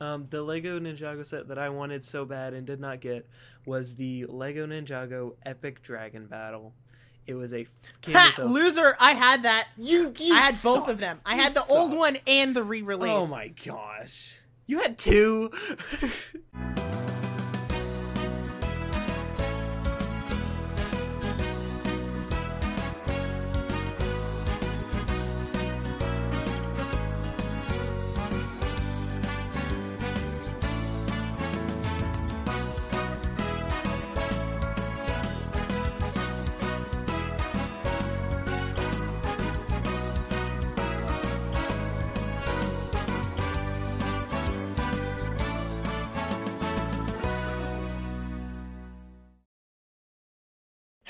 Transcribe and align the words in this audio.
Um, 0.00 0.26
the 0.30 0.42
Lego 0.42 0.78
Ninjago 0.78 1.24
set 1.24 1.48
that 1.48 1.58
I 1.58 1.70
wanted 1.70 2.04
so 2.04 2.24
bad 2.24 2.52
and 2.52 2.66
did 2.66 2.80
not 2.80 3.00
get 3.00 3.26
was 3.64 3.94
the 3.94 4.26
Lego 4.26 4.66
Ninjago 4.66 5.34
Epic 5.44 5.82
Dragon 5.82 6.26
Battle. 6.26 6.74
It 7.26 7.34
was 7.34 7.52
a 7.52 7.66
Ha! 8.06 8.34
Loser! 8.38 8.96
I 9.00 9.12
had 9.12 9.42
that. 9.42 9.68
you, 9.76 10.12
you 10.18 10.34
I 10.34 10.38
had 10.38 10.54
both 10.62 10.88
of 10.88 10.98
them. 10.98 11.20
I 11.24 11.34
You 11.34 11.42
had 11.42 11.54
the 11.54 11.64
old 11.66 11.92
one 11.92 12.18
and 12.26 12.54
the 12.54 12.62
re-release. 12.62 13.10
Oh 13.10 13.26
my 13.26 13.48
gosh, 13.48 14.38
you 14.66 14.80
had 14.80 14.96
two. 14.96 15.50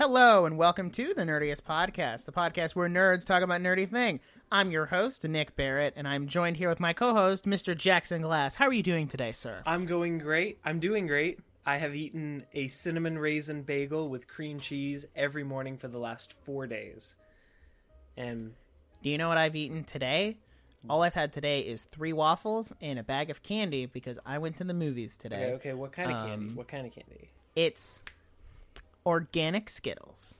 Hello 0.09 0.47
and 0.47 0.57
welcome 0.57 0.89
to 0.91 1.15
the 1.15 1.25
Nerdiest 1.25 1.63
Podcast, 1.63 2.27
the 2.27 2.33
podcast 2.33 2.77
where 2.77 2.89
nerds 2.89 3.25
talk 3.25 3.43
about 3.43 3.61
nerdy 3.61 3.91
thing. 3.91 4.21
I'm 4.53 4.71
your 4.71 4.87
host, 4.87 5.25
Nic 5.25 5.57
Barrett, 5.57 5.95
and 5.97 6.07
I'm 6.07 6.29
joined 6.29 6.59
here 6.59 6.69
with 6.69 6.79
my 6.79 6.93
co-host, 6.93 7.45
Mr. 7.45 7.77
Jackson 7.77 8.23
Glas. 8.23 8.55
How 8.55 8.67
are 8.69 8.73
you 8.73 8.85
doing 8.85 9.09
today, 9.09 9.33
sir? 9.33 9.63
I'm 9.67 9.85
going 9.85 10.19
great. 10.19 10.61
I'm 10.65 10.79
doing 10.79 11.09
great. 11.09 11.41
I 11.67 11.79
have 11.79 11.97
eaten 11.97 12.45
a 12.55 12.69
cinnamon 12.69 13.19
raisin 13.19 13.63
bagel 13.63 14.09
with 14.09 14.29
cream 14.29 14.61
cheese 14.61 15.05
every 15.17 15.43
morning 15.43 15.77
for 15.77 15.89
the 15.89 15.99
last 15.99 16.35
four 16.45 16.69
days, 16.69 17.17
and 18.17 18.53
Do 19.03 19.11
you 19.11 19.19
know 19.19 19.27
what 19.27 19.39
I've 19.39 19.57
eaten 19.57 19.83
today? 19.83 20.37
All 20.89 21.03
I've 21.03 21.15
had 21.15 21.33
today 21.33 21.63
is 21.63 21.83
three 21.83 22.13
waffles 22.13 22.73
and 22.81 23.01
a 23.01 23.03
bag 23.03 23.29
of 23.29 23.43
candy 23.43 23.87
because 23.87 24.21
I 24.25 24.39
went 24.39 24.59
to 24.59 24.65
the 24.65 24.73
movies 24.73 25.17
today. 25.17 25.47
okay, 25.47 25.71
okay. 25.71 25.73
What 25.75 25.91
kind 25.91 26.13
of 26.13 26.19
candy? 26.19 26.51
Um, 26.51 26.55
What 26.55 26.69
kind 26.69 26.87
of 26.87 26.93
candy? 26.93 27.29
It's 27.57 28.03
organic 29.07 29.71
Skittles, 29.71 30.37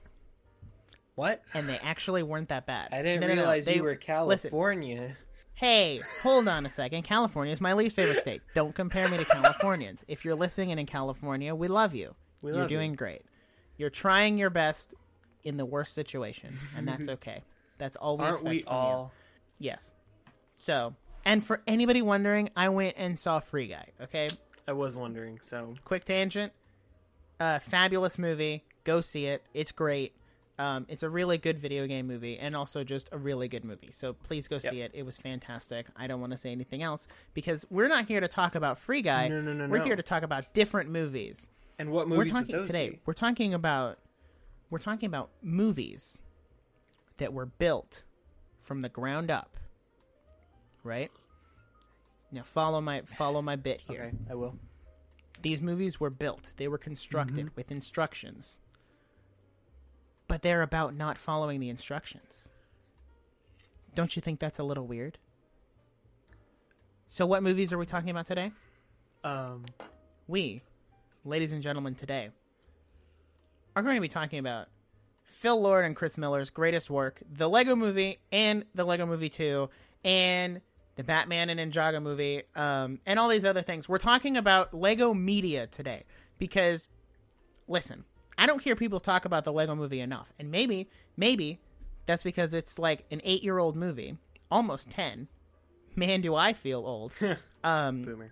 What? 1.15 1.41
and 1.53 1.67
they 1.67 1.77
actually 1.79 2.21
weren't 2.23 2.49
that 2.49 2.65
bad. 2.67 2.89
I 2.91 3.01
didn't 3.01 3.21
No, 3.21 3.27
no, 3.27 3.33
no, 3.35 3.41
realize 3.41 3.65
they- 3.65 3.75
you 3.77 3.83
were 3.83 3.91
listen, 3.91 4.05
California. 4.51 5.15
Hey, 5.55 6.01
hold 6.21 6.47
on 6.47 6.67
a 6.67 6.69
second. 6.69 7.01
California 7.03 7.51
is 7.51 7.59
my 7.61 7.73
least 7.73 7.95
favorite 7.95 8.19
state. 8.19 8.41
Don't 8.53 8.75
compare 8.75 9.09
me 9.09 9.17
to 9.17 9.25
Californians. 9.25 10.05
If 10.07 10.23
you're 10.23 10.35
listening 10.35 10.69
and 10.69 10.79
in 10.79 10.85
California, 10.85 11.55
we 11.55 11.67
love 11.67 11.95
you. 11.95 12.13
We 12.43 12.51
you're 12.51 12.59
love 12.61 12.69
you. 12.71 12.77
doing 12.77 12.93
great. 12.93 13.23
You're 13.77 13.89
trying 13.89 14.37
your 14.37 14.51
best 14.51 14.93
in 15.43 15.57
the 15.57 15.65
worst 15.65 15.93
situation, 15.95 16.55
and 16.77 16.87
that's 16.87 17.07
okay. 17.09 17.43
That's 17.79 17.95
all 17.97 18.17
we 18.17 18.25
Aren't 18.25 18.35
expect 18.35 18.49
we 18.55 18.61
from 18.61 18.71
you. 18.73 18.77
all? 18.77 19.11
Yes. 19.57 19.93
So, 20.59 20.93
and 21.25 21.43
for 21.43 21.63
anybody 21.65 22.03
wondering, 22.03 22.49
I 22.55 22.69
went 22.69 22.95
and 22.97 23.17
saw 23.19 23.39
Free 23.39 23.67
Guy. 23.67 23.87
Okay, 24.01 24.27
I 24.67 24.73
was 24.73 24.95
wondering. 24.95 25.39
So 25.41 25.73
quick 25.85 26.03
tangent. 26.05 26.53
Uh, 27.39 27.59
fabulous 27.59 28.17
movie. 28.17 28.63
Go 28.83 29.01
see 29.01 29.25
it. 29.25 29.43
It's 29.53 29.71
great. 29.71 30.13
Um, 30.59 30.87
it's 30.89 31.03
a 31.03 31.09
really 31.09 31.37
good 31.37 31.59
video 31.59 31.85
game 31.85 32.07
movie 32.07 32.39
and 32.39 32.55
also 32.55 32.83
just 32.83 33.09
a 33.11 33.17
really 33.17 33.47
good 33.47 33.63
movie. 33.63 33.91
So 33.93 34.13
please 34.13 34.47
go 34.47 34.57
see 34.57 34.81
it. 34.81 34.91
It 34.95 35.03
was 35.05 35.15
fantastic. 35.15 35.85
I 35.95 36.07
don't 36.07 36.19
want 36.19 36.31
to 36.31 36.37
say 36.37 36.51
anything 36.51 36.81
else 36.81 37.05
because 37.35 37.63
we're 37.69 37.87
not 37.87 38.07
here 38.07 38.19
to 38.21 38.27
talk 38.27 38.55
about 38.55 38.79
Free 38.79 39.03
Guy. 39.03 39.27
No, 39.27 39.39
no, 39.41 39.53
no, 39.53 39.67
We're 39.67 39.77
no. 39.77 39.83
here 39.83 39.95
to 39.95 40.01
talk 40.01 40.23
about 40.23 40.51
different 40.55 40.89
movies. 40.89 41.47
and 41.77 41.91
what 41.91 42.09
we're 42.09 42.17
movies 42.17 42.33
would 42.33 42.47
talking 42.49 42.65
today. 42.65 42.89
be? 42.89 42.99
We're 43.05 43.13
talking 43.13 43.53
about 43.53 43.99
we're 44.71 44.79
talking 44.79 45.05
about 45.05 45.29
movies 45.43 46.21
that 47.19 47.33
were 47.33 47.45
built 47.45 48.01
from 48.61 48.81
the 48.81 48.89
ground 48.89 49.29
up. 49.29 49.57
Right? 50.83 51.11
Now 52.31 52.41
follow 52.43 52.81
my 52.81 53.01
follow 53.01 53.43
my 53.43 53.57
bit 53.57 53.81
here 53.87 54.05
Okay, 54.11 54.17
I 54.31 54.33
will. 54.33 54.57
These 55.41 55.61
movies 55.61 55.99
were 55.99 56.09
built 56.09 56.51
they 56.57 56.67
were 56.67 56.77
constructed 56.77 57.45
Mm-hmm. 57.47 57.55
with 57.55 57.71
instructions. 57.71 58.59
But 60.27 60.41
they're 60.41 60.61
about 60.61 60.93
not 60.95 61.17
following 61.17 61.59
the 61.59 61.69
instructions. 61.69 62.47
Don't 63.95 64.15
you 64.15 64.21
think 64.21 64.39
that's 64.39 64.59
a 64.59 64.63
little 64.63 64.85
weird? 64.85 65.17
So 67.07 67.25
what 67.25 67.43
movies 67.43 67.71
are 67.71 67.77
we 67.77 67.85
talking 67.85 68.09
about 68.09 68.25
today? 68.25 68.51
Um, 69.23 69.65
we 70.27 70.61
ladies 71.25 71.51
and 71.51 71.61
gentlemen 71.63 71.95
today 71.95 72.29
are 73.75 73.83
going 73.83 73.95
to 73.95 74.01
be 74.01 74.07
talking 74.07 74.39
about 74.39 74.67
phil 75.25 75.59
lord 75.59 75.83
and 75.83 75.93
chris 75.93 76.17
miller's 76.17 76.49
greatest 76.49 76.89
work 76.89 77.19
the 77.29 77.49
lego 77.49 77.75
movie 77.75 78.17
and 78.31 78.63
the 78.73 78.85
lego 78.85 79.05
movie 79.05 79.27
2 79.27 79.67
and 80.05 80.61
the 80.97 81.03
batman 81.03 81.49
and 81.49 81.59
ninjago 81.59 82.01
movie 82.01 82.43
um, 82.55 82.99
and 83.05 83.17
all 83.19 83.29
these 83.29 83.45
other 83.45 83.61
things. 83.61 83.87
We're 83.87 83.97
talking 83.99 84.35
about 84.35 84.73
lego 84.73 85.13
media 85.13 85.67
today 85.67 86.03
because 86.37 86.89
listen 87.67 88.03
i 88.37 88.45
don't 88.45 88.61
hear 88.61 88.75
people 88.75 88.99
talk 88.99 89.25
about 89.25 89.43
the 89.43 89.51
lego 89.53 89.75
movie 89.75 89.99
enough. 90.01 90.33
And 90.37 90.51
maybe 90.51 90.89
maybe 91.15 91.59
that's 92.05 92.23
because 92.23 92.53
it's 92.53 92.77
like 92.77 93.05
an 93.11 93.21
eight 93.23 93.43
year 93.43 93.57
old 93.57 93.75
movie 93.75 94.17
almost 94.51 94.89
10 94.89 95.27
man 95.95 96.21
do 96.21 96.35
i 96.35 96.51
feel 96.53 96.79
old. 96.85 97.13
Um, 97.63 98.03
boomer. 98.03 98.31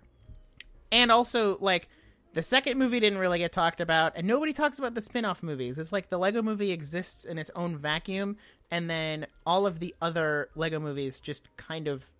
and 0.90 1.10
also 1.12 1.58
like 1.60 1.88
the 2.32 2.42
second 2.42 2.78
movie 2.78 3.00
didn't 3.00 3.18
really 3.18 3.38
get 3.38 3.52
talked 3.52 3.80
about 3.80 4.12
and 4.14 4.26
nobody 4.26 4.52
talks 4.52 4.78
about 4.78 4.94
the 4.94 5.02
spin-off 5.02 5.42
movies. 5.42 5.78
It's 5.78 5.92
like 5.92 6.08
the 6.08 6.18
lego 6.18 6.42
movie 6.42 6.70
exists 6.70 7.24
in 7.24 7.36
its 7.38 7.50
own 7.54 7.76
vacuum 7.76 8.36
and 8.70 8.88
then 8.88 9.26
all 9.44 9.66
of 9.66 9.78
the 9.80 9.94
other 10.00 10.48
lego 10.54 10.78
movies 10.78 11.20
just 11.20 11.54
kind 11.56 11.86
of 11.88 12.12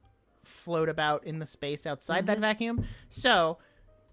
float 0.47 0.89
about 0.89 1.25
in 1.25 1.39
the 1.39 1.47
space 1.47 1.87
outside 1.87 2.27
that 2.27 2.39
vacuum 2.39 2.87
so 3.11 3.59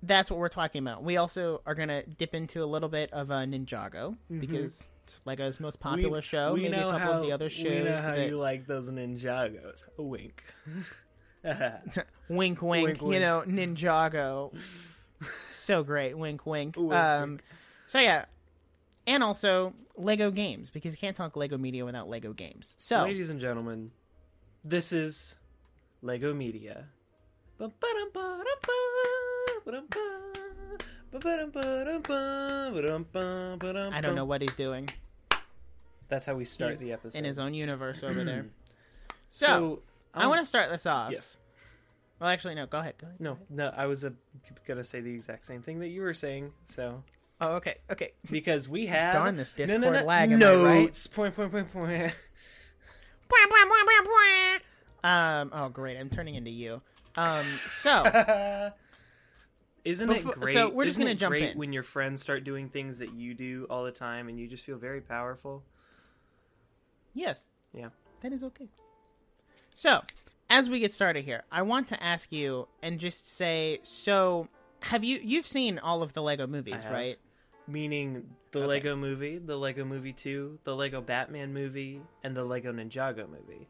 that's 0.02 0.30
what 0.30 0.40
we're 0.40 0.50
talking 0.50 0.82
about 0.82 1.04
we 1.04 1.16
also 1.18 1.62
are 1.66 1.76
going 1.76 1.88
to 1.90 2.04
dip 2.06 2.34
into 2.36 2.64
a 2.64 2.66
little 2.66 2.90
bit 2.90 3.12
of 3.14 3.32
uh, 3.32 3.36
ninjago 3.46 4.18
because 4.40 4.86
it's 5.04 5.20
lego's 5.26 5.60
most 5.60 5.80
popular 5.80 6.22
show 6.22 6.56
maybe 6.56 6.68
a 6.74 6.82
couple 6.92 7.14
of 7.14 7.22
the 7.24 7.32
other 7.32 7.50
shows 7.50 7.66
We 7.66 7.84
know 7.84 7.98
how 7.98 8.16
that- 8.16 8.28
you 8.30 8.38
like 8.38 8.68
those 8.68 8.90
Ninjagos. 8.90 9.84
A 9.98 10.02
wink. 10.04 10.44
wink, 12.30 12.62
wink, 12.62 12.62
Wink, 12.62 13.02
you 13.02 13.08
wink. 13.08 13.22
know, 13.22 13.44
Ninjago. 13.46 14.58
so 15.50 15.84
great, 15.84 16.18
wink, 16.18 16.46
wink. 16.46 16.76
Wink, 16.78 16.94
um, 16.94 17.30
wink. 17.32 17.44
so 17.88 18.00
yeah, 18.00 18.26
and 19.06 19.24
also 19.24 19.74
Lego 19.98 20.32
games 20.32 20.70
because 20.70 20.94
you 20.94 20.98
can't 20.98 21.16
talk 21.16 21.36
Lego 21.36 21.58
media 21.58 21.84
without 21.86 22.08
Lego 22.08 22.34
games. 22.34 22.76
So 22.80 23.04
Ladies 23.04 23.30
and 23.30 23.40
gentlemen, 23.40 23.92
this 24.64 24.92
is 24.94 25.36
Lego 26.04 26.34
Media. 26.34 26.86
I 27.60 27.70
don't 34.02 34.16
know 34.16 34.26
what 34.26 34.42
he's 34.42 34.56
doing. 34.56 34.90
That's 36.10 36.26
how 36.26 36.36
we 36.36 36.46
start 36.46 36.72
He's 36.72 36.82
the 36.82 36.92
episode. 36.92 37.18
in 37.18 37.24
his 37.24 37.40
own 37.40 37.54
universe 37.54 38.04
over 38.04 38.24
there. 38.24 38.48
So, 39.30 39.48
So 39.48 39.80
I 40.14 40.28
want 40.28 40.42
to 40.42 40.46
start 40.46 40.70
this 40.70 40.86
off. 40.86 41.12
Yes. 41.12 41.38
Well, 42.20 42.30
actually, 42.30 42.54
no. 42.54 42.68
Go 42.68 42.78
ahead. 42.78 42.94
Go 43.02 43.08
ahead. 43.08 43.20
No, 43.20 43.40
no. 43.50 43.74
I 43.76 43.88
was 43.88 44.06
uh, 44.06 44.12
gonna 44.68 44.84
say 44.84 45.02
the 45.02 45.10
exact 45.10 45.44
same 45.44 45.64
thing 45.64 45.80
that 45.80 45.88
you 45.88 46.04
were 46.04 46.14
saying. 46.14 46.52
So 46.66 47.04
Oh, 47.42 47.54
okay. 47.56 47.78
Okay. 47.92 48.12
because 48.30 48.70
we 48.70 48.86
have 48.86 49.14
Darn 49.14 49.38
this 49.38 49.52
Discord 49.54 49.82
no, 49.82 49.92
no, 49.92 50.06
lag, 50.06 50.32
am 50.32 50.44
I 50.44 50.46
right? 50.46 50.82
notes. 50.84 51.08
Point, 51.08 51.36
point, 51.36 51.52
point, 51.52 51.74
point. 51.74 52.14
Um. 55.04 55.52
Oh, 55.54 55.70
great. 55.70 55.98
I'm 55.98 56.10
turning 56.10 56.36
into 56.36 56.52
you. 56.52 56.82
Um. 57.16 57.44
So. 57.70 58.04
Isn't 59.86 60.08
Befo- 60.08 60.30
it 60.32 60.40
great? 60.40 60.54
so 60.54 60.70
we're 60.70 60.86
just 60.86 60.98
gonna 60.98 61.14
jump 61.14 61.32
great 61.32 61.52
in. 61.52 61.58
when 61.58 61.74
your 61.74 61.84
friends 61.84 62.22
start 62.22 62.46
doing 62.46 62.70
things 62.70 63.00
that 63.00 63.14
you 63.14 63.34
do 63.34 63.68
all 63.70 63.84
the 63.84 63.92
time, 63.92 64.30
and 64.30 64.40
you 64.40 64.48
just 64.48 64.64
feel 64.64 64.78
very 64.78 65.02
powerful. 65.02 65.62
Yes. 67.14 67.44
Yeah. 67.74 67.90
That 68.22 68.32
is 68.32 68.44
okay. 68.46 68.70
So, 69.76 70.02
as 70.50 70.70
we 70.70 70.80
get 70.80 70.94
started 70.94 71.26
here, 71.26 71.44
I 71.52 71.64
want 71.64 71.88
to 71.90 72.02
ask 72.02 72.32
you 72.32 72.68
and 72.82 72.98
just 73.00 73.28
say 73.28 73.80
so 73.84 74.48
have 74.84 75.04
you 75.04 75.20
you've 75.22 75.46
seen 75.46 75.80
all 75.80 76.02
of 76.02 76.14
the 76.14 76.22
Lego 76.22 76.48
movies, 76.48 76.80
right? 76.90 77.18
Meaning 77.68 78.24
the 78.52 78.60
Okay. 78.60 78.68
Lego 78.68 78.96
Movie, 78.96 79.38
the 79.38 79.58
Lego 79.58 79.84
Movie 79.86 80.14
Two, 80.14 80.60
the 80.64 80.76
Lego 80.76 81.02
Batman 81.02 81.54
movie, 81.54 82.02
and 82.24 82.36
the 82.36 82.44
Lego 82.46 82.72
Ninjago 82.72 83.28
movie. 83.30 83.68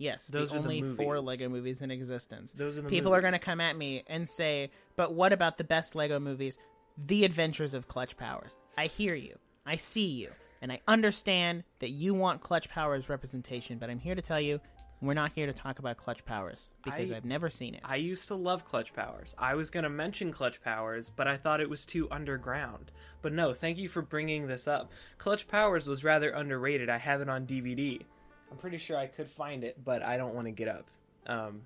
Yes, 0.00 0.26
Those 0.28 0.50
the 0.50 0.56
are 0.56 0.62
the 0.62 0.68
only 0.68 0.96
four. 0.96 1.20
Lego 1.20 1.50
movies 1.50 1.82
in 1.82 1.90
existence. 1.90 2.52
Those 2.52 2.78
are 2.78 2.82
the 2.82 2.88
People 2.88 3.14
are 3.14 3.20
going 3.20 3.34
to 3.34 3.38
come 3.38 3.60
at 3.60 3.76
me 3.76 4.02
and 4.06 4.26
say, 4.26 4.70
"But 4.96 5.12
what 5.12 5.30
about 5.32 5.58
the 5.58 5.64
best 5.64 5.94
Lego 5.94 6.18
movies? 6.18 6.56
The 6.96 7.24
Adventures 7.26 7.74
of 7.74 7.86
Clutch 7.86 8.16
Powers." 8.16 8.56
I 8.78 8.86
hear 8.86 9.14
you. 9.14 9.36
I 9.66 9.76
see 9.76 10.06
you. 10.06 10.30
And 10.62 10.72
I 10.72 10.80
understand 10.88 11.64
that 11.80 11.90
you 11.90 12.14
want 12.14 12.40
Clutch 12.40 12.70
Powers 12.70 13.10
representation, 13.10 13.76
but 13.76 13.90
I'm 13.90 13.98
here 13.98 14.14
to 14.14 14.22
tell 14.22 14.40
you 14.40 14.60
We're 15.02 15.14
not 15.14 15.32
here 15.32 15.46
to 15.46 15.52
talk 15.54 15.78
about 15.78 15.96
Clutch 15.96 16.26
Powers 16.26 16.68
because 16.84 17.10
I- 17.10 17.16
I've 17.16 17.24
never 17.24 17.48
seen 17.48 17.74
it. 17.74 17.80
I 17.84 17.96
used 17.96 18.28
to 18.28 18.34
love 18.34 18.66
Clutch 18.66 18.92
Powers. 18.92 19.34
I 19.38 19.54
was 19.54 19.70
going 19.70 19.84
to 19.84 19.88
mention 19.88 20.30
Clutch 20.30 20.60
Powers, 20.60 21.08
but 21.08 21.26
I 21.26 21.38
thought 21.38 21.62
it 21.62 21.70
was 21.70 21.86
too 21.86 22.06
underground. 22.10 22.92
But 23.22 23.32
no, 23.32 23.54
thank 23.54 23.78
you 23.78 23.88
for 23.88 24.02
bringing 24.02 24.46
this 24.46 24.68
up. 24.68 24.92
Clutch 25.16 25.48
Powers 25.48 25.88
was 25.88 26.04
rather 26.04 26.28
underrated. 26.28 26.90
I 26.90 26.98
have 26.98 27.22
it 27.22 27.30
on 27.30 27.46
DVD. 27.46 28.02
I'm 28.50 28.56
pretty 28.56 28.78
sure 28.78 28.96
I 28.96 29.06
could 29.06 29.28
find 29.28 29.64
it, 29.64 29.78
but 29.84 30.02
I 30.02 30.16
don't 30.16 30.34
want 30.34 30.46
to 30.46 30.50
get 30.50 30.68
up. 30.68 30.86
Um, 31.26 31.62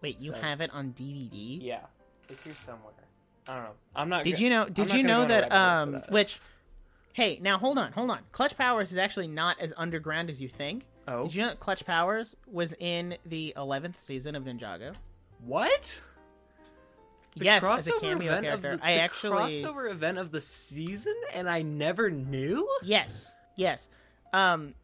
Wait, 0.00 0.20
you 0.20 0.32
so- 0.32 0.38
have 0.38 0.60
it 0.60 0.70
on 0.72 0.92
DVD? 0.92 1.58
yeah, 1.62 1.80
it's 2.28 2.42
here 2.42 2.54
somewhere. 2.54 2.92
I 3.48 3.54
don't 3.54 3.64
know. 3.64 3.70
I'm 3.96 4.08
not. 4.08 4.24
Did 4.24 4.36
go- 4.36 4.40
you 4.44 4.50
know? 4.50 4.68
Did 4.68 4.92
you 4.92 5.02
know 5.02 5.18
go 5.18 5.22
on 5.24 5.30
a 5.30 5.48
that? 5.48 5.52
Um, 5.52 5.92
that. 5.92 6.10
which, 6.10 6.38
hey, 7.14 7.38
now 7.42 7.58
hold 7.58 7.78
on, 7.78 7.92
hold 7.92 8.10
on. 8.10 8.20
Clutch 8.32 8.56
Powers 8.56 8.90
is 8.92 8.98
actually 8.98 9.28
not 9.28 9.58
as 9.60 9.72
underground 9.76 10.28
as 10.30 10.40
you 10.40 10.48
think. 10.48 10.84
Oh, 11.06 11.22
Did 11.24 11.34
you 11.34 11.42
know 11.42 11.48
that 11.48 11.60
Clutch 11.60 11.84
Powers 11.86 12.36
was 12.46 12.74
in 12.78 13.16
the 13.24 13.54
eleventh 13.56 13.98
season 13.98 14.34
of 14.34 14.44
Ninjago? 14.44 14.94
what? 15.44 16.02
The 17.36 17.44
yes, 17.44 17.62
as 17.62 17.86
a 17.86 17.92
cameo 18.00 18.40
character. 18.40 18.76
the- 18.76 18.84
I 18.84 18.94
the 18.96 19.00
actually 19.00 19.62
crossover 19.62 19.90
event 19.90 20.18
of 20.18 20.30
the 20.32 20.40
season, 20.40 21.14
and 21.34 21.48
I 21.48 21.62
never 21.62 22.10
knew. 22.10 22.68
yes, 22.82 23.32
yes. 23.56 23.88
Um, 24.32 24.74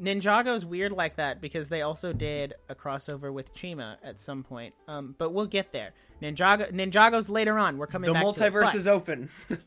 Ninjago's 0.00 0.64
weird 0.66 0.92
like 0.92 1.16
that 1.16 1.40
because 1.40 1.68
they 1.68 1.82
also 1.82 2.12
did 2.12 2.54
a 2.68 2.74
crossover 2.74 3.32
with 3.32 3.54
Chima 3.54 3.96
at 4.02 4.18
some 4.18 4.42
point. 4.42 4.74
Um, 4.88 5.14
but 5.18 5.30
we'll 5.32 5.46
get 5.46 5.72
there. 5.72 5.90
Ninjago, 6.20 6.72
Ninjago's 6.72 7.28
later 7.28 7.58
on. 7.58 7.78
We're 7.78 7.86
coming. 7.86 8.12
The 8.12 8.18
multiverse 8.18 8.74
is 8.74 8.88
open. 8.88 9.28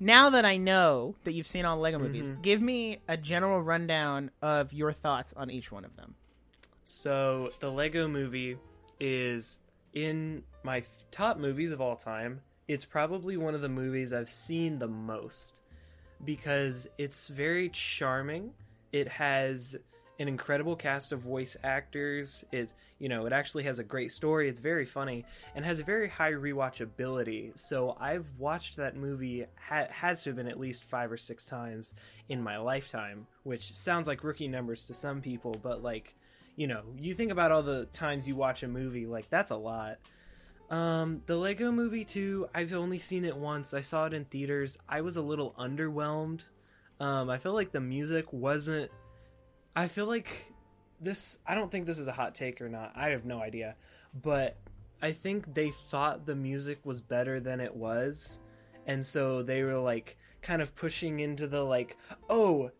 now 0.00 0.30
that 0.30 0.44
I 0.44 0.56
know 0.56 1.14
that 1.24 1.32
you've 1.32 1.46
seen 1.46 1.64
all 1.64 1.76
the 1.76 1.82
Lego 1.82 1.98
Mm-hmm. 1.98 2.06
movies, 2.06 2.30
give 2.42 2.60
me 2.60 2.98
a 3.08 3.16
general 3.16 3.62
rundown 3.62 4.30
of 4.42 4.72
your 4.72 4.92
thoughts 4.92 5.32
on 5.36 5.50
each 5.50 5.70
one 5.70 5.84
of 5.84 5.96
them. 5.96 6.14
So 6.84 7.50
the 7.60 7.70
Lego 7.70 8.08
Movie 8.08 8.56
is 9.00 9.60
in 9.92 10.42
my 10.62 10.82
top 11.10 11.38
movies 11.38 11.72
of 11.72 11.80
all 11.80 11.96
time. 11.96 12.40
It's 12.68 12.84
probably 12.84 13.36
one 13.36 13.54
of 13.54 13.60
the 13.60 13.68
movies 13.68 14.12
I've 14.12 14.30
seen 14.30 14.78
the 14.78 14.88
most 14.88 15.60
because 16.24 16.86
it's 16.98 17.28
very 17.28 17.68
charming. 17.70 18.52
It 18.94 19.08
has 19.08 19.74
an 20.20 20.28
incredible 20.28 20.76
cast 20.76 21.10
of 21.10 21.18
voice 21.18 21.56
actors. 21.64 22.44
It 22.52 22.72
you 23.00 23.08
know, 23.08 23.26
it 23.26 23.32
actually 23.32 23.64
has 23.64 23.80
a 23.80 23.84
great 23.84 24.12
story. 24.12 24.48
It's 24.48 24.60
very 24.60 24.84
funny 24.84 25.24
and 25.56 25.64
has 25.64 25.80
a 25.80 25.84
very 25.84 26.08
high 26.08 26.30
rewatchability. 26.30 27.58
So 27.58 27.96
I've 27.98 28.30
watched 28.38 28.76
that 28.76 28.94
movie 28.94 29.46
ha- 29.56 29.88
has 29.90 30.22
to 30.22 30.30
have 30.30 30.36
been 30.36 30.46
at 30.46 30.60
least 30.60 30.84
5 30.84 31.10
or 31.10 31.16
6 31.16 31.44
times 31.44 31.92
in 32.28 32.40
my 32.40 32.56
lifetime, 32.56 33.26
which 33.42 33.74
sounds 33.74 34.06
like 34.06 34.22
rookie 34.22 34.46
numbers 34.46 34.84
to 34.84 34.94
some 34.94 35.20
people, 35.20 35.56
but 35.60 35.82
like 35.82 36.14
you 36.54 36.68
know, 36.68 36.84
you 36.96 37.14
think 37.14 37.32
about 37.32 37.50
all 37.50 37.64
the 37.64 37.86
times 37.86 38.28
you 38.28 38.36
watch 38.36 38.62
a 38.62 38.68
movie, 38.68 39.06
like 39.06 39.28
that's 39.28 39.50
a 39.50 39.56
lot. 39.56 39.98
Um, 40.70 41.20
the 41.26 41.36
Lego 41.36 41.72
Movie 41.72 42.04
2, 42.04 42.48
I've 42.54 42.72
only 42.72 43.00
seen 43.00 43.24
it 43.24 43.36
once. 43.36 43.74
I 43.74 43.80
saw 43.80 44.06
it 44.06 44.14
in 44.14 44.24
theaters. 44.26 44.78
I 44.88 45.00
was 45.00 45.16
a 45.16 45.20
little 45.20 45.52
underwhelmed. 45.58 46.42
Um, 47.00 47.28
I 47.30 47.38
feel 47.38 47.52
like 47.52 47.72
the 47.72 47.80
music 47.80 48.32
wasn't. 48.32 48.90
I 49.74 49.88
feel 49.88 50.06
like 50.06 50.52
this. 51.00 51.38
I 51.46 51.54
don't 51.54 51.70
think 51.70 51.86
this 51.86 51.98
is 51.98 52.06
a 52.06 52.12
hot 52.12 52.34
take 52.34 52.60
or 52.60 52.68
not. 52.68 52.92
I 52.94 53.10
have 53.10 53.24
no 53.24 53.40
idea. 53.40 53.76
But 54.14 54.56
I 55.02 55.12
think 55.12 55.54
they 55.54 55.70
thought 55.70 56.24
the 56.26 56.36
music 56.36 56.78
was 56.84 57.00
better 57.00 57.40
than 57.40 57.60
it 57.60 57.74
was. 57.74 58.38
And 58.86 59.04
so 59.04 59.42
they 59.42 59.62
were 59.62 59.78
like 59.78 60.16
kind 60.42 60.62
of 60.62 60.74
pushing 60.74 61.20
into 61.20 61.46
the 61.46 61.62
like, 61.62 61.96
oh, 62.30 62.70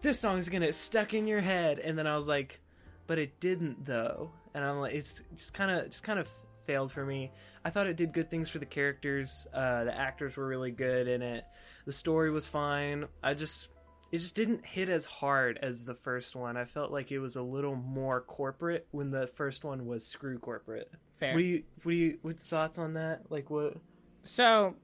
this 0.00 0.18
song's 0.18 0.48
gonna 0.48 0.66
get 0.66 0.74
stuck 0.74 1.12
in 1.12 1.26
your 1.26 1.40
head. 1.40 1.78
And 1.78 1.98
then 1.98 2.06
I 2.06 2.16
was 2.16 2.26
like, 2.26 2.60
but 3.06 3.18
it 3.18 3.40
didn't 3.40 3.84
though. 3.84 4.30
And 4.54 4.64
I'm 4.64 4.78
like, 4.78 4.94
it's 4.94 5.22
just 5.36 5.52
kind 5.52 5.70
of 5.70 5.90
just 5.90 6.02
kind 6.02 6.18
of 6.18 6.28
failed 6.64 6.92
for 6.92 7.04
me. 7.04 7.30
I 7.64 7.70
thought 7.70 7.86
it 7.86 7.96
did 7.96 8.12
good 8.12 8.30
things 8.30 8.48
for 8.48 8.58
the 8.58 8.66
characters. 8.66 9.46
Uh, 9.52 9.84
the 9.84 9.96
actors 9.96 10.36
were 10.36 10.46
really 10.46 10.70
good 10.70 11.08
in 11.08 11.22
it. 11.22 11.44
The 11.86 11.92
story 11.92 12.30
was 12.30 12.48
fine. 12.48 13.06
I 13.22 13.34
just 13.34 13.68
it 14.12 14.18
just 14.18 14.34
didn't 14.34 14.66
hit 14.66 14.88
as 14.88 15.04
hard 15.04 15.58
as 15.62 15.84
the 15.84 15.94
first 15.94 16.34
one. 16.34 16.56
I 16.56 16.64
felt 16.64 16.90
like 16.90 17.12
it 17.12 17.20
was 17.20 17.36
a 17.36 17.42
little 17.42 17.76
more 17.76 18.20
corporate 18.20 18.86
when 18.90 19.10
the 19.10 19.28
first 19.28 19.62
one 19.62 19.86
was 19.86 20.04
screw 20.04 20.38
corporate. 20.38 20.90
Fair. 21.18 21.34
What 21.34 21.40
do 21.40 21.44
you 21.44 21.62
what 21.82 21.92
do 21.92 21.96
you 21.96 22.18
what's 22.22 22.44
thoughts 22.44 22.78
on 22.78 22.94
that? 22.94 23.30
Like 23.30 23.50
what? 23.50 23.76
So, 24.22 24.74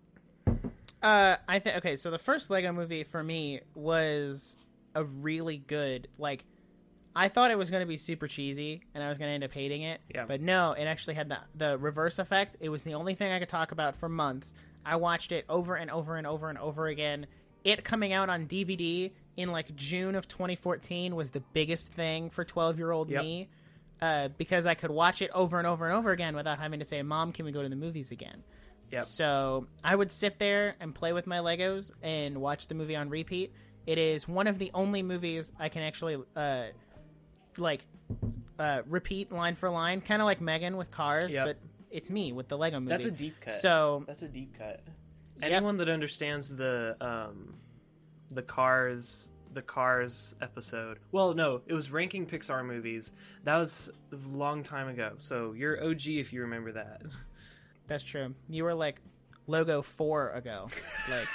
uh, 1.03 1.37
I 1.49 1.59
think 1.59 1.77
okay. 1.79 1.97
So 1.97 2.11
the 2.11 2.19
first 2.19 2.51
Lego 2.51 2.73
movie 2.73 3.05
for 3.05 3.23
me 3.23 3.61
was 3.75 4.57
a 4.95 5.05
really 5.05 5.59
good. 5.59 6.09
Like, 6.19 6.45
I 7.19 7.29
thought 7.29 7.51
it 7.51 7.57
was 7.57 7.71
going 7.71 7.81
to 7.81 7.87
be 7.87 7.97
super 7.97 8.29
cheesy, 8.29 8.83
and 8.95 9.03
I 9.03 9.09
was 9.09 9.17
going 9.17 9.29
to 9.29 9.33
end 9.35 9.43
up 9.43 9.53
hating 9.53 9.83
it. 9.83 10.03
Yeah. 10.15 10.27
But 10.29 10.43
no, 10.43 10.73
it 10.73 10.85
actually 10.85 11.15
had 11.15 11.31
the 11.31 11.39
the 11.55 11.79
reverse 11.79 12.19
effect. 12.19 12.57
It 12.61 12.69
was 12.69 12.83
the 12.85 12.95
only 12.95 13.15
thing 13.15 13.33
I 13.33 13.39
could 13.39 13.49
talk 13.49 13.73
about 13.73 13.97
for 13.97 14.09
months. 14.09 14.53
I 14.85 14.97
watched 14.97 15.33
it 15.33 15.47
over 15.49 15.75
and 15.77 15.91
over 15.91 16.17
and 16.17 16.27
over 16.27 16.49
and 16.51 16.59
over 16.59 16.87
again. 16.87 17.27
It 17.65 17.83
coming 17.83 18.13
out 18.13 18.29
on 18.29 18.47
DVD 18.47 19.11
in 19.37 19.51
like 19.51 19.75
June 19.75 20.15
of 20.15 20.29
2014 20.29 21.17
was 21.17 21.31
the 21.33 21.41
biggest 21.41 21.89
thing 21.89 22.31
for 22.31 22.45
12 22.45 22.79
year 22.79 22.91
old 22.93 23.11
Yep. 23.11 23.23
me. 23.23 23.49
Uh, 24.01 24.29
because 24.37 24.67
I 24.67 24.75
could 24.75 24.91
watch 24.91 25.23
it 25.23 25.31
over 25.35 25.57
and 25.59 25.67
over 25.67 25.87
and 25.89 25.97
over 25.97 26.13
again 26.13 26.37
without 26.37 26.59
having 26.59 26.81
to 26.81 26.85
say, 26.85 27.01
"Mom, 27.03 27.33
can 27.33 27.47
we 27.47 27.51
go 27.51 27.63
to 27.63 27.69
the 27.71 27.77
movies 27.77 28.13
again?" 28.13 28.45
Yep. 28.93 29.03
So 29.05 29.67
I 29.83 29.97
would 29.97 30.13
sit 30.13 30.39
there 30.39 30.77
and 30.81 30.95
play 30.95 31.15
with 31.15 31.27
my 31.27 31.39
Legos 31.39 31.91
and 32.03 32.43
watch 32.43 32.67
the 32.69 32.75
movie 32.75 32.95
on 32.95 33.09
repeat. 33.09 33.53
It 33.87 33.97
is 33.99 34.29
one 34.29 34.47
of 34.49 34.59
the 34.59 34.71
only 34.75 35.03
movies 35.03 35.51
I 35.59 35.71
can 35.71 35.83
actually 35.83 36.23
uh, 36.37 36.65
like 37.59 37.83
uh, 38.59 38.83
repeat 38.87 39.33
line 39.33 39.55
for 39.55 39.69
line, 39.71 40.01
kind 40.01 40.23
of 40.23 40.27
like 40.27 40.41
Megan 40.41 40.77
with 40.77 40.91
Cars, 40.91 41.35
Yep. 41.35 41.47
but 41.47 41.57
it's 41.91 42.11
me 42.11 42.33
with 42.33 42.49
the 42.49 42.57
Lego 42.59 42.81
movie. 42.81 42.91
That's 42.91 43.07
a 43.07 43.11
deep 43.11 43.41
cut. 43.41 43.55
So 43.55 44.05
That's 44.07 44.23
a 44.23 44.29
deep 44.29 44.57
cut. 44.59 44.81
Yep. 45.41 45.53
Anyone 45.53 45.77
that 45.79 45.89
understands 45.89 46.49
the 46.49 46.97
um 47.01 47.55
the 48.31 48.43
cars 48.43 49.31
the 49.53 49.63
cars 49.63 50.35
episode. 50.43 50.99
Well, 51.13 51.33
no, 51.35 51.63
it 51.67 51.73
was 51.73 51.91
ranking 51.91 52.27
Pixar 52.27 52.65
movies. 52.67 53.13
That 53.45 53.57
was 53.57 53.91
a 54.13 54.17
long 54.37 54.63
time 54.63 54.89
ago. 54.89 55.13
So 55.19 55.53
you're 55.53 55.83
OG 55.83 56.07
if 56.09 56.33
you 56.33 56.43
remember 56.43 56.73
that. 56.73 57.03
that's 57.87 58.05
true. 58.05 58.35
You 58.49 58.65
were 58.65 58.75
like 58.75 59.01
logo 59.47 59.81
four 59.81 60.31
ago, 60.33 60.69
like 61.11 61.29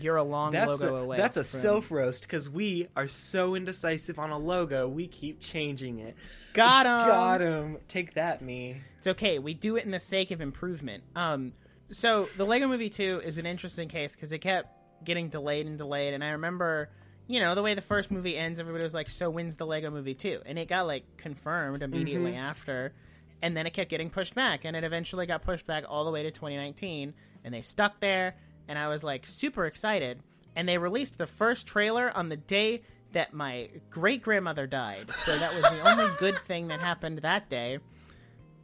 you're 0.00 0.16
a 0.16 0.22
long 0.24 0.52
That's 0.52 0.80
logo 0.80 0.96
a, 0.96 1.02
away. 1.02 1.16
that's 1.16 1.36
a 1.36 1.44
from- 1.44 1.60
self 1.60 1.90
roast 1.90 2.22
because 2.22 2.48
we 2.48 2.88
are 2.96 3.06
so 3.08 3.54
indecisive 3.54 4.18
on 4.18 4.30
a 4.30 4.38
logo. 4.38 4.88
We 4.88 5.06
keep 5.06 5.40
changing 5.40 5.98
it. 6.00 6.16
Got 6.52 6.86
him. 6.86 6.92
Got 7.08 7.40
him. 7.40 7.78
Take 7.88 8.14
that, 8.14 8.42
me. 8.42 8.80
It's 8.98 9.06
okay. 9.06 9.38
We 9.38 9.54
do 9.54 9.76
it 9.76 9.84
in 9.84 9.90
the 9.90 10.00
sake 10.00 10.30
of 10.30 10.40
improvement. 10.40 11.04
Um, 11.14 11.52
so 11.88 12.28
the 12.36 12.44
Lego 12.46 12.66
Movie 12.66 12.90
Two 12.90 13.20
is 13.24 13.38
an 13.38 13.46
interesting 13.46 13.88
case 13.88 14.14
because 14.14 14.32
it 14.32 14.38
kept 14.38 14.68
getting 15.04 15.28
delayed 15.28 15.66
and 15.66 15.76
delayed, 15.78 16.14
and 16.14 16.24
I 16.24 16.30
remember, 16.30 16.88
you 17.26 17.38
know, 17.40 17.54
the 17.54 17.62
way 17.62 17.74
the 17.74 17.80
first 17.82 18.10
movie 18.10 18.36
ends, 18.38 18.58
everybody 18.58 18.82
was 18.84 18.94
like, 18.94 19.10
"So 19.10 19.28
when's 19.30 19.56
the 19.56 19.66
Lego 19.66 19.90
Movie 19.90 20.14
2? 20.14 20.40
And 20.46 20.58
it 20.58 20.68
got 20.68 20.86
like 20.86 21.04
confirmed 21.18 21.82
immediately 21.82 22.30
Mm-hmm. 22.32 22.40
after, 22.40 22.94
and 23.42 23.54
then 23.56 23.66
it 23.66 23.74
kept 23.74 23.90
getting 23.90 24.08
pushed 24.08 24.34
back, 24.34 24.64
and 24.64 24.74
it 24.74 24.82
eventually 24.84 25.26
got 25.26 25.42
pushed 25.42 25.66
back 25.66 25.84
all 25.86 26.04
the 26.06 26.10
way 26.10 26.22
to 26.22 26.30
2019, 26.30 27.12
and 27.44 27.52
they 27.52 27.60
stuck 27.60 28.00
there, 28.00 28.36
and 28.68 28.78
I 28.78 28.88
was 28.88 29.04
like 29.04 29.26
super 29.26 29.66
excited, 29.66 30.20
and 30.56 30.68
they 30.68 30.78
released 30.78 31.18
the 31.18 31.26
first 31.26 31.66
trailer 31.66 32.10
on 32.16 32.28
the 32.28 32.36
day 32.36 32.82
that 33.12 33.32
my 33.32 33.68
great 33.90 34.22
grandmother 34.22 34.66
died, 34.66 35.10
so 35.10 35.36
that 35.36 35.52
was 35.54 35.62
the 35.62 35.90
only 35.90 36.12
good 36.18 36.36
thing 36.38 36.68
that 36.68 36.80
happened 36.80 37.18
that 37.18 37.48
day 37.48 37.78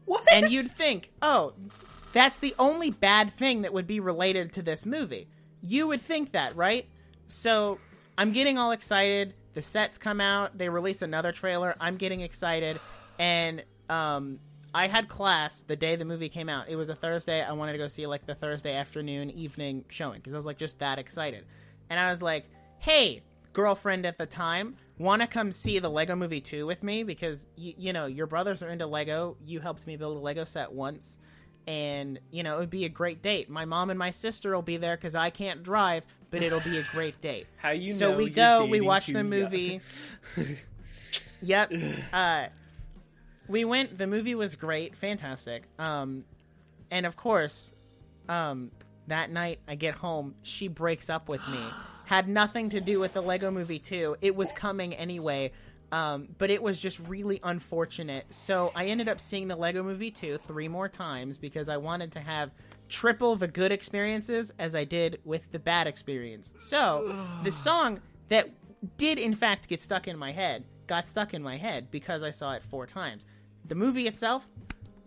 What? 0.07 0.25
and 0.33 0.51
you'd 0.51 0.71
think, 0.71 1.13
oh, 1.23 1.53
that's 2.13 2.41
the 2.41 2.55
only 2.59 2.91
bad 2.91 3.33
thing 3.33 3.63
that 3.63 3.73
would 3.73 3.87
be 3.87 4.01
related 4.01 4.53
to 4.55 4.63
this 4.63 4.85
movie. 4.85 5.29
You 5.63 5.87
would 5.87 6.01
think 6.01 6.33
that, 6.33 6.57
right? 6.57 6.89
So 7.29 7.79
I'm 8.19 8.33
getting 8.33 8.59
all 8.59 8.73
excited. 8.73 9.35
The 9.55 9.63
sets 9.63 9.99
come 9.99 10.21
out. 10.21 10.59
They 10.59 10.69
release 10.69 11.03
another 11.03 11.31
trailer. 11.31 11.77
I'm 11.81 11.97
getting 11.97 12.21
excited, 12.23 12.81
and 13.21 13.63
um, 13.89 14.41
I 14.75 14.87
had 14.87 15.09
class 15.09 15.63
the 15.63 15.77
day 15.77 15.97
the 15.97 16.05
movie 16.05 16.29
came 16.29 16.49
out. 16.49 16.69
It 16.69 16.77
was 16.77 16.89
a 16.89 16.95
Thursday. 16.95 17.43
I 17.43 17.53
wanted 17.53 17.73
to 17.73 17.79
go 17.79 17.89
see 17.89 18.07
like 18.07 18.27
the 18.27 18.35
Thursday 18.35 18.75
afternoon, 18.75 19.31
evening 19.31 19.85
showing 19.89 20.19
because 20.19 20.35
I 20.35 20.37
was 20.37 20.47
like 20.47 20.59
just 20.59 20.79
that 20.79 20.99
excited, 20.99 21.45
and 21.89 21.99
I 21.99 22.11
was 22.11 22.23
like, 22.23 22.47
hey, 22.79 23.23
girlfriend 23.53 24.07
at 24.07 24.19
the 24.19 24.27
time. 24.27 24.77
Want 24.99 25.23
to 25.23 25.29
come 25.29 25.51
see 25.51 25.79
the 25.79 25.89
Lego 25.89 26.15
Movie 26.15 26.43
2 26.43 26.67
with 26.67 26.83
me? 26.83 27.05
Because, 27.05 27.47
y- 27.57 27.75
you 27.79 27.95
know, 27.95 28.05
your 28.05 28.27
brothers 28.27 28.63
are 28.63 28.69
into 28.69 28.87
Lego. 28.87 29.39
You 29.47 29.59
helped 29.59 29.87
me 29.87 29.97
build 29.97 30.19
a 30.19 30.21
Lego 30.21 30.45
set 30.45 30.71
once. 30.73 31.17
And, 31.67 32.21
you 32.31 32.43
know, 32.43 32.57
it 32.57 32.61
would 32.61 32.69
be 32.71 32.85
a 32.85 32.91
great 32.91 33.23
date. 33.23 33.49
My 33.49 33.65
mom 33.65 33.89
and 33.89 33.99
my 33.99 34.11
sister 34.11 34.55
will 34.55 34.61
be 34.61 34.77
there 34.77 34.97
because 34.97 35.15
I 35.15 35.31
can't 35.31 35.63
drive, 35.63 36.05
but 36.31 36.43
it'll 36.43 36.61
be 36.61 36.77
a 36.77 36.83
great 36.93 37.19
date. 37.23 37.47
How 37.57 37.71
you 37.71 37.95
so 37.95 38.15
we 38.15 38.29
go, 38.29 38.67
we 38.67 38.83
watch 38.83 39.07
the 39.07 39.25
movie. 39.25 39.81
yep. 41.43 41.73
Uh, 42.13 42.49
we 43.51 43.65
went, 43.65 43.99
the 43.99 44.07
movie 44.07 44.35
was 44.35 44.55
great, 44.55 44.97
fantastic. 44.97 45.65
Um, 45.79 46.25
and 46.91 47.05
of 47.05 47.17
course, 47.17 47.73
um, 48.29 48.71
that 49.09 49.31
night 49.31 49.59
I 49.67 49.75
get 49.75 49.95
home, 49.95 50.37
she 50.43 50.69
breaks 50.69 51.11
up 51.11 51.29
with 51.29 51.47
me. 51.49 51.59
Had 52.07 52.29
nothing 52.29 52.71
to 52.71 52.81
do 52.81 52.99
with 52.99 53.13
the 53.13 53.21
Lego 53.21 53.51
Movie 53.51 53.79
2. 53.79 54.17
It 54.21 54.35
was 54.35 54.53
coming 54.53 54.95
anyway. 54.95 55.53
Um, 55.93 56.29
but 56.39 56.51
it 56.51 56.63
was 56.63 56.81
just 56.81 57.01
really 57.01 57.41
unfortunate. 57.43 58.27
So 58.31 58.71
I 58.77 58.87
ended 58.87 59.09
up 59.09 59.21
seeing 59.21 59.49
the 59.49 59.57
Lego 59.57 59.83
Movie 59.83 60.13
2 60.13 60.39
three 60.39 60.69
more 60.69 60.89
times 60.89 61.37
because 61.37 61.69
I 61.69 61.79
wanted 61.79 62.13
to 62.13 62.21
have 62.21 62.53
triple 62.89 63.35
the 63.35 63.49
good 63.49 63.73
experiences 63.73 64.53
as 64.61 64.77
I 64.77 64.85
did 64.85 65.21
with 65.25 65.51
the 65.51 65.59
bad 65.59 65.89
experience. 65.89 66.55
So 66.59 67.27
the 67.43 67.51
song 67.51 68.01
that 68.29 68.51
did 68.97 69.19
in 69.19 69.35
fact 69.35 69.69
get 69.69 69.81
stuck 69.81 70.07
in 70.07 70.17
my 70.17 70.31
head 70.31 70.65
got 70.91 71.07
stuck 71.07 71.35
in 71.35 71.43
my 71.43 71.57
head 71.57 71.89
because 71.93 72.25
I 72.25 72.33
saw 72.33 72.53
it 72.53 72.65
four 72.65 72.85
times. 72.85 73.25
The 73.71 73.77
movie 73.77 74.07
itself, 74.09 74.49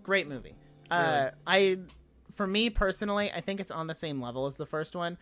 great 0.03 0.25
movie. 0.27 0.55
Uh, 0.89 1.31
I, 1.45 1.79
for 2.31 2.47
me 2.47 2.69
personally, 2.69 3.29
I 3.31 3.41
think 3.41 3.59
it's 3.59 3.71
on 3.71 3.87
the 3.87 3.93
same 3.95 4.21
level 4.21 4.45
as 4.45 4.55
the 4.55 4.65
first 4.65 4.95
one 4.95 5.17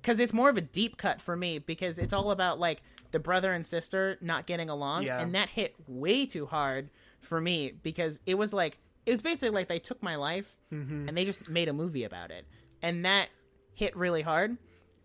because 0.00 0.18
it's 0.18 0.32
more 0.32 0.48
of 0.48 0.56
a 0.56 0.60
deep 0.62 0.96
cut 0.96 1.20
for 1.20 1.36
me 1.36 1.58
because 1.58 1.98
it's 1.98 2.14
all 2.14 2.30
about 2.30 2.58
like 2.58 2.80
the 3.10 3.18
brother 3.18 3.52
and 3.52 3.66
sister 3.66 4.16
not 4.22 4.46
getting 4.46 4.70
along, 4.70 5.02
Yeah. 5.04 5.20
and 5.20 5.34
that 5.34 5.50
hit 5.50 5.74
way 5.86 6.24
too 6.26 6.46
hard 6.46 6.88
for 7.20 7.38
me 7.40 7.72
because 7.82 8.18
it 8.24 8.34
was 8.38 8.52
like 8.54 8.78
it 9.04 9.10
was 9.10 9.20
basically 9.20 9.50
like 9.50 9.68
they 9.68 9.78
took 9.78 10.02
my 10.02 10.16
life 10.16 10.56
Mm-hmm. 10.72 11.08
and 11.08 11.16
they 11.16 11.24
just 11.26 11.48
made 11.50 11.68
a 11.68 11.72
movie 11.74 12.04
about 12.04 12.30
it, 12.30 12.46
and 12.82 13.04
that 13.04 13.28
hit 13.74 13.94
really 13.94 14.22
hard. 14.22 14.56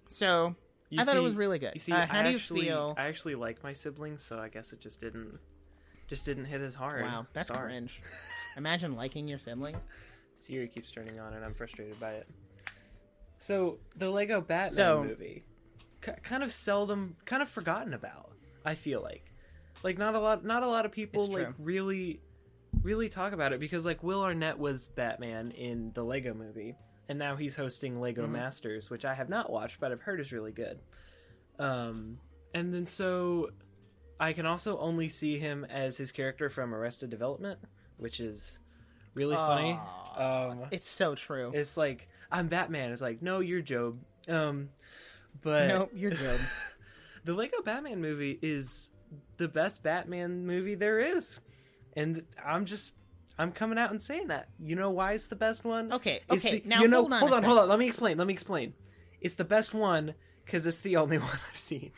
So 0.07 0.55
You 0.89 1.01
I 1.01 1.03
thought 1.03 1.17
it 1.17 1.21
was 1.21 1.36
really 1.36 1.60
good. 1.60 1.74
You 1.75 1.79
see, 1.81 1.91
Uh, 1.91 2.05
how 2.07 2.19
I 2.21 2.24
do 2.24 2.29
you 2.29 2.36
actually, 2.38 2.62
feel? 2.62 2.95
I 2.98 3.07
actually 3.07 3.36
like 3.36 3.62
my 3.63 3.74
siblings, 3.74 4.24
so 4.24 4.39
I 4.39 4.48
guess 4.50 4.71
it 4.74 4.79
just 4.79 5.00
didn't, 5.01 5.39
just 6.12 6.25
didn't 6.25 6.44
hit 6.44 6.60
as 6.60 6.75
hard. 6.75 7.03
Wow, 7.06 7.25
that's 7.32 7.48
Sorry. 7.48 7.72
cringe. 7.72 8.01
Imagine 8.58 8.98
liking 8.98 9.30
your 9.30 9.39
siblings. 9.39 9.77
Siri 10.36 10.68
keeps 10.68 10.91
turning 10.91 11.22
on, 11.22 11.34
and 11.34 11.46
I'm 11.46 11.53
frustrated 11.53 11.98
by 12.01 12.12
it. 12.15 12.27
So 13.38 13.80
the 13.96 14.10
Lego 14.10 14.41
Batman 14.41 14.70
So- 14.75 15.03
movie, 15.06 15.46
k- 16.01 16.18
kind 16.22 16.44
of 16.44 16.51
seldom, 16.51 17.15
kind 17.24 17.41
of 17.41 17.48
forgotten 17.48 17.94
about. 17.94 18.34
I 18.65 18.75
feel 18.75 19.01
like, 19.01 19.32
like 19.84 19.98
not 19.98 20.15
a 20.15 20.20
lot, 20.20 20.44
not 20.44 20.63
a 20.63 20.68
lot 20.68 20.86
of 20.86 20.91
people 20.91 21.27
like 21.27 21.48
really, 21.58 22.20
really 22.84 23.08
talk 23.08 23.32
about 23.32 23.53
it 23.53 23.62
because 23.62 23.86
like 23.86 24.03
Will 24.03 24.22
Arnett 24.22 24.60
was 24.60 24.88
Batman 24.89 25.51
in 25.51 25.91
the 25.96 26.03
Lego 26.03 26.34
movie, 26.34 26.75
and 27.08 27.18
now 27.18 27.38
he's 27.38 27.56
hosting 27.56 28.01
Lego 28.01 28.24
Mm-hmm. 28.24 28.34
Masters, 28.34 28.89
which 28.89 29.06
I 29.06 29.13
have 29.13 29.30
not 29.30 29.50
watched, 29.50 29.80
but 29.80 29.94
I've 29.94 30.01
heard 30.01 30.20
is 30.20 30.34
really 30.34 30.51
good. 30.51 30.80
Um, 31.58 32.18
and 32.53 32.74
then 32.74 32.86
so 32.86 33.50
I 34.21 34.33
can 34.33 34.45
also 34.45 34.77
only 34.77 35.09
see 35.09 35.39
him 35.39 35.65
as 35.65 35.97
his 35.97 36.11
character 36.11 36.49
from 36.49 36.73
Arrested 36.75 37.09
Development, 37.09 37.59
which 37.97 38.19
is 38.19 38.59
really 39.15 39.35
funny. 39.35 39.79
Um, 40.15 40.65
It's 40.71 40.87
so 40.87 41.15
true. 41.15 41.51
it's 41.53 41.75
like 41.75 42.07
I'm 42.31 42.47
Batman. 42.47 42.91
It's 42.91 43.01
like 43.01 43.21
no, 43.21 43.39
you're 43.39 43.61
Gob. 43.63 43.97
Um, 44.29 44.69
but 45.41 45.67
Nope, 45.67 45.91
you're 45.95 46.11
Gob. 46.11 46.39
the 47.25 47.33
Lego 47.33 47.61
Batman 47.63 47.99
movie 47.99 48.37
is 48.41 48.91
the 49.37 49.47
best 49.47 49.81
Batman 49.83 50.45
movie 50.45 50.75
there 50.75 50.99
is, 50.99 51.39
and 51.95 52.23
I'm 52.45 52.65
just 52.65 52.93
I'm 53.39 53.51
coming 53.51 53.79
out 53.79 53.89
and 53.89 53.99
saying 54.01 54.27
that. 54.27 54.49
You 54.59 54.75
know 54.75 54.91
why 54.91 55.13
it's 55.13 55.27
the 55.27 55.35
best 55.35 55.63
one? 55.65 55.91
Okay, 55.93 56.21
It's 56.29 56.45
okay, 56.45 56.59
the- 56.59 56.69
now 56.69 56.81
you 56.81 56.87
know, 56.87 56.99
hold 57.01 57.13
on 57.13 57.19
hold 57.21 57.33
on, 57.33 57.43
hold 57.43 57.57
on. 57.59 57.69
Let 57.69 57.79
me 57.79 57.87
explain. 57.87 58.17
Let 58.19 58.27
me 58.27 58.33
explain. 58.33 58.73
It's 59.19 59.33
the 59.35 59.45
best 59.45 59.73
one 59.73 60.13
because 60.45 60.67
it's 60.67 60.77
the 60.79 60.97
only 60.97 61.17
one 61.29 61.39
I've 61.49 61.57
seen. 61.57 61.91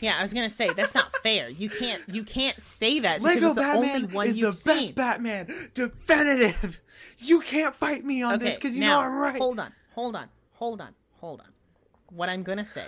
Yeah, 0.00 0.18
I 0.18 0.22
was 0.22 0.34
gonna 0.34 0.50
say 0.50 0.72
that's 0.74 0.94
not 0.94 1.16
fair. 1.22 1.48
You 1.48 1.70
can't 1.70 2.02
you 2.08 2.22
can't 2.22 2.60
say 2.60 3.00
that 3.00 3.22
because 3.22 3.34
Lego 3.34 3.54
the 3.54 3.60
Batman 3.60 3.94
only 4.04 4.14
one 4.14 4.26
is 4.28 4.36
the 4.36 4.48
best 4.48 4.62
seen. 4.62 4.92
Batman. 4.92 5.48
Definitive. 5.74 6.80
You 7.18 7.40
can't 7.40 7.74
fight 7.74 8.04
me 8.04 8.22
on 8.22 8.38
this 8.38 8.56
because 8.56 8.74
you 8.74 8.80
now, 8.80 9.00
know 9.00 9.06
I'm 9.06 9.14
right. 9.16 9.38
Hold 9.38 9.58
on, 9.58 9.72
hold 9.94 10.16
on, 10.16 10.28
hold 10.52 10.80
on, 10.80 10.94
hold 11.12 11.40
on. 11.40 11.46
What 12.10 12.28
I'm 12.28 12.42
gonna 12.42 12.64
say 12.64 12.84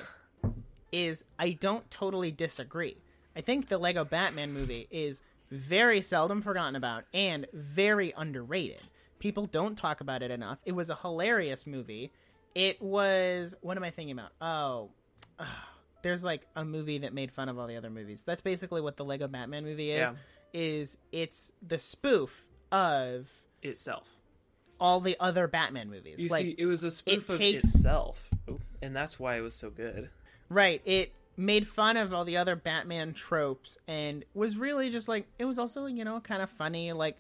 is 0.93 1.25
I 1.39 1.53
don't 1.53 1.91
totally 1.91 2.31
disagree. 2.31 2.97
I 3.35 3.41
think 3.41 3.69
the 3.69 3.79
Lego 3.79 4.05
Batman 4.05 4.53
movie 4.53 4.87
is 4.91 5.23
very 5.51 6.01
seldom 6.03 6.43
forgotten 6.43 6.77
about 6.77 7.05
and 7.15 7.47
very 7.55 8.13
underrated. 8.17 8.83
People 9.19 9.47
don't 9.47 9.77
talk 9.77 10.01
about 10.01 10.23
it 10.23 10.31
enough. 10.31 10.59
It 10.65 10.73
was 10.73 10.91
a 10.91 10.97
hilarious 10.97 11.67
movie. 11.67 12.13
It 12.55 12.83
was 12.83 13.55
what 13.63 13.77
am 13.77 13.85
I 13.85 13.91
thinking 13.91 14.13
about? 14.19 14.33
Oh, 14.41 14.91
there's 16.03 16.23
like 16.25 16.47
a 16.57 16.65
movie 16.65 16.99
that 16.99 17.13
made 17.13 17.33
fun 17.33 17.49
of 17.49 17.59
all 17.59 17.67
the 17.67 17.77
other 17.77 17.91
movies. 17.91 18.23
That's 18.25 18.41
basically 18.41 18.81
what 18.81 18.97
the 18.97 19.05
Lego 19.05 19.29
Batman 19.29 19.65
movie 19.65 19.91
is. 19.91 19.99
Yeah. 19.99 20.13
Is 20.53 20.97
it's 21.13 21.53
the 21.67 21.79
spoof 21.79 22.49
of 22.73 23.31
Itself. 23.63 24.09
all 24.81 25.01
the 25.01 25.17
other 25.21 25.47
Batman 25.49 25.91
movies. 25.91 26.19
You 26.19 26.29
like 26.29 26.45
see, 26.45 26.55
it 26.59 26.67
was 26.67 26.85
a 26.85 26.91
spoof 26.91 27.29
of 27.29 27.39
takes- 27.39 27.65
itself, 27.65 28.29
and 28.81 28.95
that's 28.97 29.19
why 29.19 29.37
it 29.37 29.41
was 29.41 29.55
so 29.55 29.69
good. 29.71 30.09
Right. 30.49 30.81
It 30.87 31.13
made 31.37 31.69
fun 31.69 31.97
of 31.99 32.13
all 32.15 32.25
the 32.25 32.37
other 32.39 32.57
Batman 32.57 33.13
tropes 33.13 33.77
and 33.87 34.25
was 34.35 34.57
really 34.57 34.91
just 34.91 35.07
like 35.09 35.27
it 35.39 35.45
was 35.45 35.59
also, 35.59 35.85
you 35.87 36.05
know, 36.05 36.19
kind 36.21 36.41
of 36.43 36.49
funny, 36.51 36.93
like 36.93 37.19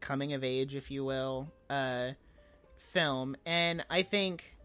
coming 0.00 0.32
of 0.32 0.42
age, 0.42 0.74
if 0.74 0.90
you 0.90 1.04
will, 1.04 1.52
uh 1.70 2.10
film. 2.76 3.36
And 3.46 3.84
I 3.88 4.02
think 4.02 4.56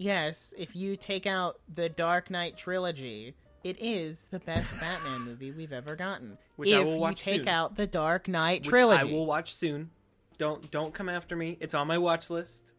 yes, 0.00 0.52
if 0.58 0.74
you 0.74 0.96
take 0.96 1.26
out 1.26 1.60
the 1.72 1.88
Dark 1.88 2.30
Knight 2.30 2.56
trilogy, 2.56 3.34
it 3.62 3.76
is 3.80 4.24
the 4.30 4.38
best 4.40 4.72
Batman 4.80 5.26
movie 5.26 5.52
we've 5.52 5.72
ever 5.72 5.94
gotten. 5.94 6.38
Which 6.56 6.70
if 6.70 6.86
you 6.86 7.12
take 7.14 7.40
soon. 7.42 7.48
out 7.48 7.76
the 7.76 7.86
Dark 7.86 8.26
Knight 8.26 8.62
Which 8.62 8.68
trilogy. 8.70 9.00
I 9.02 9.04
will 9.04 9.26
watch 9.26 9.54
soon. 9.54 9.90
Don't 10.38 10.68
don't 10.70 10.92
come 10.94 11.08
after 11.10 11.36
me. 11.36 11.58
It's 11.60 11.74
on 11.74 11.86
my 11.86 11.98
watch 11.98 12.30
list. 12.30 12.72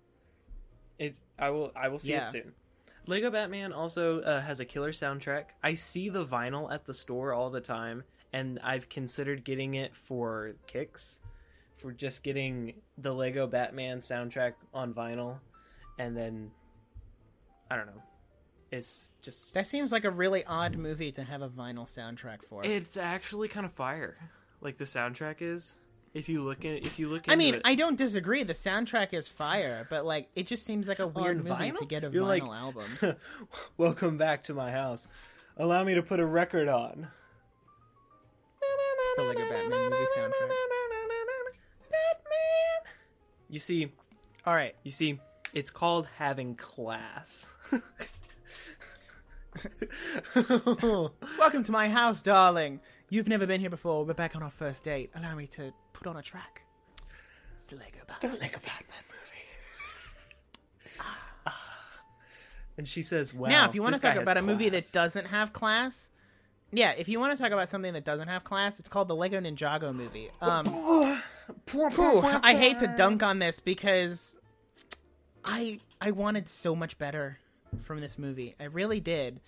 It 1.00 1.16
I 1.38 1.51
will 1.51 1.72
I 1.75 1.88
will 1.90 2.00
see 2.00 2.12
Yeah. 2.12 2.25
it 2.25 2.32
soon. 2.32 2.54
Lego 3.08 3.30
Batman 3.32 3.74
also 3.74 4.22
uh, 4.22 4.42
has 4.42 4.60
a 4.60 4.66
killer 4.66 4.92
soundtrack. 4.92 5.46
I 5.63 5.74
see 5.74 6.10
the 6.10 6.25
vinyl 6.25 6.72
at 6.72 6.86
the 6.86 6.94
store 6.94 7.34
all 7.34 7.50
the 7.50 7.62
time, 7.62 8.04
and 8.34 8.60
I've 8.63 8.90
considered 8.90 9.44
getting 9.44 9.74
it 9.74 9.96
for 9.96 10.54
kicks, 10.68 11.20
for 11.78 11.92
just 11.92 12.22
getting 12.24 12.74
the 13.00 13.12
Lego 13.13 13.48
Batman 13.48 14.00
soundtrack 14.00 14.54
on 14.74 14.94
vinyl, 14.94 15.40
and 15.98 16.16
then 16.16 16.51
I 17.72 17.78
don't 17.78 17.86
know. 17.86 18.01
It's 18.72 19.12
just 19.22 19.54
That 19.54 19.66
seems 19.66 19.92
like 19.92 20.04
a 20.04 20.10
really 20.12 20.44
odd 20.46 20.75
movie 20.78 21.12
to 21.13 21.24
have 21.24 21.42
a 21.42 21.50
vinyl 21.50 21.88
soundtrack 21.90 22.44
for. 22.44 22.63
it's 22.66 22.98
actually 22.98 23.48
kind 23.48 23.66
of 23.66 23.72
fire. 23.72 24.18
Like 24.60 24.78
the 24.78 24.86
soundtrack 24.86 25.38
is. 25.42 25.75
If 26.13 26.28
you 26.28 26.44
look 26.44 26.66
in, 26.66 26.75
if 26.75 27.00
you 27.00 27.08
look, 27.08 27.28
at 27.30 27.32
I 27.34 27.38
mean, 27.38 27.56
it. 27.56 27.62
I 27.63 27.75
don't 27.75 27.96
disagree. 27.98 28.44
The 28.44 28.51
soundtrack 28.54 29.13
is 29.13 29.30
fire, 29.30 29.88
but 29.90 30.06
like, 30.06 30.28
it 30.36 30.46
just 30.48 30.66
seems 30.66 30.90
like 30.90 31.00
a 31.00 31.08
weird 31.08 31.38
On 31.38 31.44
movie 31.46 31.72
vinyl? 31.72 31.78
to 31.78 31.86
get 31.86 32.04
a 32.04 32.10
You're 32.10 32.25
vinyl 32.25 32.48
like- 32.50 32.51
album. 32.54 33.16
Welcome 33.78 34.18
back 34.18 34.44
to 34.46 34.54
my 34.54 34.72
house. 34.72 35.08
Allow 35.56 35.86
me 35.86 35.94
to 35.94 36.01
put 36.04 36.20
a 36.20 36.25
record 36.25 36.68
on. 36.68 37.08
It's 38.62 39.13
the 39.16 39.24
Lego 39.24 39.40
Batman 39.50 39.70
movie 39.90 40.06
soundtrack. 40.18 40.50
Batman. 41.90 42.94
You 43.50 43.60
see, 43.60 43.92
All 44.46 44.54
right, 44.54 44.75
you 44.84 44.92
see, 44.92 45.20
it's 45.53 45.70
called 45.70 46.08
having 46.17 46.55
class. 46.55 47.50
welcome 51.38 51.63
to 51.63 51.72
my 51.72 51.89
house, 51.89 52.22
darling. 52.22 52.79
You've 53.10 53.27
never 53.27 53.46
been 53.46 53.60
here 53.60 53.70
before. 53.70 54.05
We're 54.05 54.13
back 54.13 54.36
on 54.36 54.43
our 54.43 54.50
first 54.50 54.84
date. 54.84 55.12
Allow 55.15 55.36
me 55.36 55.48
to 55.48 55.74
put 55.93 56.08
on 56.08 56.15
a 56.17 56.22
track. 56.22 56.62
It's 57.58 57.67
the 57.67 57.75
Lego 57.75 58.00
Batman. 58.08 58.17
The 58.22 58.27
Batman. 58.27 58.41
Lego 58.41 58.60
Batman 58.65 59.03
movie. 59.10 59.17
and 62.77 62.88
she 62.88 63.01
says, 63.01 63.34
"Wow." 63.34 63.50
now, 63.50 63.65
if 63.65 63.75
you 63.75 63.81
want 63.81 63.96
to 63.96 64.01
talk 64.01 64.12
guy 64.12 64.20
has 64.20 64.24
about 64.24 64.38
a 64.38 64.41
movie 64.41 64.70
that 64.70 64.89
doesn't 64.93 65.25
have 65.25 65.51
class, 65.51 66.10
yeah, 66.72 66.91
if 66.91 67.10
you 67.10 67.20
want 67.20 67.38
to 67.38 67.43
talk 67.43 67.51
about 67.51 67.67
something 67.67 67.91
that 67.93 68.05
doesn't 68.05 68.29
have 68.29 68.46
class, 68.46 68.79
it's 68.79 68.88
called 68.88 69.10
the 69.10 69.15
Lego 69.15 69.41
Ninjago 69.41 69.93
movie. 69.93 70.29
Um, 70.41 70.67
Ooh, 70.70 71.17
I 72.24 72.55
hate 72.55 72.79
to 72.79 72.93
dunk 72.96 73.22
on 73.24 73.39
this 73.39 73.60
because 73.60 74.38
I 75.43 75.79
I 76.00 76.12
wanted 76.12 76.48
so 76.48 76.75
much 76.75 76.98
better 76.98 77.39
from 77.79 78.00
this 78.01 78.17
movie. 78.17 78.55
I 78.60 78.65
really 78.65 79.00
did. 79.00 79.39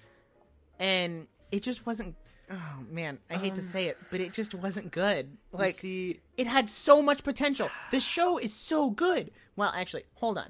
And 0.80 1.28
it 1.52 1.62
just 1.64 1.86
wasn't 1.86 2.16
oh 2.52 2.84
man, 2.92 3.20
I 3.30 3.36
hate 3.36 3.56
to 3.56 3.62
say 3.62 3.88
it, 3.88 3.98
but 4.12 4.20
it 4.22 4.34
just 4.34 4.54
wasn't 4.54 4.92
good. 4.92 5.38
Like 5.52 5.76
see, 5.76 6.20
it 6.38 6.48
had 6.48 6.70
so 6.70 7.02
much 7.02 7.24
potential. 7.24 7.70
The 7.92 8.00
show 8.00 8.38
is 8.38 8.54
so 8.54 8.90
good. 8.90 9.32
Well, 9.56 9.72
actually, 9.76 10.04
hold 10.16 10.38
on. 10.38 10.50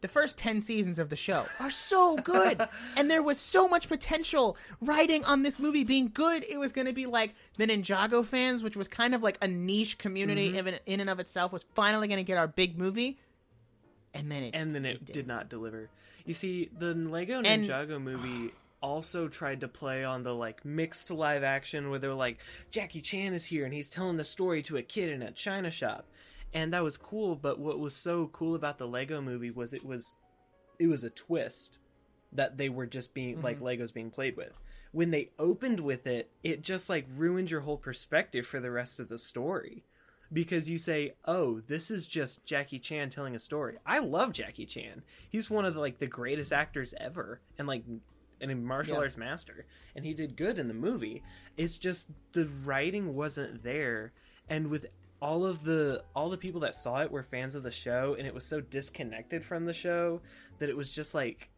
The 0.00 0.08
first 0.08 0.36
10 0.36 0.60
seasons 0.60 0.98
of 0.98 1.08
the 1.08 1.16
show 1.16 1.46
are 1.60 1.70
so 1.70 2.16
good. 2.16 2.60
and 2.96 3.10
there 3.10 3.22
was 3.22 3.40
so 3.40 3.66
much 3.66 3.88
potential 3.88 4.54
writing 4.82 5.24
on 5.24 5.42
this 5.42 5.58
movie 5.58 5.82
being 5.82 6.10
good. 6.12 6.44
It 6.46 6.58
was 6.58 6.72
going 6.72 6.86
to 6.86 6.92
be 6.92 7.06
like 7.06 7.34
the 7.56 7.66
Ninjago 7.66 8.22
fans, 8.22 8.62
which 8.62 8.76
was 8.76 8.86
kind 8.86 9.14
of 9.14 9.22
like 9.22 9.38
a 9.40 9.48
niche 9.48 9.96
community 9.96 10.52
Mm-hmm. 10.52 10.68
in, 10.68 10.78
in 10.84 11.00
and 11.00 11.08
of 11.08 11.20
itself, 11.20 11.52
was 11.52 11.64
finally 11.74 12.06
going 12.06 12.18
to 12.18 12.24
get 12.24 12.36
our 12.36 12.46
big 12.46 12.78
movie. 12.78 13.18
And 14.14 14.30
then 14.30 14.44
it. 14.44 14.54
and 14.54 14.74
then 14.74 14.84
it 14.84 15.04
did 15.04 15.26
not 15.26 15.48
deliver. 15.48 15.90
You 16.24 16.34
see, 16.34 16.70
the 16.78 16.94
Lego 16.94 17.42
And- 17.44 17.64
Ninjago 17.64 18.00
movie 18.00 18.52
also 18.80 19.28
tried 19.28 19.62
to 19.62 19.68
play 19.68 20.04
on 20.04 20.22
the 20.22 20.34
like 20.34 20.64
mixed 20.64 21.10
live 21.10 21.42
action 21.42 21.88
where 21.90 21.98
they're 21.98 22.12
like 22.14 22.38
Jackie 22.70 23.00
Chan 23.00 23.32
is 23.32 23.44
here 23.46 23.64
and 23.64 23.72
he's 23.72 23.88
telling 23.88 24.16
the 24.18 24.24
story 24.24 24.62
to 24.62 24.76
a 24.76 24.82
kid 24.82 25.10
in 25.10 25.22
a 25.22 25.32
china 25.32 25.70
shop. 25.70 26.06
And 26.52 26.72
that 26.72 26.84
was 26.84 26.96
cool, 26.96 27.34
but 27.34 27.58
what 27.58 27.80
was 27.80 27.96
so 27.96 28.28
cool 28.32 28.54
about 28.54 28.78
the 28.78 28.86
Lego 28.86 29.20
movie 29.20 29.50
was 29.50 29.74
it 29.74 29.84
was 29.84 30.12
it 30.78 30.86
was 30.86 31.02
a 31.02 31.10
twist 31.10 31.78
that 32.32 32.56
they 32.58 32.68
were 32.68 32.86
just 32.86 33.14
being 33.14 33.40
like 33.42 33.56
Mm-hmm. 33.56 33.66
Legos 33.82 33.92
being 33.94 34.10
played 34.10 34.36
with. 34.36 34.52
when 34.92 35.10
they 35.10 35.30
opened 35.38 35.80
with 35.80 36.06
it, 36.06 36.30
it 36.42 36.62
just 36.62 36.88
like 36.88 37.06
ruined 37.16 37.50
your 37.50 37.60
whole 37.62 37.76
perspective 37.78 38.46
for 38.46 38.60
the 38.60 38.70
rest 38.70 39.00
of 39.00 39.08
the 39.08 39.18
story. 39.18 39.82
Because 40.32 40.68
you 40.68 40.78
say, 40.78 41.14
"Oh, 41.26 41.60
this 41.60 41.90
is 41.90 42.06
just 42.06 42.44
Jackie 42.44 42.78
Chan 42.78 43.10
telling 43.10 43.34
a 43.34 43.38
story." 43.38 43.76
I 43.86 43.98
love 44.00 44.32
Jackie 44.32 44.66
Chan. 44.66 45.02
He's 45.28 45.50
one 45.50 45.64
of 45.64 45.74
the, 45.74 45.80
like 45.80 45.98
the 45.98 46.06
greatest 46.06 46.52
actors 46.52 46.94
ever, 46.98 47.40
and 47.58 47.68
like 47.68 47.84
and 48.40 48.50
a 48.50 48.54
martial 48.56 48.94
Yeah. 48.94 49.02
arts 49.02 49.16
master, 49.16 49.64
and 49.94 50.04
he 50.04 50.12
did 50.12 50.36
good 50.36 50.58
in 50.58 50.68
the 50.68 50.74
movie. 50.74 51.22
It's 51.56 51.78
just 51.78 52.10
the 52.32 52.46
writing 52.64 53.14
wasn't 53.14 53.62
there, 53.62 54.12
and 54.48 54.68
with 54.68 54.86
all 55.22 55.46
of 55.46 55.62
the 55.64 56.04
all 56.14 56.28
the 56.28 56.36
people 56.36 56.60
that 56.60 56.74
saw 56.74 57.00
it 57.02 57.10
were 57.10 57.22
fans 57.22 57.54
of 57.54 57.62
the 57.62 57.70
show, 57.70 58.14
and 58.18 58.26
it 58.26 58.34
was 58.34 58.44
so 58.44 58.60
disconnected 58.60 59.44
from 59.44 59.64
the 59.64 59.72
show 59.72 60.20
that 60.58 60.68
it 60.68 60.76
was 60.76 60.90
just 60.90 61.14
like 61.14 61.48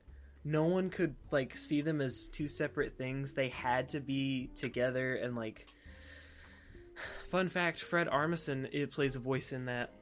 no 0.45 0.65
one 0.65 0.91
could 0.91 1.15
like 1.33 1.57
see 1.57 1.81
them 1.81 2.01
as 2.01 2.29
two 2.29 2.47
separate 2.47 2.97
things. 2.97 3.33
They 3.33 3.49
had 3.49 3.89
to 3.91 4.01
be 4.01 4.51
together, 4.55 5.17
and 5.17 5.35
like 5.35 5.67
fun 7.31 7.49
fact, 7.49 7.83
Fred 7.83 8.09
Armisen 8.09 8.69
it 8.73 8.91
plays 8.91 9.17
a 9.17 9.19
voice 9.19 9.53
in 9.53 9.67
that 9.67 9.93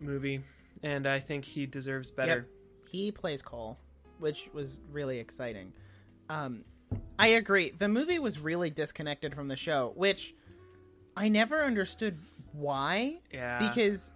movie, 0.00 0.42
and 0.82 1.06
I 1.06 1.20
think 1.20 1.44
he 1.44 1.66
deserves 1.66 2.10
better. 2.10 2.48
He 2.90 3.10
plays 3.10 3.42
Cole, 3.42 3.78
which 4.18 4.50
was 4.52 4.78
really 4.90 5.18
exciting. 5.18 5.72
Um, 6.28 6.64
I 7.18 7.28
agree. 7.28 7.70
The 7.70 7.88
movie 7.88 8.18
was 8.18 8.38
really 8.38 8.70
disconnected 8.70 9.34
from 9.34 9.48
the 9.48 9.56
show, 9.56 9.92
which 9.96 10.34
I 11.16 11.28
never 11.28 11.62
understood 11.64 12.18
why. 12.52 13.18
Yeah. 13.32 13.58
Because 13.58 14.10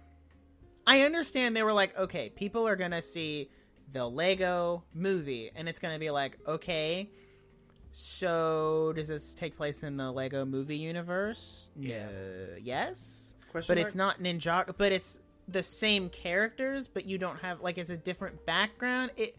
I 0.85 1.01
understand 1.01 1.55
they 1.55 1.63
were 1.63 1.73
like, 1.73 1.97
okay, 1.97 2.29
people 2.29 2.67
are 2.67 2.75
gonna 2.75 3.01
see 3.01 3.49
the 3.93 4.07
Lego 4.07 4.83
movie, 4.93 5.51
and 5.55 5.67
it's 5.67 5.79
gonna 5.79 5.99
be 5.99 6.11
like, 6.11 6.37
okay, 6.47 7.09
so 7.99 8.93
does 8.95 9.07
this 9.07 9.33
take 9.33 9.57
place 9.57 9.81
in 9.81 9.97
the 9.97 10.11
Lego 10.11 10.45
movie 10.45 10.77
universe? 10.77 11.69
Yeah. 11.75 12.05
No. 12.05 12.57
Yes 12.61 13.33
Question 13.51 13.73
but 13.73 13.77
mark? 13.79 13.87
it's 13.87 13.95
not 13.95 14.19
Ninjago. 14.19 14.75
But 14.77 14.91
it's 14.91 15.19
the 15.47 15.63
same 15.63 16.09
characters, 16.09 16.87
but 16.87 17.05
you 17.05 17.17
don't 17.17 17.39
have 17.39 17.61
like 17.61 17.79
it's 17.79 17.89
a 17.89 17.97
different 17.97 18.45
background. 18.45 19.11
It 19.17 19.35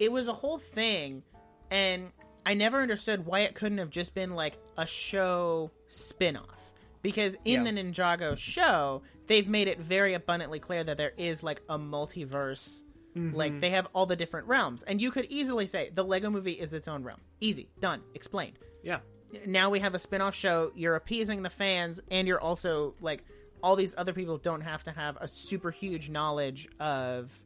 it 0.00 0.10
was 0.10 0.26
a 0.26 0.32
whole 0.32 0.58
thing, 0.58 1.22
and 1.70 2.10
I 2.44 2.54
never 2.54 2.82
understood 2.82 3.24
why 3.26 3.40
it 3.40 3.54
couldn't 3.54 3.78
have 3.78 3.90
just 3.90 4.12
been 4.12 4.34
like 4.34 4.58
a 4.76 4.86
show 4.88 5.70
spin-off. 5.86 6.72
Because 7.00 7.36
in 7.44 7.64
Yeah. 7.64 7.70
the 7.70 7.80
Ninjago 7.80 8.36
show, 8.36 9.02
they've 9.28 9.48
made 9.48 9.68
it 9.68 9.78
very 9.78 10.14
abundantly 10.14 10.58
clear 10.58 10.82
that 10.82 10.96
there 10.96 11.12
is 11.16 11.44
like 11.44 11.62
a 11.68 11.78
multiverse. 11.78 12.82
Mm-hmm. 13.16 13.36
Like 13.36 13.60
they 13.60 13.70
have 13.70 13.86
all 13.92 14.06
the 14.06 14.16
different 14.16 14.48
realms, 14.48 14.82
and 14.82 15.00
you 15.00 15.10
could 15.10 15.26
easily 15.26 15.66
say 15.66 15.90
the 15.94 16.04
Lego 16.04 16.30
Movie 16.30 16.52
is 16.52 16.72
its 16.72 16.88
own 16.88 17.04
realm. 17.04 17.20
Easy, 17.40 17.68
done, 17.80 18.02
explained. 18.14 18.58
Yeah. 18.82 18.98
now 19.46 19.70
we 19.70 19.80
have 19.80 19.94
a 19.94 19.98
spin-off 19.98 20.34
show. 20.34 20.72
You're 20.74 20.96
appeasing 20.96 21.42
the 21.42 21.50
fans 21.50 22.00
and 22.10 22.28
you're 22.28 22.40
also 22.40 22.94
like 23.00 23.24
all 23.62 23.76
these 23.76 23.94
other 23.96 24.12
people 24.12 24.36
don't 24.36 24.60
have 24.60 24.84
to 24.84 24.90
have 24.90 25.16
a 25.20 25.26
super 25.26 25.70
huge 25.70 26.10
knowledge 26.10 26.68
of 26.78 27.40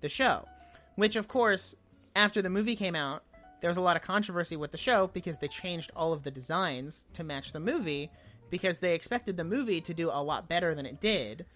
the 0.00 0.08
show. 0.08 0.46
Which 0.94 1.16
of 1.16 1.28
course 1.28 1.74
after 2.14 2.40
the 2.40 2.50
movie 2.50 2.76
came 2.76 2.94
out 2.94 3.24
there 3.60 3.70
was 3.70 3.76
a 3.76 3.82
lot 3.82 3.96
of 3.96 4.02
controversy 4.02 4.56
with 4.56 4.70
the 4.70 4.78
show 4.78 5.08
because 5.12 5.38
they 5.38 5.48
changed 5.48 5.90
all 5.96 6.12
of 6.12 6.22
the 6.22 6.30
designs 6.30 7.06
to 7.14 7.24
match 7.24 7.52
the 7.52 7.60
movie 7.60 8.10
because 8.50 8.78
they 8.78 8.94
expected 8.94 9.36
the 9.36 9.44
movie 9.44 9.80
to 9.80 9.94
do 9.94 10.10
a 10.10 10.22
lot 10.22 10.48
better 10.48 10.74
than 10.74 10.86
it 10.86 11.00
did 11.00 11.46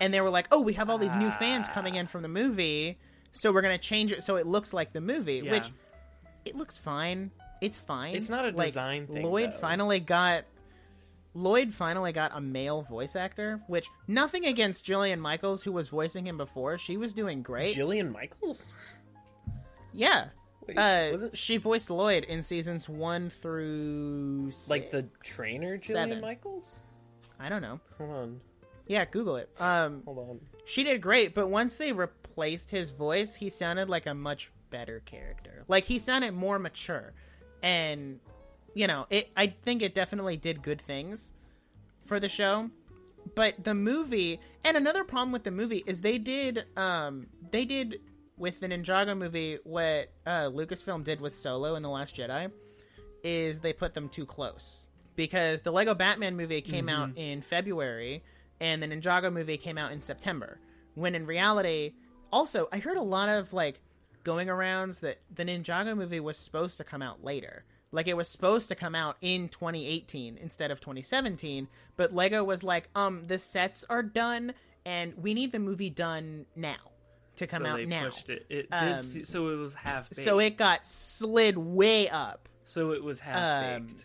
and 0.00 0.12
they 0.14 0.20
were 0.20 0.30
like 0.30 0.46
oh 0.52 0.60
we 0.60 0.72
have 0.74 0.88
all 0.90 0.98
these 0.98 1.14
new 1.14 1.30
fans 1.32 1.68
coming 1.68 1.94
in 1.96 2.06
from 2.06 2.22
the 2.22 2.28
movie 2.28 2.98
so 3.32 3.52
we're 3.52 3.62
going 3.62 3.76
to 3.78 3.82
change 3.84 4.12
it 4.12 4.22
so 4.22 4.36
it 4.36 4.46
looks 4.46 4.72
like 4.72 4.92
the 4.92 5.00
movie 5.00 5.42
Yeah. 5.44 5.52
which 5.52 5.70
it 6.44 6.56
looks 6.56 6.78
fine. 6.78 7.30
It's 7.60 7.76
fine. 7.78 8.14
It's 8.14 8.28
not 8.28 8.44
a 8.46 8.50
Like, 8.50 8.68
design 8.68 9.06
thing, 9.06 9.24
Lloyd 9.24 9.52
though. 9.52 9.56
finally 9.58 10.00
got 10.00 10.44
Lloyd 11.34 11.74
finally 11.74 12.12
got 12.12 12.30
a 12.34 12.40
male 12.40 12.82
voice 12.82 13.14
actor, 13.14 13.60
which 13.66 13.86
nothing 14.06 14.46
against 14.46 14.84
Jillian 14.86 15.18
Michaels 15.18 15.62
who 15.62 15.72
was 15.72 15.88
voicing 15.88 16.26
him 16.26 16.36
before. 16.38 16.78
She 16.78 16.96
was 16.96 17.12
doing 17.12 17.42
great. 17.42 17.76
Jillian 17.76 18.12
Michaels? 18.12 18.72
yeah. 19.92 20.28
Wait, 20.66 20.78
Uh, 20.78 21.34
she 21.34 21.56
voiced 21.56 21.90
Lloyd 21.90 22.24
in 22.24 22.42
seasons 22.42 22.88
one 22.88 23.30
through 23.30 24.52
like 24.68 24.90
the 24.90 25.04
trainer 25.22 25.76
Jillian 25.78 25.92
seven. 25.92 26.20
Michaels? 26.20 26.80
I 27.40 27.48
don't 27.48 27.62
know. 27.62 27.80
Hold 27.98 28.10
on. 28.10 28.40
Yeah, 28.88 29.04
Google 29.04 29.36
it. 29.36 29.50
Um, 29.60 30.02
Hold 30.06 30.18
on. 30.18 30.40
she 30.64 30.82
did 30.82 31.00
great, 31.00 31.34
but 31.34 31.48
once 31.48 31.76
they 31.76 31.92
replaced 31.92 32.70
his 32.70 32.90
voice, 32.90 33.36
he 33.36 33.50
sounded 33.50 33.88
like 33.88 34.06
a 34.06 34.14
much 34.14 34.50
better 34.70 35.00
character. 35.04 35.64
Like 35.68 35.84
he 35.84 35.98
sounded 35.98 36.32
more 36.32 36.58
mature, 36.58 37.12
and 37.62 38.18
you 38.74 38.86
know, 38.86 39.06
it. 39.10 39.30
I 39.36 39.48
think 39.48 39.82
it 39.82 39.94
definitely 39.94 40.36
did 40.36 40.62
good 40.62 40.80
things 40.80 41.32
for 42.02 42.18
the 42.18 42.28
show. 42.28 42.70
But 43.34 43.62
the 43.62 43.74
movie, 43.74 44.40
and 44.64 44.76
another 44.76 45.04
problem 45.04 45.32
with 45.32 45.44
the 45.44 45.50
movie 45.50 45.84
is 45.86 46.00
they 46.00 46.16
did, 46.16 46.64
um, 46.78 47.26
they 47.50 47.66
did 47.66 48.00
with 48.38 48.60
the 48.60 48.68
Ninjago 48.68 49.18
movie 49.18 49.58
what 49.64 50.10
uh, 50.24 50.48
Lucasfilm 50.48 51.04
did 51.04 51.20
with 51.20 51.34
Solo 51.34 51.74
in 51.74 51.82
the 51.82 51.90
Last 51.90 52.16
Jedi, 52.16 52.50
is 53.22 53.60
they 53.60 53.74
put 53.74 53.92
them 53.92 54.08
too 54.08 54.24
close 54.24 54.88
because 55.14 55.60
the 55.62 55.72
Lego 55.72 55.94
Batman 55.94 56.36
movie 56.36 56.62
came 56.62 56.88
out 56.88 57.10
in 57.16 57.42
February 57.42 58.22
and 58.60 58.82
the 58.82 58.86
Ninjago 58.88 59.32
movie 59.32 59.56
came 59.56 59.78
out 59.78 59.92
in 59.92 60.00
September. 60.00 60.58
When 60.94 61.14
in 61.14 61.26
reality, 61.26 61.92
also 62.32 62.68
I 62.72 62.78
heard 62.78 62.96
a 62.96 63.02
lot 63.02 63.28
of 63.28 63.52
like 63.52 63.80
going 64.24 64.48
arounds 64.48 65.00
that 65.00 65.18
the 65.34 65.44
Ninjago 65.44 65.96
movie 65.96 66.20
was 66.20 66.36
supposed 66.36 66.76
to 66.78 66.84
come 66.84 67.02
out 67.02 67.24
later. 67.24 67.64
Like 67.92 68.06
it 68.06 68.14
was 68.16 68.28
supposed 68.28 68.68
to 68.68 68.74
come 68.74 68.94
out 68.94 69.16
in 69.22 69.48
2018 69.48 70.36
instead 70.38 70.70
of 70.70 70.80
2017, 70.80 71.68
but 71.96 72.14
Lego 72.14 72.44
was 72.44 72.62
like, 72.62 72.88
um, 72.94 73.22
the 73.26 73.38
sets 73.38 73.84
are 73.88 74.02
done 74.02 74.52
and 74.84 75.14
we 75.22 75.32
need 75.34 75.52
the 75.52 75.58
movie 75.58 75.88
done 75.90 76.44
now 76.54 76.76
to 77.36 77.46
come 77.46 77.62
so 77.62 77.68
out 77.68 77.76
they 77.76 77.86
now. 77.86 78.04
pushed 78.06 78.28
it. 78.28 78.44
It 78.50 78.68
Um, 78.70 78.86
did. 78.88 79.02
See, 79.02 79.24
so 79.24 79.48
it 79.48 79.56
was 79.56 79.72
half. 79.74 80.10
Baked. 80.10 80.22
So 80.22 80.38
it 80.38 80.56
got 80.56 80.86
slid 80.86 81.56
way 81.56 82.08
up. 82.10 82.48
So 82.64 82.92
it 82.92 83.02
was 83.02 83.20
half 83.20 83.76
um, 83.76 83.86
baked. 83.86 84.04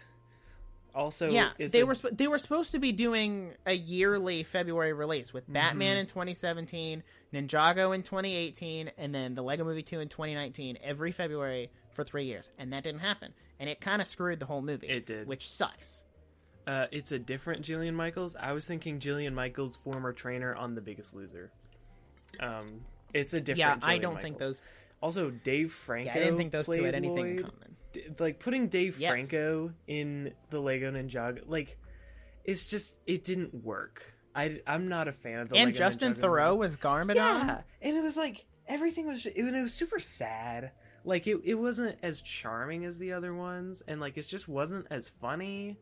Also, 0.96 1.30
yeah, 1.30 1.52
is 1.58 1.72
they 1.72 1.80
it- 1.80 1.88
were 1.88 1.96
sp- 1.98 2.14
they 2.14 2.28
were 2.28 2.38
supposed 2.38 2.72
to 2.72 2.80
be 2.80 2.92
doing 2.92 3.54
a 3.66 3.74
yearly 3.74 4.44
February 4.44 4.94
release 4.94 5.34
with 5.34 5.44
Mm-hmm. 5.46 5.54
Batman 5.54 5.98
in 5.98 6.06
2017, 6.06 7.02
Ninjago 7.34 7.96
in 7.96 8.04
2018, 8.04 8.92
and 8.98 9.14
then 9.16 9.34
the 9.34 9.42
Lego 9.42 9.64
Movie 9.64 9.82
2 9.82 10.00
in 10.02 10.10
2019 10.10 10.78
every 10.84 11.12
February 11.12 11.72
for 11.94 12.04
3 12.04 12.26
years. 12.26 12.50
And 12.60 12.74
that 12.74 12.84
didn't 12.84 13.02
happen. 13.02 13.34
And 13.60 13.70
it 13.70 13.82
kind 13.82 14.02
of 14.02 14.08
screwed 14.08 14.40
the 14.40 14.46
whole 14.46 14.62
movie. 14.62 14.88
It 14.88 15.06
did. 15.08 15.28
which 15.28 15.50
sucks. 15.50 16.06
Uh, 16.68 16.86
it's 16.92 17.12
a 17.12 17.20
different 17.20 17.64
Jillian 17.66 17.94
Michaels. 17.96 18.36
I 18.40 18.52
was 18.54 18.66
thinking 18.66 19.00
Jillian 19.00 19.34
Michaels, 19.34 19.76
former 19.78 20.14
trainer 20.14 20.56
on 20.56 20.76
The 20.76 20.82
Biggest 20.82 21.14
Loser. 21.16 21.52
Um, 22.40 22.82
it's 23.14 23.34
a 23.34 23.42
different. 23.42 23.82
Yeah, 23.84 23.88
I 23.88 23.98
don't 23.98 24.22
think 24.22 24.38
those 24.38 24.64
Also, 25.02 25.30
Dave 25.30 25.72
Franco. 25.74 26.10
Yeah, 26.12 26.16
I 26.16 26.20
didn't 26.20 26.38
think 26.38 26.52
those 26.52 26.68
two 26.68 26.84
had 26.84 26.96
anything 26.96 27.38
in 27.38 27.44
common. 27.44 27.76
Like 28.20 28.40
putting 28.40 28.68
Dave 28.68 29.00
Yes. 29.00 29.12
Franco 29.12 29.74
in 29.88 30.34
the 30.50 30.60
Lego 30.60 30.92
Ninjago, 30.92 31.44
like 31.48 31.78
it's 32.44 32.66
just 32.66 32.96
it 33.08 33.24
didn't 33.24 33.54
work. 33.64 34.14
I 34.36 34.62
I'm 34.68 34.88
not 34.88 35.08
a 35.08 35.12
fan 35.14 35.40
of 35.40 35.50
the. 35.50 35.56
And 35.58 35.68
Lego 35.68 35.78
Justin 35.78 36.14
Ninjago 36.14 36.20
Theroux 36.22 36.48
movie. 36.58 36.58
was 36.60 36.78
Garmadon. 36.78 37.16
Yeah, 37.16 37.62
and 37.82 37.96
it 37.98 38.02
was 38.02 38.18
like 38.18 38.46
everything 38.68 39.08
was 39.08 39.26
it, 39.26 39.38
it 39.38 39.62
was 39.62 39.74
super 39.74 40.00
sad. 40.00 40.72
Like 41.06 41.28
it 41.28 41.38
it 41.44 41.56
wasn't 41.56 41.98
as 42.02 42.22
charming 42.22 42.86
as 42.86 42.98
the 42.98 43.14
other 43.14 43.34
ones, 43.34 43.84
and 43.88 44.00
like 44.02 44.18
it 44.18 44.24
just 44.28 44.48
wasn't 44.48 44.88
as 44.90 45.10
funny. 45.22 45.78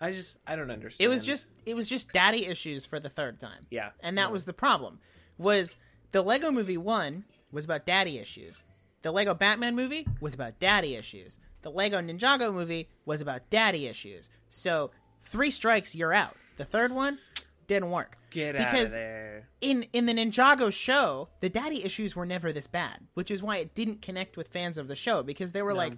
I 0.00 0.12
just 0.12 0.36
I 0.46 0.56
don't 0.56 0.70
understand. 0.70 1.04
It 1.06 1.08
was 1.08 1.24
just 1.24 1.46
it 1.64 1.74
was 1.74 1.88
just 1.88 2.12
daddy 2.12 2.46
issues 2.46 2.84
for 2.84 2.98
the 3.00 3.08
third 3.08 3.38
time. 3.38 3.66
yeah, 3.70 3.90
and 4.00 4.18
that 4.18 4.26
no. 4.26 4.32
was 4.32 4.44
the 4.44 4.52
problem 4.52 4.98
was 5.38 5.76
the 6.12 6.22
lego 6.22 6.50
movie 6.52 6.76
1 6.76 7.24
was 7.50 7.64
about 7.64 7.84
daddy 7.84 8.18
issues 8.18 8.62
the 9.02 9.10
lego 9.10 9.34
batman 9.34 9.74
movie 9.74 10.06
was 10.20 10.32
about 10.32 10.60
daddy 10.60 10.94
issues 10.94 11.38
the 11.64 11.70
lego 11.70 12.00
ninjago 12.00 12.54
movie 12.54 12.88
was 13.04 13.20
about 13.20 13.50
daddy 13.50 13.86
issues 13.88 14.28
so 14.48 14.90
three 15.22 15.50
strikes 15.50 15.94
you're 15.94 16.12
out 16.12 16.36
the 16.56 16.64
third 16.64 16.92
one 16.92 17.18
didn't 17.66 17.90
work 17.90 18.16
get 18.30 18.54
out 18.54 18.70
because 18.70 18.88
of 18.88 18.92
there. 18.92 19.48
in 19.60 19.84
in 19.92 20.06
the 20.06 20.12
ninjago 20.14 20.72
show 20.72 21.28
the 21.40 21.48
daddy 21.48 21.82
issues 21.84 22.14
were 22.14 22.26
never 22.26 22.52
this 22.52 22.66
bad 22.68 22.98
which 23.14 23.30
is 23.30 23.42
why 23.42 23.56
it 23.56 23.74
didn't 23.74 24.00
connect 24.02 24.36
with 24.36 24.48
fans 24.48 24.78
of 24.78 24.86
the 24.86 24.94
show 24.94 25.22
because 25.22 25.52
they 25.52 25.62
were 25.62 25.74
like 25.74 25.94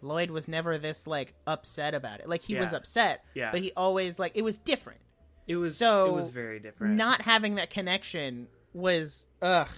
lloyd 0.00 0.30
was 0.30 0.48
never 0.48 0.78
this 0.78 1.06
like 1.06 1.34
upset 1.46 1.94
about 1.94 2.20
it 2.20 2.28
like 2.28 2.42
he 2.42 2.54
was 2.56 2.72
upset 2.72 3.24
Yeah. 3.34 3.50
but 3.52 3.60
he 3.62 3.72
always 3.76 4.18
like 4.18 4.32
it 4.34 4.42
was 4.42 4.58
different 4.58 5.00
It 5.46 5.56
was 5.56 5.76
so, 5.76 6.06
it 6.06 6.12
was 6.12 6.28
very 6.28 6.58
different. 6.60 6.94
not 6.96 7.20
having 7.22 7.56
that 7.56 7.70
connection 7.70 8.46
was 8.72 9.26
ugh. 9.42 9.68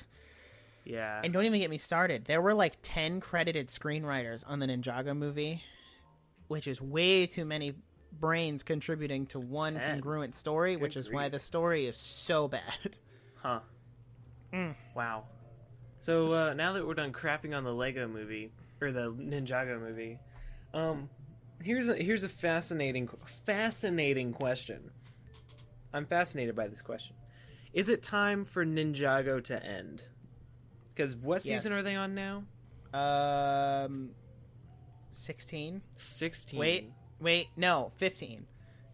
Yeah, 0.84 1.20
And 1.24 1.32
don't 1.32 1.44
even 1.44 1.60
get 1.60 1.70
me 1.70 1.78
started. 1.78 2.26
There 2.26 2.42
were 2.42 2.54
like 2.54 2.74
ten 2.82 3.20
credited 3.20 3.68
screenwriters 3.68 4.44
on 4.46 4.58
the 4.58 4.66
Ninjago 4.66 5.16
movie, 5.16 5.62
which 6.48 6.66
is 6.66 6.80
way 6.80 7.26
too 7.26 7.44
many 7.44 7.74
brains 8.12 8.62
contributing 8.62 9.26
to 9.26 9.40
one 9.40 9.78
congruent 9.78 10.34
story, 10.34 10.76
which 10.76 10.96
is 10.96 11.10
why 11.10 11.28
the 11.28 11.38
story 11.38 11.86
is 11.86 11.96
so 11.96 12.48
bad. 12.48 12.96
huh? 13.42 13.60
Mm. 14.52 14.74
Wow. 14.94 15.24
So 16.00 16.24
uh, 16.26 16.54
now 16.54 16.74
that 16.74 16.86
we're 16.86 16.94
done 16.94 17.12
crapping 17.12 17.56
on 17.56 17.64
the 17.64 17.72
Lego 17.72 18.06
movie 18.06 18.52
or 18.80 18.92
the 18.92 19.10
Ninjago 19.10 19.80
movie, 19.80 20.18
um, 20.74 21.08
here's 21.62 21.88
a, 21.88 21.96
here's 21.96 22.24
a 22.24 22.28
fascinating 22.28 23.08
fascinating 23.46 24.32
question. 24.32 24.90
I'm 25.92 26.04
fascinated 26.04 26.54
by 26.54 26.68
this 26.68 26.82
question. 26.82 27.16
Is 27.72 27.88
it 27.88 28.02
time 28.02 28.44
for 28.44 28.66
Ninjago 28.66 29.42
to 29.44 29.64
end? 29.64 30.02
Because 30.94 31.16
what 31.16 31.44
Yes. 31.44 31.62
season 31.62 31.76
are 31.76 31.82
they 31.82 31.96
on 31.96 32.14
now? 32.14 32.44
Um, 32.92 34.10
sixteen. 35.10 35.82
Sixteen. 35.98 36.60
Wait, 36.60 36.92
wait, 37.20 37.48
no, 37.56 37.90
fifteen. 37.96 38.46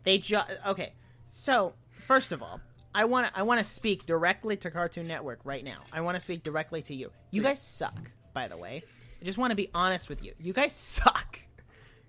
They 0.04 0.18
just 0.18 0.50
okay. 0.66 0.94
So 1.28 1.74
first 1.92 2.32
of 2.32 2.42
all, 2.42 2.60
I 2.94 3.04
want 3.04 3.28
to 3.28 3.38
I 3.38 3.42
want 3.42 3.60
to 3.60 3.66
speak 3.66 4.06
directly 4.06 4.56
to 4.58 4.70
Cartoon 4.70 5.06
Network 5.06 5.40
right 5.44 5.64
now. 5.64 5.80
I 5.92 6.00
want 6.00 6.16
to 6.16 6.20
speak 6.20 6.42
directly 6.42 6.82
to 6.82 6.94
you. 6.94 7.10
You 7.30 7.42
guys 7.42 7.60
suck. 7.60 8.10
By 8.32 8.48
the 8.48 8.56
way, 8.56 8.82
I 9.20 9.24
just 9.24 9.38
want 9.38 9.50
to 9.50 9.56
be 9.56 9.68
honest 9.74 10.08
with 10.08 10.24
you. 10.24 10.32
You 10.38 10.52
guys 10.52 10.72
suck 10.74 11.38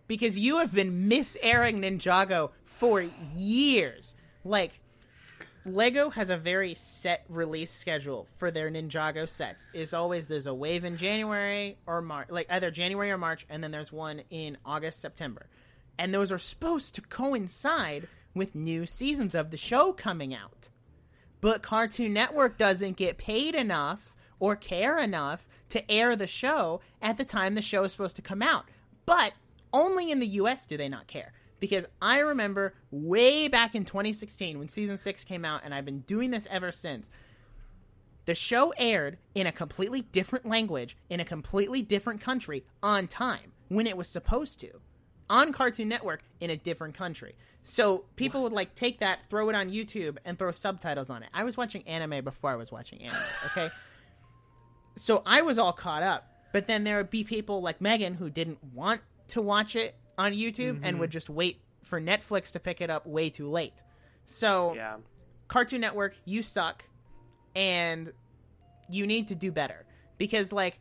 because 0.08 0.38
you 0.38 0.60
have 0.60 0.74
been 0.74 1.10
misairing 1.10 1.80
Ninjago 1.80 2.52
for 2.64 3.02
years. 3.36 4.16
Like 4.44 4.80
Lego 5.66 6.10
has 6.10 6.32
a 6.32 6.38
very 6.38 6.74
set 6.74 7.24
release 7.30 7.72
schedule 7.72 8.28
for 8.38 8.50
their 8.50 8.72
Ninjago 8.72 9.30
sets. 9.30 9.68
It's 9.74 9.94
always 9.94 10.28
there's 10.28 10.48
a 10.48 10.54
wave 10.54 10.84
in 10.84 10.98
January 10.98 11.78
or 11.86 12.02
March, 12.02 12.30
like 12.32 12.48
either 12.50 12.72
January 12.72 13.12
or 13.12 13.18
March, 13.18 13.46
and 13.48 13.64
then 13.64 13.70
there's 13.70 13.92
one 13.92 14.24
in 14.32 14.58
August, 14.66 15.00
September. 15.00 15.48
And 16.00 16.12
those 16.12 16.32
are 16.32 16.40
supposed 16.40 16.96
to 16.96 17.02
coincide 17.02 18.08
with 18.34 18.56
new 18.56 18.88
seasons 18.88 19.36
of 19.36 19.52
the 19.52 19.58
show 19.58 19.94
coming 19.94 20.34
out. 20.34 20.70
But 21.42 21.62
Cartoon 21.62 22.14
Network 22.14 22.58
doesn't 22.58 22.98
get 22.98 23.20
paid 23.20 23.54
enough 23.54 24.16
or 24.40 24.56
care 24.56 24.98
enough 24.98 25.48
to 25.70 25.90
air 25.92 26.16
the 26.16 26.28
show 26.28 26.82
at 27.04 27.18
the 27.18 27.26
time 27.26 27.54
the 27.54 27.62
show 27.62 27.84
is 27.84 27.92
supposed 27.92 28.16
to 28.16 28.22
come 28.24 28.42
out. 28.42 28.66
But 29.06 29.34
only 29.72 30.10
in 30.10 30.20
the 30.20 30.28
US 30.28 30.66
do 30.66 30.76
they 30.76 30.90
not 30.90 31.08
care. 31.08 31.34
Because 31.62 31.86
I 32.02 32.20
remember 32.20 32.74
way 32.90 33.48
back 33.48 33.76
in 33.76 33.86
2016 33.86 34.58
when 34.58 34.68
season 34.68 34.98
6 34.98 35.24
came 35.24 35.46
out, 35.46 35.62
and 35.64 35.74
I've 35.74 35.86
been 35.86 36.00
doing 36.02 36.32
this 36.32 36.48
ever 36.50 36.72
since. 36.72 37.10
The 38.26 38.36
show 38.36 38.74
aired 38.78 39.20
in 39.36 39.46
a 39.46 39.52
completely 39.52 40.02
different 40.02 40.46
language, 40.46 40.98
in 41.08 41.20
a 41.20 41.26
completely 41.26 41.84
different 41.84 42.20
country, 42.20 42.66
on 42.82 43.08
time, 43.08 43.54
when 43.70 43.86
it 43.86 43.96
was 43.96 44.08
supposed 44.08 44.60
to. 44.62 44.82
On 45.30 45.54
Cartoon 45.54 45.88
Network, 45.88 46.24
in 46.40 46.50
a 46.50 46.58
different 46.58 46.96
country. 46.96 47.36
So 47.64 48.06
people 48.16 48.42
would 48.42 48.54
like 48.54 48.74
take 48.74 49.00
that, 49.00 49.30
throw 49.30 49.48
it 49.50 49.56
on 49.56 49.70
YouTube, 49.70 50.18
and 50.26 50.40
throw 50.40 50.52
subtitles 50.52 51.12
on 51.12 51.22
it. 51.22 51.30
I 51.32 51.44
was 51.44 51.58
watching 51.58 51.88
anime 51.88 52.24
before 52.24 52.50
I 52.50 52.56
was 52.56 52.72
watching 52.72 53.04
anime, 53.04 53.22
okay? 53.46 53.70
so 54.98 55.22
I 55.28 55.44
was 55.44 55.60
all 55.60 55.74
caught 55.74 56.02
up. 56.02 56.28
But 56.54 56.66
then 56.66 56.84
there 56.84 56.98
would 56.98 57.12
be 57.12 57.24
people 57.24 57.62
like 57.62 57.80
Megan 57.82 58.16
who 58.16 58.32
didn't 58.32 58.64
want 58.74 59.02
to 59.30 59.42
watch 59.42 59.76
it 59.76 59.96
on 60.22 60.34
YouTube 60.34 60.80
and 60.84 61.00
would 61.00 61.10
mm-hmm. 61.10 61.14
just 61.14 61.30
wait 61.30 61.62
for 61.84 62.00
Netflix 62.00 62.52
to 62.52 62.60
pick 62.60 62.80
it 62.80 62.90
up 62.90 63.06
way 63.06 63.30
too 63.30 63.50
late. 63.50 63.82
So 64.28 64.74
Yeah. 64.76 64.98
Cartoon 65.48 65.82
Network, 65.82 66.16
you 66.26 66.42
suck, 66.42 66.86
and 67.56 68.14
you 68.90 69.08
need 69.08 69.28
to 69.28 69.36
do 69.36 69.52
better 69.52 69.86
because 70.18 70.54
like 70.54 70.80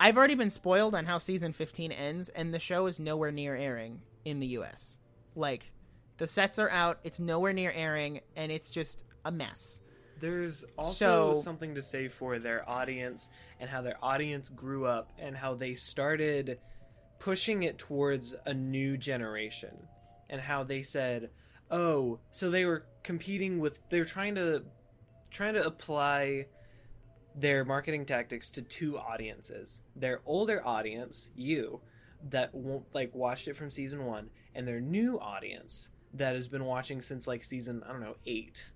I've 0.00 0.16
already 0.16 0.34
been 0.34 0.50
spoiled 0.50 0.94
on 0.96 1.04
how 1.04 1.18
season 1.18 1.52
15 1.52 1.92
ends, 1.92 2.28
and 2.28 2.52
the 2.52 2.58
show 2.58 2.86
is 2.86 2.98
nowhere 2.98 3.30
near 3.30 3.54
airing 3.54 4.00
in 4.24 4.40
the 4.40 4.48
U.S. 4.48 4.98
Like 5.36 5.70
the 6.16 6.26
sets 6.26 6.58
are 6.58 6.70
out, 6.70 6.98
it's 7.04 7.20
nowhere 7.20 7.52
near 7.52 7.70
airing, 7.70 8.20
and 8.34 8.50
it's 8.50 8.68
just 8.68 9.04
a 9.24 9.30
mess. 9.30 9.80
There's 10.18 10.64
also 10.76 11.34
So- 11.34 11.40
something 11.40 11.76
to 11.76 11.82
say 11.82 12.08
for 12.08 12.40
their 12.40 12.68
audience 12.68 13.30
and 13.60 13.70
how 13.70 13.82
their 13.82 13.96
audience 14.02 14.48
grew 14.48 14.86
up 14.86 15.12
and 15.18 15.36
how 15.36 15.54
they 15.54 15.74
started 15.74 16.58
pushing 17.22 17.62
it 17.62 17.78
towards 17.78 18.34
a 18.46 18.52
new 18.52 18.96
generation 18.96 19.86
and 20.28 20.40
how 20.40 20.64
they 20.64 20.82
said, 20.82 21.30
"Oh, 21.70 22.18
so 22.32 22.50
they 22.50 22.64
were 22.64 22.84
competing 23.04 23.60
with 23.60 23.80
they're 23.90 24.04
trying 24.04 24.34
to 24.34 24.64
trying 25.30 25.54
to 25.54 25.64
apply 25.64 26.46
their 27.34 27.64
marketing 27.64 28.04
tactics 28.04 28.50
to 28.50 28.62
two 28.62 28.98
audiences. 28.98 29.80
Their 29.96 30.20
older 30.26 30.66
audience, 30.66 31.30
you, 31.34 31.80
that 32.30 32.54
won't 32.54 32.92
like 32.94 33.14
watched 33.14 33.48
it 33.48 33.56
from 33.56 33.70
season 33.70 34.04
1 34.04 34.28
and 34.54 34.68
their 34.68 34.80
new 34.80 35.18
audience 35.18 35.90
that 36.14 36.34
has 36.34 36.48
been 36.48 36.64
watching 36.64 37.00
since 37.00 37.26
like 37.26 37.42
season, 37.42 37.82
I 37.86 37.92
don't 37.92 38.00
know, 38.00 38.16
8." 38.26 38.72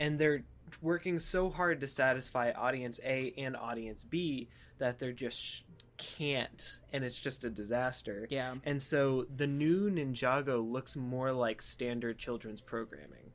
and 0.00 0.18
they're 0.18 0.42
working 0.80 1.18
so 1.18 1.50
hard 1.50 1.80
to 1.80 1.86
satisfy 1.86 2.52
audience 2.52 2.98
A 3.04 3.34
and 3.36 3.56
audience 3.56 4.02
B 4.02 4.48
that 4.78 4.98
they're 4.98 5.12
just 5.12 5.64
can't 6.00 6.80
and 6.92 7.04
it's 7.04 7.20
just 7.20 7.44
a 7.44 7.50
disaster. 7.50 8.26
Yeah. 8.30 8.54
And 8.64 8.82
so 8.82 9.26
the 9.36 9.46
new 9.46 9.90
Ninjago 9.90 10.68
looks 10.68 10.96
more 10.96 11.32
like 11.32 11.62
standard 11.62 12.18
children's 12.18 12.60
programming. 12.60 13.32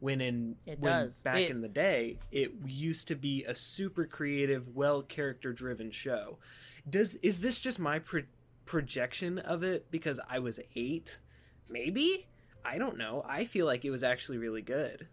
When 0.00 0.20
in 0.20 0.56
It 0.66 0.78
when 0.80 0.92
does. 0.92 1.22
back 1.22 1.38
It- 1.38 1.50
in 1.50 1.60
the 1.62 1.68
day, 1.68 2.18
it 2.30 2.52
used 2.66 3.08
to 3.08 3.14
be 3.14 3.44
a 3.44 3.54
super 3.54 4.04
creative, 4.06 4.74
well 4.74 5.02
character 5.02 5.52
driven 5.52 5.90
show. 5.90 6.38
Does 6.88 7.14
is 7.16 7.40
this 7.40 7.58
just 7.58 7.78
my 7.78 7.98
pro- 7.98 8.22
projection 8.66 9.38
of 9.38 9.62
it 9.62 9.90
because 9.90 10.20
I 10.28 10.38
was 10.38 10.60
8? 10.74 11.18
Maybe? 11.68 12.26
I 12.64 12.78
don't 12.78 12.98
know. 12.98 13.24
I 13.26 13.44
feel 13.44 13.64
like 13.66 13.84
it 13.84 13.90
was 13.90 14.02
actually 14.04 14.38
really 14.38 14.62
good. 14.62 15.08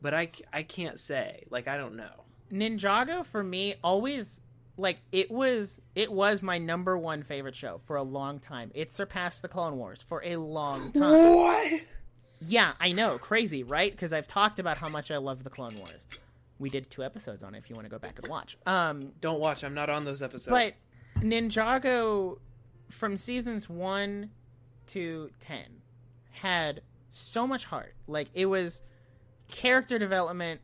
But 0.00 0.14
I 0.14 0.30
I 0.52 0.62
can't 0.64 0.98
say. 0.98 1.44
Like 1.50 1.68
I 1.68 1.76
don't 1.76 1.96
know. 1.96 2.24
Ninjago 2.52 3.24
for 3.24 3.42
me 3.42 3.74
always 3.82 4.40
like 4.76 4.98
it 5.12 5.30
was 5.30 5.80
it 5.94 6.12
was 6.12 6.42
my 6.42 6.58
number 6.58 6.96
one 6.98 7.22
favorite 7.22 7.54
show 7.56 7.78
for 7.84 7.96
a 7.96 8.02
long 8.02 8.38
time. 8.40 8.70
It 8.74 8.92
surpassed 8.92 9.42
the 9.42 9.48
Clone 9.48 9.76
Wars 9.76 10.00
for 10.02 10.22
a 10.24 10.36
long 10.36 10.92
time. 10.92 11.34
What? 11.36 11.82
Yeah, 12.46 12.72
I 12.80 12.92
know, 12.92 13.16
crazy, 13.18 13.62
right? 13.62 13.90
Because 13.90 14.12
I've 14.12 14.26
talked 14.28 14.58
about 14.58 14.76
how 14.76 14.88
much 14.88 15.10
I 15.10 15.16
love 15.16 15.44
the 15.44 15.50
Clone 15.50 15.76
Wars. 15.76 16.04
We 16.58 16.68
did 16.70 16.90
two 16.90 17.02
episodes 17.02 17.42
on 17.42 17.54
it. 17.54 17.58
If 17.58 17.70
you 17.70 17.74
want 17.76 17.86
to 17.86 17.90
go 17.90 17.98
back 17.98 18.18
and 18.18 18.28
watch, 18.28 18.56
um, 18.66 19.12
Don't 19.20 19.40
watch. 19.40 19.64
I'm 19.64 19.74
not 19.74 19.88
on 19.90 20.04
those 20.04 20.22
episodes. 20.22 20.48
but 20.48 20.74
Ninjago 21.24 22.38
from 22.90 23.16
seasons 23.16 23.68
one 23.68 24.30
to 24.88 25.30
ten 25.40 25.82
had 26.30 26.82
so 27.10 27.46
much 27.46 27.64
heart. 27.64 27.94
Like 28.06 28.28
it 28.34 28.46
was 28.46 28.82
character 29.48 29.98
development 29.98 30.60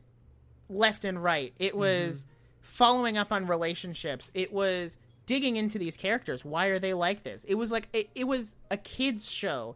left 0.68 1.05
and 1.05 1.23
right. 1.23 1.53
It 1.59 1.77
was 1.77 2.25
following 2.70 3.18
up 3.18 3.33
on 3.33 3.48
relationships. 3.48 4.30
It 4.33 4.52
was 4.52 4.96
digging 5.26 5.56
into 5.56 5.78
these 5.78 5.96
characters. 5.96 6.44
Why 6.44 6.66
are 6.66 6.78
they 6.78 6.94
like 6.94 7.24
this? 7.24 7.44
It 7.44 7.56
was 7.56 7.72
like 7.72 7.88
it, 7.92 8.11
it 8.14 8.24
was 8.24 8.54
a 8.70 8.76
kids 8.76 9.30
show, 9.30 9.74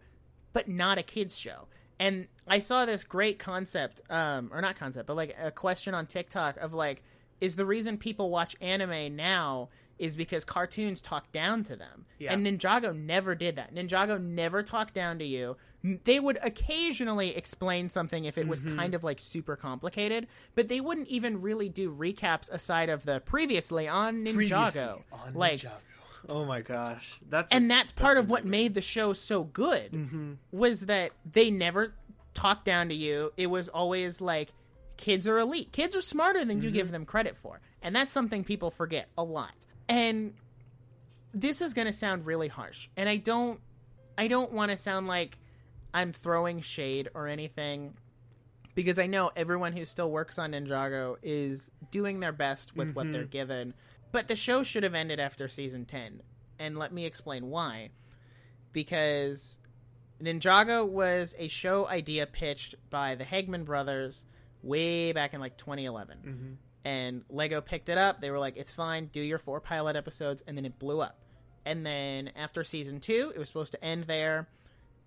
but 0.52 0.68
not 0.68 0.96
a 0.96 1.02
kids 1.02 1.36
show. 1.36 1.66
And 1.98 2.28
I 2.46 2.60
saw 2.60 2.86
this 2.86 3.02
great 3.02 3.38
concept, 3.38 4.00
um, 4.10 4.50
or 4.52 4.60
not 4.60 4.76
concept, 4.76 5.08
but 5.08 5.16
like 5.16 5.36
a 5.40 5.50
question 5.50 5.92
on 5.92 6.06
TikTok 6.06 6.56
of 6.58 6.72
like, 6.72 7.02
is 7.40 7.56
the 7.56 7.66
reason 7.66 7.98
people 7.98 8.30
watch 8.30 8.56
anime 8.60 9.16
now 9.16 9.70
is 9.98 10.14
because 10.14 10.44
cartoons 10.44 11.00
talk 11.00 11.30
down 11.32 11.64
to 11.64 11.76
them. 11.76 12.06
Yeah. 12.18 12.32
And 12.32 12.46
Ninjago 12.46 12.96
never 12.96 13.34
did 13.34 13.56
that. 13.56 13.74
Ninjago 13.74 14.22
never 14.22 14.62
talked 14.62 14.94
down 14.94 15.18
to 15.18 15.24
you. 15.24 15.56
They 16.04 16.18
would 16.18 16.38
occasionally 16.42 17.36
explain 17.36 17.90
something 17.90 18.24
if 18.24 18.38
it 18.38 18.48
was 18.48 18.60
kind 18.60 18.94
of 18.94 19.04
like 19.04 19.20
super 19.20 19.54
complicated, 19.54 20.26
but 20.54 20.68
they 20.68 20.80
wouldn't 20.80 21.08
even 21.08 21.42
really 21.42 21.68
do 21.68 21.94
recaps 21.94 22.50
aside 22.50 22.88
of 22.88 23.04
the 23.04 23.20
previously 23.20 23.86
on 23.86 24.24
Ninjago. 24.24 24.34
Previously 24.34 24.82
on 25.12 25.34
like 25.34 25.60
Ninjago. 25.60 25.70
Oh 26.30 26.44
my 26.46 26.62
gosh. 26.62 27.20
That's 27.28 27.52
and 27.52 27.70
that's 27.70 27.92
part 27.92 28.16
of 28.16 28.30
what 28.30 28.46
made 28.46 28.72
the 28.72 28.80
show 28.80 29.12
so 29.12 29.44
good 29.44 29.92
Mm-hmm. 29.92 30.32
was 30.52 30.86
that 30.86 31.12
they 31.30 31.50
never 31.50 31.92
talked 32.32 32.64
down 32.64 32.88
to 32.88 32.94
you 32.94 33.32
it 33.36 33.48
was 33.48 33.68
always 33.68 34.20
like 34.22 34.52
kids 34.96 35.28
are 35.28 35.38
elite 35.38 35.70
kids 35.70 35.94
are 35.94 36.00
smarter 36.00 36.44
than 36.46 36.60
you 36.62 36.68
Mm-hmm. 36.70 36.74
give 36.76 36.90
them 36.92 37.04
credit 37.04 37.36
for 37.36 37.60
and 37.82 37.94
that's 37.94 38.10
something 38.10 38.42
people 38.42 38.70
forget 38.70 39.08
a 39.18 39.22
lot 39.22 39.52
and 39.88 40.32
this 41.32 41.60
is 41.60 41.74
going 41.74 41.86
to 41.86 41.92
sound 41.92 42.26
really 42.26 42.48
harsh 42.48 42.88
and 42.96 43.08
i 43.08 43.16
don't 43.16 43.60
i 44.18 44.26
don't 44.28 44.50
want 44.52 44.70
to 44.72 44.76
sound 44.76 45.06
like 45.06 45.38
i'm 45.94 46.12
throwing 46.12 46.60
shade 46.60 47.08
or 47.14 47.26
anything 47.26 47.94
because 48.74 48.98
i 48.98 49.06
know 49.06 49.30
everyone 49.36 49.72
who 49.72 49.84
still 49.84 50.10
works 50.10 50.38
on 50.38 50.52
ninjago 50.52 51.16
is 51.22 51.70
doing 51.90 52.20
their 52.20 52.32
best 52.32 52.76
with 52.76 52.94
what 52.94 53.04
Mm-hmm. 53.06 53.12
they're 53.12 53.24
given 53.24 53.72
but 54.12 54.28
the 54.28 54.36
show 54.36 54.62
should 54.62 54.82
have 54.82 54.94
ended 54.94 55.18
after 55.20 55.48
season 55.48 55.84
10 55.86 56.20
and 56.58 56.76
let 56.78 56.92
me 56.92 57.04
explain 57.06 57.48
why 57.48 57.90
because 58.72 59.58
Ninjago 60.22 60.86
was 60.88 61.34
a 61.38 61.48
show 61.48 61.86
idea 61.88 62.26
pitched 62.26 62.74
by 62.90 63.14
the 63.14 63.24
Hageman 63.24 63.64
brothers 63.64 64.24
way 64.62 65.12
back 65.12 65.34
in 65.34 65.40
like 65.40 65.56
2011. 65.56 66.16
Mm-hmm. 66.18 66.52
And 66.86 67.22
Lego 67.28 67.60
picked 67.60 67.88
it 67.88 67.98
up. 67.98 68.20
They 68.20 68.30
were 68.30 68.38
like, 68.38 68.56
it's 68.56 68.72
fine, 68.72 69.06
do 69.06 69.20
your 69.20 69.38
four 69.38 69.60
pilot 69.60 69.96
episodes. 69.96 70.42
And 70.46 70.56
then 70.56 70.64
it 70.64 70.78
blew 70.78 71.00
up. 71.00 71.18
And 71.66 71.84
then 71.84 72.30
after 72.36 72.62
season 72.62 73.00
two, 73.00 73.32
it 73.34 73.38
was 73.38 73.48
supposed 73.48 73.72
to 73.72 73.84
end 73.84 74.04
there. 74.04 74.48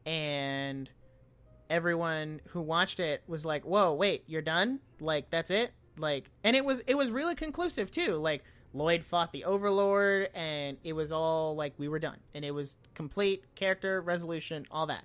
And 0.07 0.89
everyone 1.69 2.39
who 2.49 2.61
watched 2.61 2.99
it 2.99 3.23
was 3.27 3.45
like, 3.45 3.65
whoa, 3.65 3.93
wait, 3.93 4.23
you're 4.27 4.41
done? 4.41 4.79
Like, 5.01 5.29
that's 5.29 5.51
it? 5.51 5.71
Like, 5.97 6.29
and 6.43 6.55
it 6.55 6.63
was, 6.63 6.79
it 6.87 6.95
was 6.97 7.09
really 7.11 7.35
conclusive 7.35 7.91
too. 7.91 8.15
Like, 8.15 8.43
Lloyd 8.73 9.03
fought 9.03 9.31
the 9.31 9.43
Overlord, 9.43 10.29
and 10.33 10.77
it 10.83 10.93
was 10.93 11.11
all 11.11 11.55
like 11.55 11.73
we 11.77 11.87
were 11.87 11.99
done, 11.99 12.17
and 12.33 12.45
it 12.45 12.51
was 12.51 12.77
complete 12.93 13.43
character 13.55 14.01
resolution, 14.01 14.65
all 14.71 14.85
that. 14.87 15.03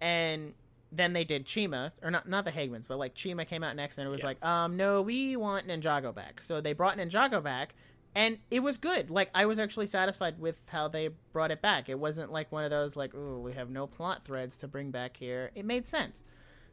And 0.00 0.54
then 0.90 1.12
they 1.12 1.24
did 1.24 1.44
Chima, 1.46 1.92
or 2.02 2.10
not 2.10 2.28
not 2.28 2.44
the 2.44 2.50
Hagemans, 2.50 2.86
but 2.88 2.98
like 2.98 3.14
Chima 3.14 3.46
came 3.46 3.62
out 3.62 3.76
next, 3.76 3.98
and 3.98 4.06
it 4.06 4.10
was 4.10 4.20
Yeah. 4.20 4.26
like, 4.28 4.44
um, 4.44 4.76
no, 4.76 5.02
we 5.02 5.36
want 5.36 5.68
Ninjago 5.68 6.14
back. 6.14 6.40
So 6.40 6.60
they 6.60 6.72
brought 6.72 6.96
Ninjago 6.96 7.42
back, 7.42 7.74
and 8.14 8.38
it 8.50 8.60
was 8.60 8.78
good. 8.78 9.10
Like 9.10 9.30
I 9.34 9.46
was 9.46 9.58
actually 9.58 9.86
satisfied 9.86 10.38
with 10.38 10.60
how 10.66 10.88
they 10.88 11.10
brought 11.32 11.50
it 11.50 11.62
back. 11.62 11.88
It 11.88 11.98
wasn't 11.98 12.32
like 12.32 12.50
one 12.50 12.64
of 12.64 12.70
those 12.70 12.96
like, 12.96 13.14
oh, 13.14 13.38
we 13.38 13.52
have 13.52 13.70
no 13.70 13.86
plot 13.86 14.24
threads 14.24 14.56
to 14.58 14.68
bring 14.68 14.90
back 14.90 15.16
here. 15.16 15.50
It 15.54 15.64
made 15.64 15.86
sense. 15.86 16.22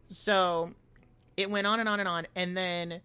So 0.07 0.71
it 1.37 1.49
went 1.49 1.67
on 1.67 1.79
and 1.79 1.89
on 1.89 1.99
and 1.99 2.07
on, 2.09 2.27
and 2.35 2.55
then 2.55 3.01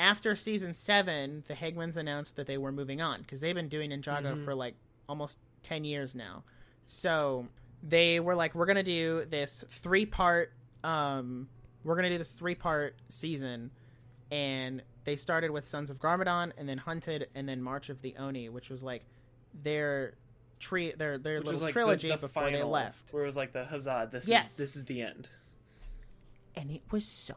after 0.00 0.34
season 0.34 0.72
seven, 0.72 1.42
the 1.48 1.54
Hagemans 1.54 1.96
announced 1.96 2.36
that 2.36 2.46
they 2.46 2.58
were 2.58 2.72
moving 2.72 3.00
on 3.00 3.22
because 3.22 3.40
they've 3.40 3.54
been 3.54 3.68
doing 3.68 3.90
Ninjago 3.90 4.44
for 4.44 4.54
like 4.54 4.74
almost 5.08 5.38
ten 5.62 5.84
years 5.84 6.14
now. 6.14 6.44
So 6.86 7.48
they 7.82 8.20
were 8.20 8.34
like, 8.34 8.54
we're 8.54 8.66
gonna 8.66 8.82
do 8.82 9.24
this 9.28 9.64
three 9.68 10.06
part. 10.06 10.52
Um, 10.84 11.48
we're 11.84 11.96
gonna 11.96 12.10
do 12.10 12.18
this 12.18 12.30
three 12.30 12.54
part 12.54 12.96
season, 13.08 13.70
and 14.30 14.82
they 15.08 15.16
started 15.16 15.50
with 15.50 15.66
Sons 15.66 15.90
of 15.90 15.98
Garmadon, 16.00 16.52
and 16.58 16.68
then 16.68 16.76
Hunted, 16.76 17.28
and 17.34 17.48
then 17.48 17.62
March 17.62 17.88
of 17.88 18.02
the 18.02 18.14
Oni, 18.18 18.50
which 18.50 18.68
was 18.68 18.82
like 18.82 19.04
their 19.62 20.12
tree, 20.60 20.92
their 20.96 21.16
their 21.16 21.38
Which 21.38 21.46
little 21.46 21.60
like 21.62 21.72
trilogy 21.72 22.08
the, 22.08 22.16
the 22.16 22.20
before 22.20 22.50
they 22.50 22.62
left. 22.62 23.10
where 23.14 23.22
it 23.22 23.26
was 23.26 23.36
like 23.36 23.52
the 23.54 23.64
huzzah. 23.64 24.10
This 24.12 24.28
Yes. 24.28 24.50
is 24.50 24.56
this 24.58 24.76
is 24.76 24.84
the 24.84 25.00
end. 25.00 25.28
and 26.54 26.70
it 26.70 26.82
was 26.90 27.06
so 27.06 27.34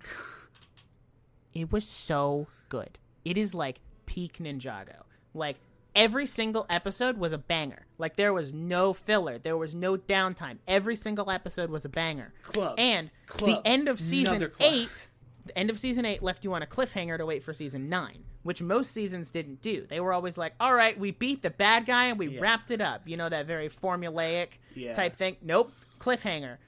it 1.54 1.70
was 1.72 1.86
so 1.86 2.46
good 2.68 2.98
it 3.24 3.36
is 3.36 3.54
like 3.54 3.80
peak 4.06 4.38
ninjago 4.38 5.02
like 5.34 5.56
every 5.94 6.26
single 6.26 6.64
episode 6.70 7.16
was 7.18 7.32
a 7.32 7.38
banger 7.38 7.86
like 7.98 8.16
there 8.16 8.32
was 8.32 8.52
no 8.52 8.92
filler 8.92 9.38
there 9.38 9.56
was 9.56 9.74
no 9.74 9.96
downtime 9.96 10.58
every 10.68 10.94
single 10.96 11.30
episode 11.30 11.70
was 11.70 11.84
a 11.84 11.88
banger 11.88 12.32
Club. 12.42 12.74
and 12.78 13.10
Club. 13.26 13.62
the 13.62 13.68
end 13.68 13.88
of 13.88 13.98
season 14.00 14.50
8 14.60 15.06
the 15.46 15.58
end 15.58 15.70
of 15.70 15.78
season 15.78 16.04
8 16.04 16.22
left 16.22 16.44
you 16.44 16.52
on 16.54 16.62
a 16.62 16.66
cliffhanger 16.66 17.16
to 17.18 17.26
wait 17.26 17.42
for 17.42 17.52
season 17.54 17.88
9 17.88 18.24
which 18.42 18.60
most 18.62 18.90
seasons 18.92 19.30
didn't 19.30 19.60
do 19.60 19.86
they 19.88 20.00
were 20.00 20.12
always 20.12 20.36
like 20.38 20.54
all 20.60 20.74
right 20.74 20.98
we 20.98 21.10
beat 21.10 21.42
the 21.42 21.50
bad 21.50 21.86
guy 21.86 22.06
and 22.06 22.18
we 22.18 22.28
Yeah. 22.28 22.40
wrapped 22.40 22.70
it 22.70 22.80
up 22.80 23.02
you 23.06 23.16
know 23.16 23.28
that 23.28 23.46
very 23.46 23.68
formulaic 23.68 24.48
Yeah. 24.74 24.92
type 24.92 25.16
thing 25.16 25.36
nope 25.42 25.72
cliffhanger 25.98 26.58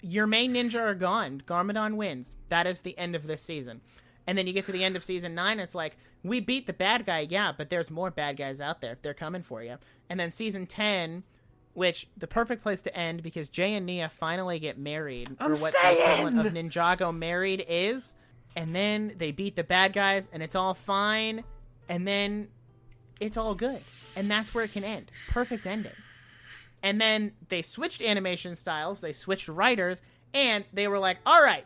your 0.00 0.26
main 0.26 0.54
ninja 0.54 0.80
are 0.80 0.94
gone. 0.94 1.42
Garmadon 1.46 1.94
wins. 1.96 2.34
That 2.48 2.66
is 2.66 2.80
the 2.80 2.96
end 2.98 3.14
of 3.14 3.26
this 3.26 3.42
season. 3.42 3.82
And 4.26 4.36
then 4.38 4.46
you 4.46 4.52
get 4.52 4.64
to 4.66 4.72
the 4.72 4.82
end 4.84 4.96
of 4.96 5.04
season 5.04 5.34
nine, 5.34 5.60
it's 5.60 5.74
like, 5.74 5.96
we 6.24 6.40
beat 6.40 6.66
the 6.66 6.72
bad 6.72 7.04
guy, 7.04 7.26
yeah, 7.28 7.52
but 7.56 7.68
there's 7.70 7.90
more 7.90 8.10
bad 8.10 8.36
guys 8.36 8.60
out 8.60 8.80
there. 8.80 8.96
They're 9.02 9.14
coming 9.14 9.42
for 9.42 9.62
you. 9.62 9.76
And 10.08 10.18
then 10.18 10.30
season 10.30 10.66
10, 10.66 11.24
which 11.74 12.08
the 12.16 12.26
perfect 12.26 12.62
place 12.62 12.82
to 12.82 12.96
end 12.96 13.22
because 13.22 13.48
Jay 13.48 13.74
and 13.74 13.88
Nya 13.88 14.10
finally 14.10 14.58
get 14.58 14.78
married. 14.78 15.34
I'm 15.40 15.52
or 15.52 15.56
what 15.56 15.72
saying! 15.72 15.96
the 15.96 16.12
equivalent 16.12 16.46
of 16.46 16.52
Ninjago 16.52 17.16
married 17.16 17.64
is. 17.68 18.14
And 18.54 18.76
then 18.76 19.14
they 19.16 19.32
beat 19.32 19.56
the 19.56 19.64
bad 19.64 19.94
guys, 19.94 20.28
and 20.30 20.42
it's 20.42 20.54
all 20.54 20.74
fine. 20.74 21.42
And 21.88 22.06
then 22.06 22.48
it's 23.20 23.36
all 23.36 23.54
good. 23.54 23.80
And 24.14 24.30
that's 24.30 24.54
where 24.54 24.64
it 24.64 24.72
can 24.72 24.84
end. 24.84 25.10
Perfect 25.30 25.64
ending. 25.64 25.92
And 26.82 27.00
then 27.00 27.32
they 27.48 27.62
switched 27.62 28.02
animation 28.02 28.56
styles, 28.56 29.00
they 29.00 29.12
switched 29.12 29.48
writers, 29.48 30.02
and 30.34 30.64
they 30.72 30.88
were 30.88 30.98
like, 30.98 31.18
all 31.24 31.42
right, 31.42 31.64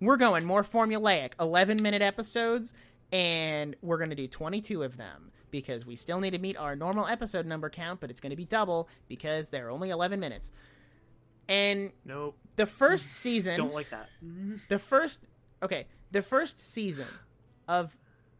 we're 0.00 0.18
going 0.18 0.44
more 0.44 0.62
formulaic 0.62 1.32
11 1.40 1.82
minute 1.82 2.02
episodes, 2.02 2.74
and 3.10 3.74
we're 3.80 3.96
going 3.96 4.10
to 4.10 4.16
do 4.16 4.28
22 4.28 4.82
of 4.82 4.96
them 4.96 5.32
because 5.50 5.84
we 5.86 5.96
still 5.96 6.20
need 6.20 6.30
to 6.30 6.38
meet 6.38 6.56
our 6.56 6.74
normal 6.76 7.06
episode 7.06 7.46
number 7.46 7.68
count, 7.70 8.00
but 8.00 8.10
it's 8.10 8.20
going 8.20 8.30
to 8.30 8.36
be 8.36 8.44
double 8.44 8.88
because 9.08 9.48
they're 9.48 9.70
only 9.70 9.90
11 9.90 10.20
minutes. 10.20 10.52
And 11.48 11.90
Nope. 12.04 12.36
the 12.56 12.66
first 12.66 13.10
season 13.10 13.56
Don't 13.56 13.74
like 13.74 13.90
that. 13.90 14.08
the 14.68 14.78
first 14.78 15.26
okay 15.62 15.86
the 16.12 16.22
first 16.22 16.60
season 16.60 17.08
of 17.66 17.96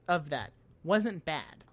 of 0.09 0.29
that 0.31 0.53
wasn't 0.85 1.25
bad 1.25 1.65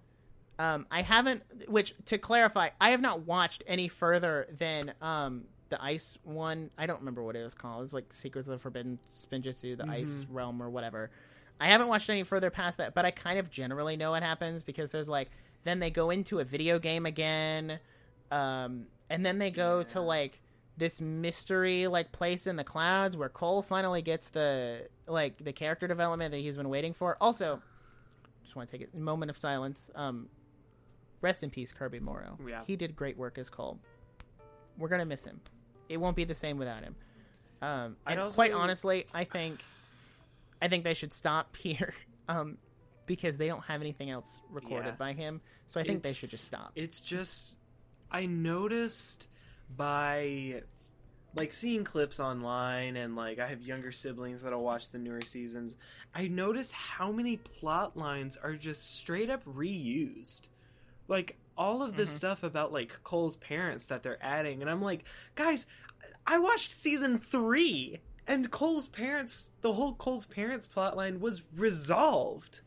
um 0.58 0.84
i 0.90 1.00
haven't 1.02 1.42
which 1.68 1.94
to 2.06 2.18
clarify 2.18 2.70
i 2.80 2.90
have 2.90 3.00
not 3.00 3.20
watched 3.20 3.62
any 3.66 3.86
further 3.88 4.48
than 4.58 4.92
um 5.00 5.44
the 5.68 5.80
ice 5.82 6.18
one 6.24 6.70
i 6.76 6.86
don't 6.86 6.98
remember 6.98 7.22
what 7.22 7.36
it 7.36 7.42
was 7.42 7.54
called 7.54 7.84
it's 7.84 7.92
like 7.94 8.12
secrets 8.12 8.48
of 8.48 8.52
the 8.52 8.58
forbidden 8.58 8.98
spinjitzu 9.14 9.76
the 9.76 9.88
ice 9.88 10.26
realm 10.28 10.60
or 10.62 10.68
whatever 10.68 11.10
i 11.60 11.66
haven't 11.66 11.88
watched 11.88 12.08
any 12.10 12.22
further 12.22 12.50
past 12.50 12.78
that 12.78 12.94
but 12.94 13.04
i 13.04 13.10
kind 13.10 13.38
of 13.38 13.50
generally 13.50 13.96
know 13.96 14.10
what 14.12 14.22
happens 14.22 14.62
because 14.62 14.90
there's 14.92 15.08
like 15.08 15.30
then 15.64 15.78
they 15.80 15.90
go 15.90 16.10
into 16.10 16.38
a 16.38 16.44
video 16.44 16.78
game 16.78 17.06
again 17.06 17.78
um 18.30 18.86
and 19.10 19.24
then 19.24 19.38
they 19.38 19.50
go 19.50 19.82
to 19.82 20.00
like 20.00 20.40
this 20.76 21.00
mystery 21.00 21.86
like 21.88 22.12
place 22.12 22.46
in 22.46 22.56
the 22.56 22.62
clouds 22.64 23.16
where 23.16 23.28
Cole 23.28 23.62
finally 23.62 24.00
gets 24.00 24.28
the 24.28 24.86
like 25.06 25.42
the 25.44 25.52
character 25.52 25.88
development 25.88 26.30
that 26.30 26.38
he's 26.38 26.56
been 26.56 26.68
waiting 26.68 26.94
for. 26.94 27.16
Also, 27.20 27.60
just 28.44 28.54
want 28.54 28.70
to 28.70 28.78
take 28.78 28.88
a 28.94 28.96
moment 28.96 29.28
of 29.28 29.36
silence. 29.36 29.90
Um, 29.96 30.28
rest 31.20 31.42
in 31.42 31.50
peace, 31.50 31.72
Kirby 31.72 31.98
Morrow. 31.98 32.38
Yeah. 32.46 32.62
He 32.64 32.76
did 32.76 32.94
great 32.94 33.18
work 33.18 33.38
as 33.38 33.50
Cole. 33.50 33.80
We're 34.78 34.88
gonna 34.88 35.04
miss 35.04 35.24
him. 35.24 35.40
It 35.88 35.96
won't 35.96 36.14
be 36.14 36.24
the 36.24 36.34
same 36.34 36.58
without 36.58 36.84
him. 36.84 36.94
Um, 37.60 37.96
and 38.06 38.20
also- 38.20 38.34
quite 38.36 38.52
honestly, 38.52 39.06
I 39.12 39.24
think, 39.24 39.60
I 40.60 40.68
think 40.68 40.84
they 40.84 40.94
should 40.94 41.12
stop 41.12 41.56
here. 41.68 41.94
Um, 42.28 42.58
because 43.06 43.38
they 43.38 43.46
don't 43.46 43.64
have 43.64 43.80
anything 43.80 44.10
else 44.10 44.42
recorded 44.50 44.88
Yeah. 44.90 44.96
by 44.96 45.14
him. 45.14 45.40
So 45.68 45.80
I 45.80 45.84
think 45.84 46.02
they 46.02 46.12
should 46.12 46.28
just 46.28 46.44
stop. 46.44 46.72
It's 46.76 47.00
just 47.00 47.56
I 48.10 48.26
noticed 48.26 49.28
by 49.74 50.62
like 51.34 51.52
seeing 51.54 51.84
clips 51.84 52.20
online 52.20 52.96
and 52.96 53.16
like 53.16 53.38
I 53.38 53.46
have 53.46 53.62
younger 53.62 53.92
siblings 53.92 54.42
that'll 54.42 54.62
watch 54.62 54.90
the 54.90 54.98
newer 54.98 55.22
seasons. 55.22 55.76
I 56.14 56.28
noticed 56.28 56.72
how 56.72 57.10
many 57.12 57.36
plot 57.38 57.96
lines 57.96 58.36
are 58.36 58.54
just 58.54 58.96
straight 58.96 59.30
up 59.30 59.42
reused. 59.44 60.48
Like 61.06 61.38
all 61.56 61.82
of 61.82 61.96
this 61.96 62.10
Mhm. 62.12 62.16
stuff 62.16 62.42
about 62.42 62.72
like 62.74 63.02
Cole's 63.04 63.36
parents 63.36 63.86
that 63.86 64.02
they're 64.02 64.22
adding 64.22 64.60
and 64.60 64.70
I'm 64.70 64.82
like, 64.82 65.04
guys, 65.34 65.66
I 66.26 66.38
watched 66.40 66.72
season 66.72 67.18
3 67.18 68.00
and 68.28 68.50
Cole's 68.50 68.86
parents 68.86 69.50
the 69.62 69.72
whole 69.72 69.94
Cole's 69.94 70.26
parents 70.26 70.68
plotline 70.72 71.18
was 71.18 71.42
resolved. 71.56 72.60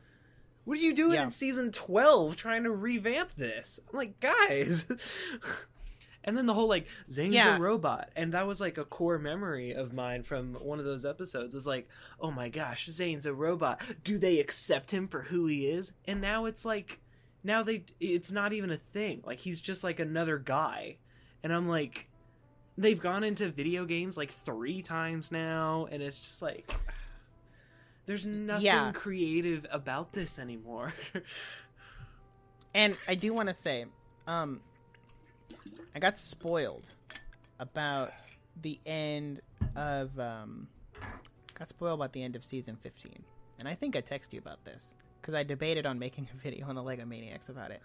What 0.66 0.78
are 0.78 0.82
you 0.82 0.94
doing 0.94 1.14
Yeah. 1.16 1.24
in 1.24 1.32
season 1.32 1.72
12 1.72 2.36
trying 2.36 2.64
to 2.64 2.72
revamp 2.72 3.36
this? 3.36 3.80
I'm 3.92 3.98
like, 3.98 4.20
guys. 4.20 4.86
and 6.24 6.38
then 6.38 6.46
the 6.46 6.54
whole 6.54 6.68
like 6.68 6.86
Zane's 7.10 7.34
Yeah. 7.34 7.58
a 7.58 7.60
robot, 7.60 8.10
and 8.16 8.34
that 8.34 8.46
was 8.46 8.62
like 8.62 8.78
a 8.78 8.86
core 8.86 9.18
memory 9.18 9.72
of 9.72 9.92
mine 9.94 10.24
from 10.24 10.54
one 10.56 10.80
of 10.80 10.86
those 10.86 11.06
episodes. 11.06 11.56
Is 11.56 11.66
like, 11.66 11.88
oh 12.20 12.32
my 12.32 12.50
gosh, 12.50 12.86
Zane's 12.88 13.26
a 13.26 13.34
robot. 13.34 13.82
Do 14.04 14.18
they 14.20 14.40
accept 14.40 14.92
him 14.92 15.08
for 15.08 15.24
who 15.24 15.48
he 15.48 15.68
is? 15.68 15.94
And 16.06 16.22
now 16.22 16.46
it's 16.46 16.64
like, 16.64 17.00
now 17.44 17.64
they, 17.64 17.86
it's 18.00 18.32
not 18.32 18.54
even 18.54 18.70
a 18.70 18.78
thing. 18.78 19.22
Like 19.26 19.40
he's 19.40 19.62
just 19.62 19.84
like 19.84 20.00
another 20.00 20.38
guy, 20.38 20.98
and 21.44 21.52
I'm 21.52 21.68
like, 21.68 22.08
they've 22.78 23.00
gone 23.00 23.24
into 23.24 23.50
video 23.50 23.86
games 23.86 24.18
like 24.18 24.32
three 24.32 24.82
times 24.82 25.32
now, 25.32 25.88
and 25.92 26.02
it's 26.02 26.20
just 26.20 26.42
like. 26.42 26.72
There's 28.08 28.26
nothing 28.26 28.66
Yeah. 28.66 28.92
creative 28.94 29.66
about 29.72 30.12
this 30.14 30.40
anymore. 30.40 30.94
And 32.74 32.96
I 33.08 33.16
do 33.16 33.34
want 33.34 33.50
to 33.50 33.54
say, 33.54 33.86
um, 34.28 34.62
I 35.94 36.00
got 36.00 36.18
spoiled 36.18 36.86
about 37.60 38.12
the 38.62 38.80
end 38.86 39.42
of 39.76 40.18
um, 40.20 40.68
got 41.54 41.68
spoiled 41.68 42.00
about 42.00 42.14
the 42.14 42.24
end 42.24 42.36
of 42.38 42.44
season 42.46 42.78
fifteen, 42.78 43.24
and 43.60 43.68
I 43.68 43.76
think 43.76 43.96
I 43.98 44.02
texted 44.02 44.34
you 44.34 44.40
about 44.40 44.64
this 44.64 44.94
because 45.22 45.34
I 45.34 45.44
debated 45.44 45.86
on 45.86 46.00
making 46.00 46.30
a 46.34 46.38
video 46.42 46.68
on 46.68 46.76
the 46.76 46.82
Lego 46.84 47.06
Maniacs 47.06 47.50
about 47.50 47.72
it. 47.72 47.82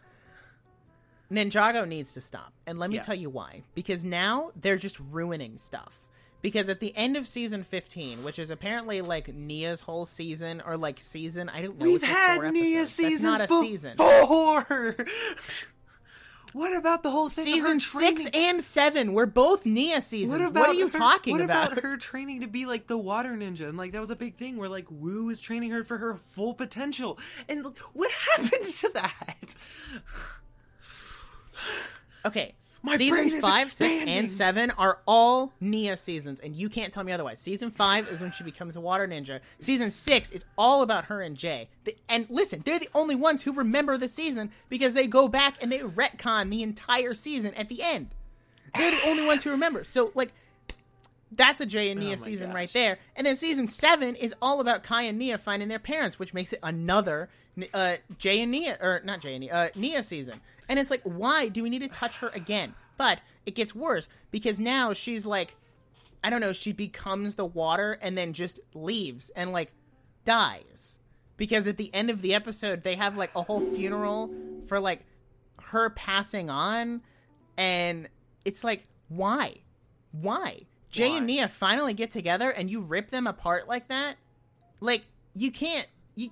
Ninjago 1.30 1.86
needs 1.88 2.12
to 2.14 2.20
stop, 2.20 2.52
and 2.66 2.78
let 2.78 2.90
me 2.90 2.96
Yeah. 2.96 3.02
tell 3.02 3.14
you 3.16 3.30
why. 3.30 3.62
Because 3.74 4.04
now 4.04 4.52
they're 4.54 4.76
just 4.76 4.98
ruining 5.00 5.58
stuff. 5.58 6.00
Because 6.42 6.68
at 6.68 6.78
the 6.80 6.96
end 6.96 7.16
of 7.16 7.26
season 7.26 7.64
15, 7.64 8.22
which 8.22 8.38
is 8.38 8.50
apparently 8.50 9.00
like 9.00 9.34
Nya's 9.34 9.80
whole 9.80 10.06
season 10.06 10.62
or 10.64 10.76
like 10.76 11.00
season, 11.00 11.48
I 11.48 11.62
don't 11.62 11.78
know. 11.78 11.86
We've 11.86 12.02
like 12.02 12.10
had 12.10 12.40
Nya 12.40 12.86
seasons 12.86 13.22
That's 13.22 13.22
not 13.22 13.40
a 13.40 13.44
before. 13.44 13.62
season. 13.64 13.96
what 16.52 16.76
about 16.76 17.02
the 17.02 17.10
whole 17.10 17.28
thing? 17.28 17.44
season 17.44 17.80
six 17.80 18.26
and 18.32 18.62
seven 18.62 19.12
were 19.12 19.26
both 19.26 19.64
Nya 19.64 20.00
seasons. 20.00 20.52
What, 20.54 20.68
are 20.68 20.74
you 20.74 20.86
her- 20.86 20.98
talking 20.98 21.32
what 21.32 21.40
about? 21.40 21.82
her 21.82 21.96
training 21.96 22.42
to 22.42 22.46
be 22.46 22.64
like 22.66 22.86
the 22.86 22.96
water 22.98 23.30
ninja? 23.30 23.68
And 23.68 23.76
like 23.76 23.92
that 23.92 24.00
was 24.00 24.10
a 24.10 24.16
big 24.16 24.36
thing 24.36 24.56
where 24.56 24.68
like 24.68 24.86
Wu 24.90 25.24
was 25.24 25.40
training 25.40 25.70
her 25.72 25.82
for 25.82 25.98
her 25.98 26.14
full 26.16 26.54
potential. 26.54 27.18
And 27.48 27.64
look, 27.64 27.78
what 27.92 28.10
happened 28.36 28.64
to 28.64 28.90
that? 28.94 29.54
Okay, 32.24 32.54
My 32.82 32.96
seasons 32.96 33.40
five, 33.40 33.66
six, 33.66 34.04
and 34.06 34.30
seven 34.30 34.70
are 34.72 35.00
all 35.06 35.52
Nya 35.62 35.96
seasons, 35.98 36.40
and 36.40 36.56
you 36.56 36.68
can't 36.68 36.92
tell 36.92 37.04
me 37.04 37.12
otherwise. 37.12 37.38
Season 37.38 37.70
five 37.70 38.08
is 38.08 38.20
when 38.20 38.32
she 38.32 38.42
becomes 38.42 38.74
a 38.76 38.80
water 38.80 39.06
ninja. 39.06 39.40
Season 39.60 39.90
six 39.90 40.30
is 40.30 40.44
all 40.58 40.82
about 40.82 41.04
her 41.06 41.20
and 41.20 41.36
Jay. 41.36 41.68
The, 41.84 41.96
and 42.08 42.26
listen, 42.28 42.62
they're 42.64 42.78
the 42.78 42.88
only 42.94 43.14
ones 43.14 43.42
who 43.44 43.52
remember 43.52 43.96
the 43.96 44.08
season 44.08 44.50
because 44.68 44.94
they 44.94 45.06
go 45.06 45.28
back 45.28 45.62
and 45.62 45.70
they 45.70 45.80
retcon 45.80 46.50
the 46.50 46.62
entire 46.62 47.14
season 47.14 47.54
at 47.54 47.68
the 47.68 47.82
end. 47.82 48.08
They're 48.74 48.90
the 48.90 49.08
only 49.08 49.24
ones 49.24 49.44
who 49.44 49.50
remember. 49.50 49.84
So 49.84 50.10
like. 50.14 50.32
That's 51.36 51.60
a 51.60 51.66
Jay 51.66 51.90
and 51.90 52.00
Nya 52.00 52.14
Oh 52.14 52.16
season 52.16 52.48
gosh. 52.48 52.54
right 52.54 52.72
there. 52.72 52.98
And 53.14 53.26
then 53.26 53.36
season 53.36 53.68
seven 53.68 54.14
is 54.14 54.34
all 54.40 54.60
about 54.60 54.82
Kai 54.82 55.02
and 55.02 55.20
Nya 55.20 55.38
finding 55.38 55.68
their 55.68 55.78
parents, 55.78 56.18
which 56.18 56.32
makes 56.34 56.52
it 56.52 56.58
another 56.62 57.28
uh, 57.74 57.96
Jay 58.18 58.42
and 58.42 58.52
Nya, 58.52 58.80
or 58.82 59.00
not 59.04 59.20
Jay 59.20 59.34
and 59.34 59.44
Nya, 59.44 59.52
uh, 59.52 59.68
Nya 59.70 60.02
season. 60.04 60.40
And 60.68 60.78
it's 60.78 60.90
like, 60.90 61.02
why 61.04 61.48
do 61.48 61.62
we 61.62 61.70
need 61.70 61.80
to 61.82 61.88
touch 61.88 62.18
her 62.18 62.28
again? 62.34 62.74
But 62.98 63.20
it 63.44 63.54
gets 63.54 63.74
worse 63.74 64.08
because 64.30 64.58
now 64.58 64.92
she's 64.92 65.26
like, 65.26 65.54
I 66.24 66.30
don't 66.30 66.40
know, 66.40 66.52
she 66.52 66.72
becomes 66.72 67.34
the 67.34 67.44
water 67.44 67.98
and 68.00 68.16
then 68.16 68.32
just 68.32 68.58
leaves 68.74 69.30
and 69.30 69.52
like 69.52 69.70
dies. 70.24 70.98
Because 71.36 71.68
at 71.68 71.76
the 71.76 71.94
end 71.94 72.08
of 72.10 72.22
the 72.22 72.32
episode, 72.34 72.82
they 72.82 72.96
have 72.96 73.16
like 73.16 73.30
a 73.36 73.42
whole 73.42 73.60
funeral 73.60 74.30
for 74.66 74.80
like 74.80 75.04
her 75.62 75.90
passing 75.90 76.48
on. 76.50 77.02
And 77.58 78.08
it's 78.44 78.64
like, 78.64 78.84
why? 79.08 79.56
Why? 80.12 80.62
Jay 80.90 81.10
Why? 81.10 81.18
and 81.18 81.28
Nya 81.28 81.50
finally 81.50 81.94
get 81.94 82.10
together 82.10 82.50
and 82.50 82.70
you 82.70 82.80
rip 82.80 83.10
them 83.10 83.26
apart 83.26 83.68
like 83.68 83.88
that? 83.88 84.16
Like, 84.80 85.04
you 85.34 85.50
can't. 85.50 85.86
You, 86.14 86.30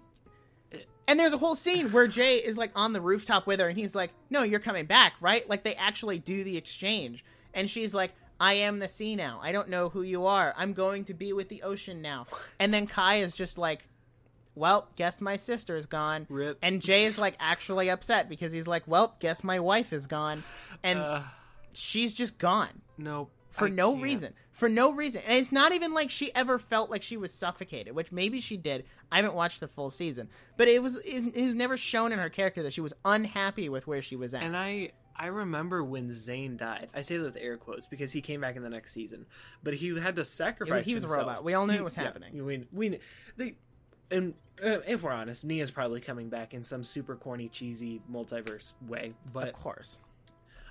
and 1.06 1.18
there's 1.20 1.32
a 1.32 1.38
whole 1.38 1.56
scene 1.56 1.92
where 1.92 2.06
Jay 2.06 2.36
is 2.38 2.56
like 2.56 2.70
on 2.74 2.92
the 2.92 3.00
rooftop 3.00 3.46
with 3.46 3.60
her 3.60 3.68
and 3.68 3.78
he's 3.78 3.94
like, 3.94 4.10
No, 4.30 4.42
you're 4.42 4.60
coming 4.60 4.86
back, 4.86 5.14
right? 5.20 5.48
Like, 5.48 5.64
they 5.64 5.74
actually 5.74 6.18
do 6.18 6.44
the 6.44 6.56
exchange. 6.56 7.24
And 7.52 7.68
she's 7.68 7.94
like, 7.94 8.12
I 8.40 8.54
am 8.54 8.78
the 8.80 8.88
sea 8.88 9.14
now. 9.14 9.38
I 9.42 9.52
don't 9.52 9.68
know 9.68 9.88
who 9.88 10.02
you 10.02 10.26
are. 10.26 10.54
I'm 10.56 10.72
going 10.72 11.04
to 11.04 11.14
be 11.14 11.32
with 11.32 11.48
the 11.48 11.62
ocean 11.62 12.02
now. 12.02 12.26
And 12.58 12.74
then 12.74 12.86
Kai 12.86 13.16
is 13.16 13.32
just 13.32 13.58
like, 13.58 13.86
Well, 14.54 14.88
guess 14.96 15.20
my 15.20 15.36
sister's 15.36 15.86
gone. 15.86 16.26
Rip. 16.28 16.58
And 16.62 16.80
Jay 16.80 17.04
is 17.04 17.18
like 17.18 17.36
actually 17.38 17.90
upset 17.90 18.28
because 18.28 18.52
he's 18.52 18.66
like, 18.66 18.82
Well, 18.86 19.14
guess 19.20 19.44
my 19.44 19.60
wife 19.60 19.92
is 19.92 20.06
gone. 20.06 20.42
And 20.82 20.98
Uh, 20.98 21.20
she's 21.72 22.14
just 22.14 22.38
gone 22.38 22.80
no. 22.96 23.28
For 23.54 23.66
I 23.66 23.70
no 23.70 23.92
can't. 23.92 24.02
reason. 24.02 24.34
For 24.52 24.68
no 24.68 24.92
reason. 24.92 25.22
And 25.26 25.38
it's 25.38 25.52
not 25.52 25.72
even 25.72 25.94
like 25.94 26.10
she 26.10 26.34
ever 26.34 26.58
felt 26.58 26.90
like 26.90 27.02
she 27.02 27.16
was 27.16 27.32
suffocated, 27.32 27.94
which 27.94 28.10
maybe 28.12 28.40
she 28.40 28.56
did. 28.56 28.84
I 29.12 29.16
haven't 29.16 29.34
watched 29.34 29.60
the 29.60 29.68
full 29.68 29.90
season. 29.90 30.28
But 30.56 30.68
it 30.68 30.82
was 30.82 30.96
it 30.98 31.34
was 31.34 31.54
never 31.54 31.76
shown 31.76 32.12
in 32.12 32.18
her 32.18 32.28
character 32.30 32.62
that 32.64 32.72
she 32.72 32.80
was 32.80 32.92
unhappy 33.04 33.68
with 33.68 33.86
where 33.86 34.02
she 34.02 34.16
was 34.16 34.34
at. 34.34 34.42
And 34.42 34.56
I 34.56 34.90
I 35.16 35.26
remember 35.26 35.84
when 35.84 36.12
Zane 36.12 36.56
died. 36.56 36.88
I 36.92 37.02
say 37.02 37.16
that 37.16 37.24
with 37.24 37.36
air 37.36 37.56
quotes 37.56 37.86
because 37.86 38.10
he 38.12 38.20
came 38.20 38.40
back 38.40 38.56
in 38.56 38.62
the 38.62 38.70
next 38.70 38.92
season, 38.92 39.26
but 39.62 39.74
he 39.74 39.96
had 39.98 40.16
to 40.16 40.24
sacrifice. 40.24 40.84
he 40.84 40.94
was 40.94 41.04
a 41.04 41.08
robot. 41.08 41.44
We 41.44 41.54
all 41.54 41.66
knew 41.66 41.74
He- 41.74 41.78
it 41.78 41.84
was 41.84 41.96
yeah, 41.96 42.02
happening. 42.04 42.44
we 42.44 42.66
we 42.72 42.98
they 43.36 43.54
and 44.10 44.34
uh, 44.62 44.80
if 44.86 45.02
we're 45.02 45.10
honest, 45.12 45.44
Nya's 45.44 45.70
probably 45.70 46.00
coming 46.00 46.28
back 46.28 46.54
in 46.54 46.62
some 46.64 46.84
super 46.84 47.16
corny, 47.16 47.48
cheesy 47.48 48.00
multiverse 48.12 48.72
way. 48.86 49.12
But 49.32 49.48
of 49.48 49.54
course. 49.54 49.98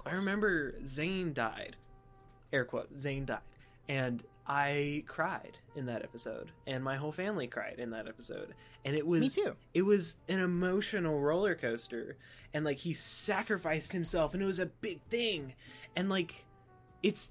I 0.05 0.11
remember 0.15 0.75
Zane 0.85 1.31
died. 1.33 1.77
Air 2.53 2.63
quote, 2.63 2.89
Zane 2.97 3.25
died. 3.25 3.39
And 3.89 4.23
I 4.47 5.03
cried 5.07 5.57
in 5.75 5.87
that 5.87 6.03
episode. 6.03 6.51
And 6.67 6.83
my 6.83 6.95
whole 6.95 7.11
family 7.11 7.47
cried 7.47 7.79
in 7.79 7.91
that 7.91 8.07
episode. 8.07 8.53
And 8.85 8.95
it 8.95 9.05
was 9.05 9.21
Me 9.21 9.29
too. 9.29 9.55
It 9.73 9.81
was 9.81 10.15
an 10.29 10.39
emotional 10.39 11.19
roller 11.19 11.55
coaster. 11.55 12.17
And 12.53 12.63
like 12.63 12.77
he 12.77 12.93
sacrificed 12.93 13.91
himself 13.91 14.33
and 14.33 14.43
it 14.43 14.45
was 14.45 14.59
a 14.59 14.67
big 14.67 15.01
thing. 15.09 15.53
And 15.95 16.09
like 16.09 16.45
it's 17.01 17.29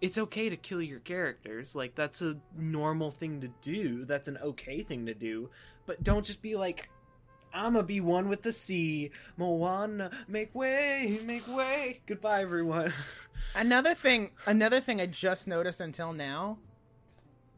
it's 0.00 0.16
okay 0.18 0.48
to 0.48 0.56
kill 0.56 0.82
your 0.82 1.00
characters. 1.00 1.74
Like 1.74 1.94
that's 1.94 2.22
a 2.22 2.36
normal 2.56 3.10
thing 3.10 3.40
to 3.40 3.48
do. 3.60 4.04
That's 4.04 4.28
an 4.28 4.38
okay 4.38 4.82
thing 4.82 5.06
to 5.06 5.14
do. 5.14 5.50
But 5.86 6.02
don't 6.02 6.24
just 6.24 6.42
be 6.42 6.56
like 6.56 6.88
I'ma 7.54 7.82
be 7.82 8.00
one 8.00 8.28
with 8.28 8.42
the 8.42 8.52
sea. 8.52 9.10
Moana, 9.36 10.10
make 10.28 10.54
way, 10.54 11.20
make 11.24 11.46
way. 11.48 12.00
Goodbye, 12.06 12.42
everyone. 12.42 12.92
Another 13.54 13.92
thing 13.92 14.30
another 14.46 14.80
thing 14.80 14.98
I 15.00 15.04
just 15.06 15.46
noticed 15.46 15.80
until 15.80 16.12
now, 16.14 16.56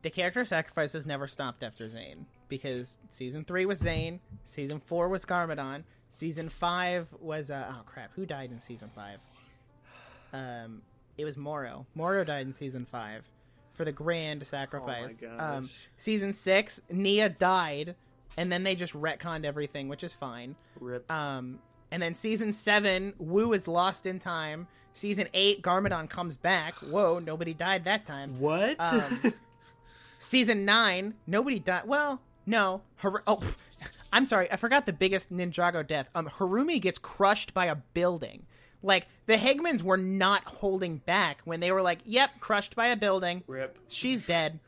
the 0.02 0.10
character 0.10 0.44
sacrifices 0.44 1.06
never 1.06 1.28
stopped 1.28 1.62
after 1.62 1.88
Zane. 1.88 2.26
Because 2.48 2.98
season 3.10 3.44
three 3.44 3.64
was 3.64 3.78
Zane, 3.78 4.20
season 4.44 4.80
four 4.80 5.08
was 5.08 5.24
Garmadon, 5.24 5.84
season 6.10 6.48
five 6.48 7.08
was 7.20 7.48
uh, 7.50 7.66
oh 7.70 7.82
crap, 7.86 8.10
who 8.14 8.26
died 8.26 8.50
in 8.50 8.58
season 8.58 8.90
five? 8.94 9.20
Um 10.32 10.82
it 11.16 11.24
was 11.24 11.36
Morro. 11.36 11.86
Morro 11.94 12.24
died 12.24 12.46
in 12.46 12.52
season 12.52 12.86
five 12.86 13.22
for 13.72 13.84
the 13.84 13.92
grand 13.92 14.44
sacrifice. 14.46 15.20
gosh. 15.20 15.30
Um 15.38 15.70
season 15.96 16.32
six, 16.32 16.80
Nya 16.92 17.36
died, 17.38 17.94
and 18.36 18.50
then 18.50 18.62
they 18.62 18.74
just 18.74 18.92
retconned 18.92 19.44
everything, 19.44 19.88
which 19.88 20.04
is 20.04 20.12
fine. 20.14 20.56
Rip. 20.80 21.10
Um, 21.10 21.58
and 21.90 22.02
then 22.02 22.14
season 22.14 22.52
seven, 22.52 23.14
Wu 23.18 23.52
is 23.52 23.68
lost 23.68 24.06
in 24.06 24.18
time. 24.18 24.66
Season 24.92 25.28
eight, 25.34 25.62
Garmadon 25.62 26.08
comes 26.08 26.36
back. 26.36 26.74
Whoa, 26.76 27.18
nobody 27.18 27.52
died 27.54 27.84
that 27.84 28.06
time. 28.06 28.38
what? 28.38 28.76
Um, 28.78 29.34
season 30.18 30.64
nine, 30.64 31.14
nobody 31.26 31.58
died. 31.58 31.86
Well, 31.86 32.20
no. 32.46 32.82
Har- 32.96 33.22
oh, 33.26 33.42
I'm 34.12 34.26
sorry, 34.26 34.50
I 34.52 34.56
forgot 34.56 34.86
the 34.86 34.92
biggest 34.92 35.32
Ninjago 35.32 35.86
death. 35.86 36.08
Um, 36.14 36.28
Harumi 36.28 36.80
gets 36.80 36.98
crushed 36.98 37.54
by 37.54 37.66
a 37.66 37.74
building. 37.74 38.46
Like 38.82 39.06
the 39.26 39.36
Hagemans 39.36 39.82
were 39.82 39.96
not 39.96 40.44
holding 40.44 40.98
back 40.98 41.40
when 41.44 41.60
they 41.60 41.72
were 41.72 41.80
like, 41.80 42.00
"Yep, 42.04 42.38
crushed 42.40 42.76
by 42.76 42.88
a 42.88 42.96
building. 42.96 43.42
Rip. 43.46 43.78
She's 43.88 44.22
dead. 44.22 44.60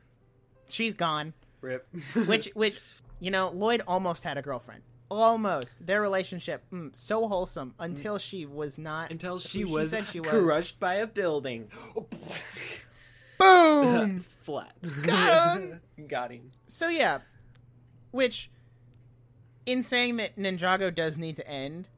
She's 0.69 0.95
gone." 0.95 1.35
Rip. 1.61 1.87
which 2.27 2.49
which 2.55 2.81
you 3.21 3.31
know 3.31 3.49
lloyd 3.51 3.83
almost 3.87 4.25
had 4.25 4.37
a 4.39 4.43
girlfriend 4.43 4.83
almost 5.11 5.85
their 5.87 6.01
relationship 6.01 6.65
mm, 6.73 6.95
so 6.95 7.29
wholesome 7.29 7.75
until 7.79 8.19
she 8.19 8.45
was 8.45 8.77
not 8.77 9.11
Until 9.11 9.39
she 9.39 9.65
was 9.65 9.91
said 9.91 10.07
she 10.09 10.19
was 10.21 10.31
crushed 10.31 10.81
by 10.81 10.95
a 10.95 11.07
building. 11.07 11.69
boom 13.39 14.19
Flat. 14.43 14.75
Got 15.03 15.61
him. 15.61 15.81
Got 16.09 16.33
him. 16.33 16.51
so 16.67 16.89
yeah 16.89 17.19
which 18.11 18.51
in 19.65 19.83
saying 19.83 20.17
that 20.17 20.37
ninjago 20.37 20.93
does 20.95 21.17
need 21.19 21.37
to 21.37 21.47
end 21.49 21.89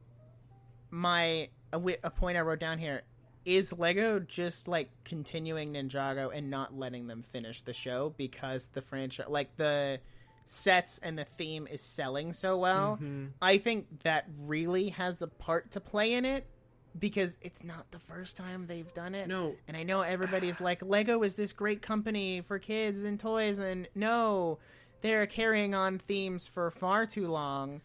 my 0.90 1.48
a, 1.72 1.80
a 2.02 2.10
point 2.10 2.36
i 2.36 2.40
wrote 2.40 2.58
down 2.60 2.78
here 2.78 3.02
is 3.44 3.72
lego 3.72 4.18
just 4.18 4.68
like 4.68 4.90
continuing 5.04 5.72
ninjago 5.72 6.30
and 6.36 6.50
not 6.50 6.76
letting 6.76 7.06
them 7.06 7.22
finish 7.22 7.62
the 7.62 7.72
show 7.72 8.12
because 8.18 8.68
the 8.74 8.82
franchise 8.82 9.26
like 9.28 9.56
the 9.56 9.98
sets 10.50 10.98
and 11.02 11.18
the 11.18 11.24
theme 11.24 11.66
is 11.70 11.80
selling 11.82 12.32
so 12.32 12.56
well 12.56 12.96
mm-hmm. 12.96 13.26
i 13.42 13.58
think 13.58 13.86
that 14.02 14.24
really 14.40 14.88
has 14.88 15.20
a 15.22 15.26
part 15.26 15.70
to 15.70 15.80
play 15.80 16.14
in 16.14 16.24
it 16.24 16.46
because 16.98 17.36
it's 17.42 17.62
not 17.62 17.90
the 17.90 17.98
first 17.98 18.36
time 18.36 18.66
they've 18.66 18.92
done 18.94 19.14
it 19.14 19.28
No. 19.28 19.54
and 19.66 19.76
I 19.76 19.82
know 19.82 20.02
everybody's 20.02 20.60
like, 20.60 20.82
Lego 20.82 21.22
is 21.22 21.36
this 21.36 21.52
great 21.52 21.82
company 21.82 22.40
for 22.40 22.58
kids 22.58 23.04
and 23.04 23.18
toys, 23.18 23.58
and 23.58 23.88
no, 23.94 24.58
they're 25.00 25.26
carrying 25.26 25.74
on 25.74 25.98
themes 25.98 26.46
for 26.46 26.70
far 26.70 27.06
too 27.06 27.28
long 27.28 27.80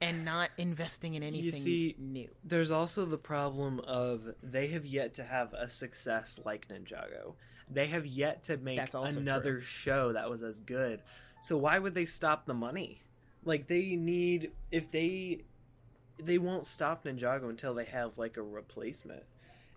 and 0.00 0.24
not 0.24 0.50
investing 0.58 1.14
in 1.14 1.22
anything 1.22 1.60
see, 1.60 1.96
new. 1.98 2.28
There's 2.44 2.70
also 2.70 3.04
the 3.04 3.18
problem 3.18 3.80
of 3.80 4.28
they 4.42 4.68
have 4.68 4.86
yet 4.86 5.14
to 5.14 5.24
have 5.24 5.52
a 5.54 5.68
success 5.68 6.38
like 6.44 6.68
Ninjago. 6.68 7.34
They 7.70 7.88
have 7.88 8.06
yet 8.06 8.44
to 8.44 8.56
make 8.56 8.80
another 8.94 9.54
true. 9.54 9.60
show 9.60 10.12
that 10.12 10.30
was 10.30 10.42
as 10.42 10.60
good. 10.60 11.02
So 11.40 11.56
why 11.56 11.78
would 11.78 11.94
they 11.94 12.04
stop 12.04 12.46
the 12.46 12.54
money? 12.54 13.00
Like 13.44 13.66
they 13.66 13.96
need 13.96 14.52
if 14.70 14.90
they 14.90 15.44
they 16.18 16.38
won't 16.38 16.66
stop 16.66 17.04
Ninjago 17.04 17.48
until 17.48 17.74
they 17.74 17.84
have 17.84 18.18
like 18.18 18.36
a 18.36 18.42
replacement. 18.42 19.22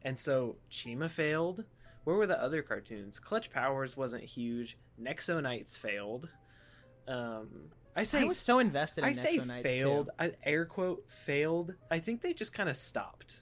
And 0.03 0.17
so 0.17 0.57
Chima 0.71 1.09
failed. 1.09 1.63
Where 2.03 2.15
were 2.15 2.25
the 2.25 2.41
other 2.41 2.63
cartoons? 2.63 3.19
Clutch 3.19 3.51
Powers 3.51 3.95
wasn't 3.95 4.23
huge. 4.23 4.77
Nexo 4.99 5.41
Knights 5.41 5.77
failed. 5.77 6.29
Um 7.07 7.69
I 7.95 8.03
say 8.03 8.21
I 8.21 8.23
was 8.23 8.37
so 8.37 8.59
invested 8.59 9.03
in 9.03 9.09
I 9.09 9.13
say 9.13 9.37
Knights, 9.37 9.63
failed. 9.63 10.09
I 10.17 10.33
air 10.43 10.65
quote 10.65 11.05
failed. 11.09 11.75
I 11.89 11.99
think 11.99 12.21
they 12.21 12.33
just 12.33 12.53
kind 12.53 12.69
of 12.69 12.77
stopped. 12.77 13.41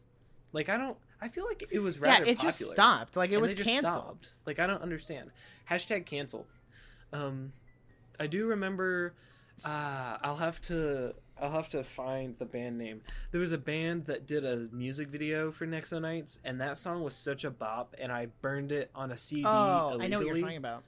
Like 0.53 0.69
I 0.69 0.77
don't. 0.77 0.97
I 1.21 1.27
feel 1.27 1.45
like 1.45 1.67
it 1.69 1.79
was 1.79 1.99
rather. 1.99 2.25
Yeah, 2.25 2.31
it 2.31 2.39
just 2.39 2.63
stopped. 2.63 3.15
Like 3.15 3.31
it 3.31 3.39
was 3.41 3.53
canceled. 3.53 3.81
stopped. 3.81 4.33
Like 4.45 4.59
I 4.59 4.67
don't 4.67 4.81
understand. 4.81 5.31
Hashtag 5.69 6.05
cancel. 6.05 6.47
Um, 7.13 7.53
I 8.19 8.27
do 8.27 8.47
remember. 8.47 9.13
Uh, 9.65 10.17
I'll 10.21 10.37
have 10.37 10.61
to. 10.63 11.13
I'll 11.41 11.51
have 11.51 11.69
to 11.69 11.83
find 11.83 12.37
the 12.37 12.45
band 12.45 12.77
name. 12.77 13.01
There 13.31 13.39
was 13.39 13.53
a 13.53 13.57
band 13.57 14.05
that 14.05 14.27
did 14.27 14.43
a 14.43 14.67
music 14.73 15.07
video 15.07 15.51
for 15.51 15.65
Nexo 15.65 16.01
Knights, 16.01 16.37
and 16.43 16.59
that 16.59 16.77
song 16.77 17.01
was 17.01 17.15
such 17.15 17.45
a 17.45 17.49
bop, 17.49 17.95
and 17.97 18.11
I 18.11 18.27
burned 18.41 18.73
it 18.73 18.91
on 18.93 19.11
a 19.11 19.17
CD. 19.17 19.43
Oh, 19.45 19.91
illegally. 19.93 20.05
I 20.05 20.07
know 20.09 20.17
what 20.17 20.27
you're 20.27 20.41
talking 20.41 20.57
about. 20.57 20.83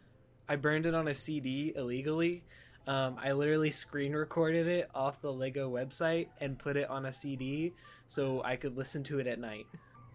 I 0.50 0.58
burned 0.58 0.86
it 0.86 0.94
on 0.94 1.08
a 1.08 1.14
CD 1.14 1.74
illegally. 1.76 2.44
Um, 2.88 3.16
I 3.22 3.32
literally 3.32 3.72
screen 3.72 4.14
recorded 4.14 4.68
it 4.68 4.90
off 4.94 5.22
the 5.22 5.32
Lego 5.32 5.72
website 5.72 6.28
and 6.40 6.58
put 6.58 6.76
it 6.76 6.90
on 6.90 7.06
a 7.06 7.12
CD 7.12 7.74
so 8.08 8.42
I 8.44 8.56
could 8.58 8.76
listen 8.76 9.04
to 9.04 9.20
it 9.20 9.28
at 9.28 9.40
night. 9.40 9.68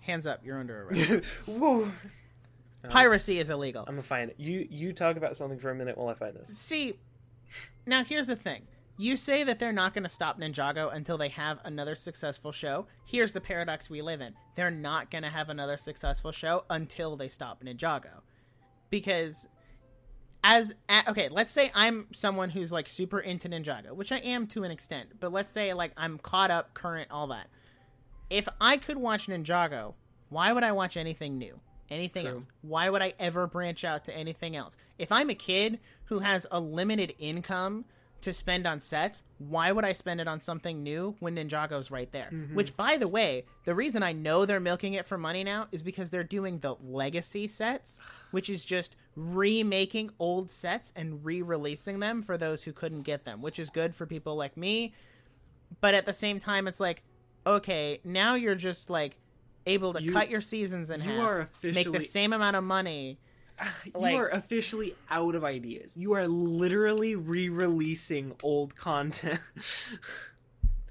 Hands 0.02 0.26
up, 0.26 0.40
you're 0.44 0.58
under 0.58 0.82
arrest. 0.90 1.24
Whoa. 1.46 1.90
Piracy 2.88 3.38
is 3.38 3.50
illegal. 3.50 3.84
I'm 3.86 3.94
gonna 3.94 4.02
find 4.02 4.30
it. 4.30 4.36
You 4.38 4.66
you 4.70 4.92
talk 4.92 5.16
about 5.16 5.36
something 5.36 5.58
for 5.58 5.70
a 5.70 5.74
minute 5.74 5.96
while 5.96 6.08
I 6.08 6.14
find 6.14 6.34
this. 6.36 6.56
See, 6.56 6.98
now 7.86 8.04
here's 8.04 8.26
the 8.26 8.36
thing. 8.36 8.62
You 8.98 9.16
say 9.16 9.44
that 9.44 9.58
they're 9.58 9.72
not 9.72 9.92
going 9.92 10.04
to 10.04 10.08
stop 10.08 10.40
Ninjago 10.40 10.94
until 10.94 11.18
they 11.18 11.28
have 11.28 11.60
another 11.64 11.94
successful 11.94 12.50
show. 12.50 12.86
Here's 13.04 13.32
the 13.32 13.42
paradox 13.42 13.90
we 13.90 14.00
live 14.00 14.22
in. 14.22 14.34
They're 14.54 14.70
not 14.70 15.10
going 15.10 15.22
to 15.22 15.28
have 15.28 15.50
another 15.50 15.76
successful 15.76 16.32
show 16.32 16.64
until 16.70 17.16
they 17.16 17.28
stop 17.28 17.62
Ninjago. 17.62 18.22
Because 18.88 19.46
as 20.42 20.74
okay, 21.08 21.28
let's 21.28 21.52
say 21.52 21.70
I'm 21.74 22.06
someone 22.12 22.50
who's 22.50 22.72
like 22.72 22.88
super 22.88 23.20
into 23.20 23.48
Ninjago, 23.48 23.92
which 23.92 24.12
I 24.12 24.18
am 24.18 24.46
to 24.48 24.64
an 24.64 24.70
extent, 24.70 25.20
but 25.20 25.32
let's 25.32 25.52
say 25.52 25.74
like 25.74 25.92
I'm 25.96 26.18
caught 26.18 26.50
up, 26.50 26.72
current, 26.72 27.10
all 27.10 27.26
that. 27.26 27.48
If 28.30 28.48
I 28.60 28.76
could 28.76 28.96
watch 28.96 29.26
Ninjago, 29.26 29.94
why 30.28 30.52
would 30.52 30.64
I 30.64 30.72
watch 30.72 30.96
anything 30.96 31.36
new? 31.36 31.60
Anything 31.90 32.24
True. 32.24 32.34
else? 32.36 32.46
Why 32.62 32.90
would 32.90 33.02
I 33.02 33.14
ever 33.18 33.46
branch 33.46 33.84
out 33.84 34.04
to 34.04 34.16
anything 34.16 34.56
else? 34.56 34.76
If 34.98 35.12
I'm 35.12 35.30
a 35.30 35.34
kid 35.34 35.80
who 36.06 36.20
has 36.20 36.46
a 36.50 36.60
limited 36.60 37.14
income 37.18 37.84
to 38.22 38.32
spend 38.32 38.66
on 38.66 38.80
sets, 38.80 39.22
why 39.38 39.70
would 39.70 39.84
I 39.84 39.92
spend 39.92 40.20
it 40.20 40.26
on 40.26 40.40
something 40.40 40.82
new 40.82 41.14
when 41.20 41.36
Ninjago's 41.36 41.90
right 41.90 42.10
there? 42.12 42.30
Mm-hmm. 42.32 42.54
Which, 42.54 42.76
by 42.76 42.96
the 42.96 43.06
way, 43.06 43.44
the 43.64 43.74
reason 43.74 44.02
I 44.02 44.12
know 44.12 44.46
they're 44.46 44.58
milking 44.58 44.94
it 44.94 45.04
for 45.06 45.18
money 45.18 45.44
now 45.44 45.68
is 45.70 45.82
because 45.82 46.10
they're 46.10 46.24
doing 46.24 46.58
the 46.58 46.74
legacy 46.82 47.46
sets, 47.46 48.00
which 48.30 48.48
is 48.48 48.64
just 48.64 48.96
remaking 49.16 50.10
old 50.18 50.50
sets 50.50 50.92
and 50.96 51.24
re 51.24 51.42
releasing 51.42 52.00
them 52.00 52.22
for 52.22 52.36
those 52.38 52.64
who 52.64 52.72
couldn't 52.72 53.02
get 53.02 53.24
them, 53.24 53.42
which 53.42 53.58
is 53.58 53.70
good 53.70 53.94
for 53.94 54.06
people 54.06 54.34
like 54.34 54.56
me. 54.56 54.94
But 55.80 55.94
at 55.94 56.06
the 56.06 56.14
same 56.14 56.38
time, 56.40 56.66
it's 56.66 56.80
like, 56.80 57.02
okay, 57.46 58.00
now 58.02 58.34
you're 58.34 58.54
just 58.54 58.88
like 58.90 59.16
able 59.66 59.92
to 59.92 60.02
You- 60.02 60.12
cut 60.12 60.30
your 60.30 60.40
seasons 60.40 60.90
in 60.90 61.02
you 61.02 61.10
half, 61.10 61.48
make 61.62 61.92
the 61.92 62.00
same 62.00 62.32
amount 62.32 62.56
of 62.56 62.64
money. 62.64 63.18
Like- 63.94 64.12
you 64.12 64.18
are 64.18 64.28
officially 64.28 64.94
out 65.10 65.34
of 65.34 65.44
ideas. 65.44 65.96
You 65.96 66.12
are 66.14 66.26
literally 66.28 67.14
re-releasing 67.16 68.34
old 68.42 68.76
content. 68.76 69.40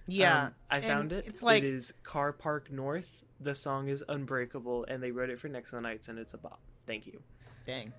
Yeah, 0.07 0.45
Um, 0.45 0.53
I 0.69 0.81
found 0.81 1.13
it. 1.13 1.25
It's 1.27 1.41
like 1.41 1.63
it 1.63 1.67
is 1.67 1.91
Car 2.03 2.31
Park 2.31 2.71
North. 2.71 3.23
The 3.39 3.55
song 3.55 3.87
is 3.87 4.03
Unbreakable, 4.07 4.85
and 4.87 5.01
they 5.01 5.09
wrote 5.11 5.31
it 5.31 5.39
for 5.39 5.49
Nexo 5.49 5.81
Knights, 5.81 6.07
and 6.09 6.19
it's 6.19 6.33
a 6.35 6.37
bop. 6.37 6.59
Thank 6.85 7.07
you. 7.07 7.19
dang. 7.65 7.91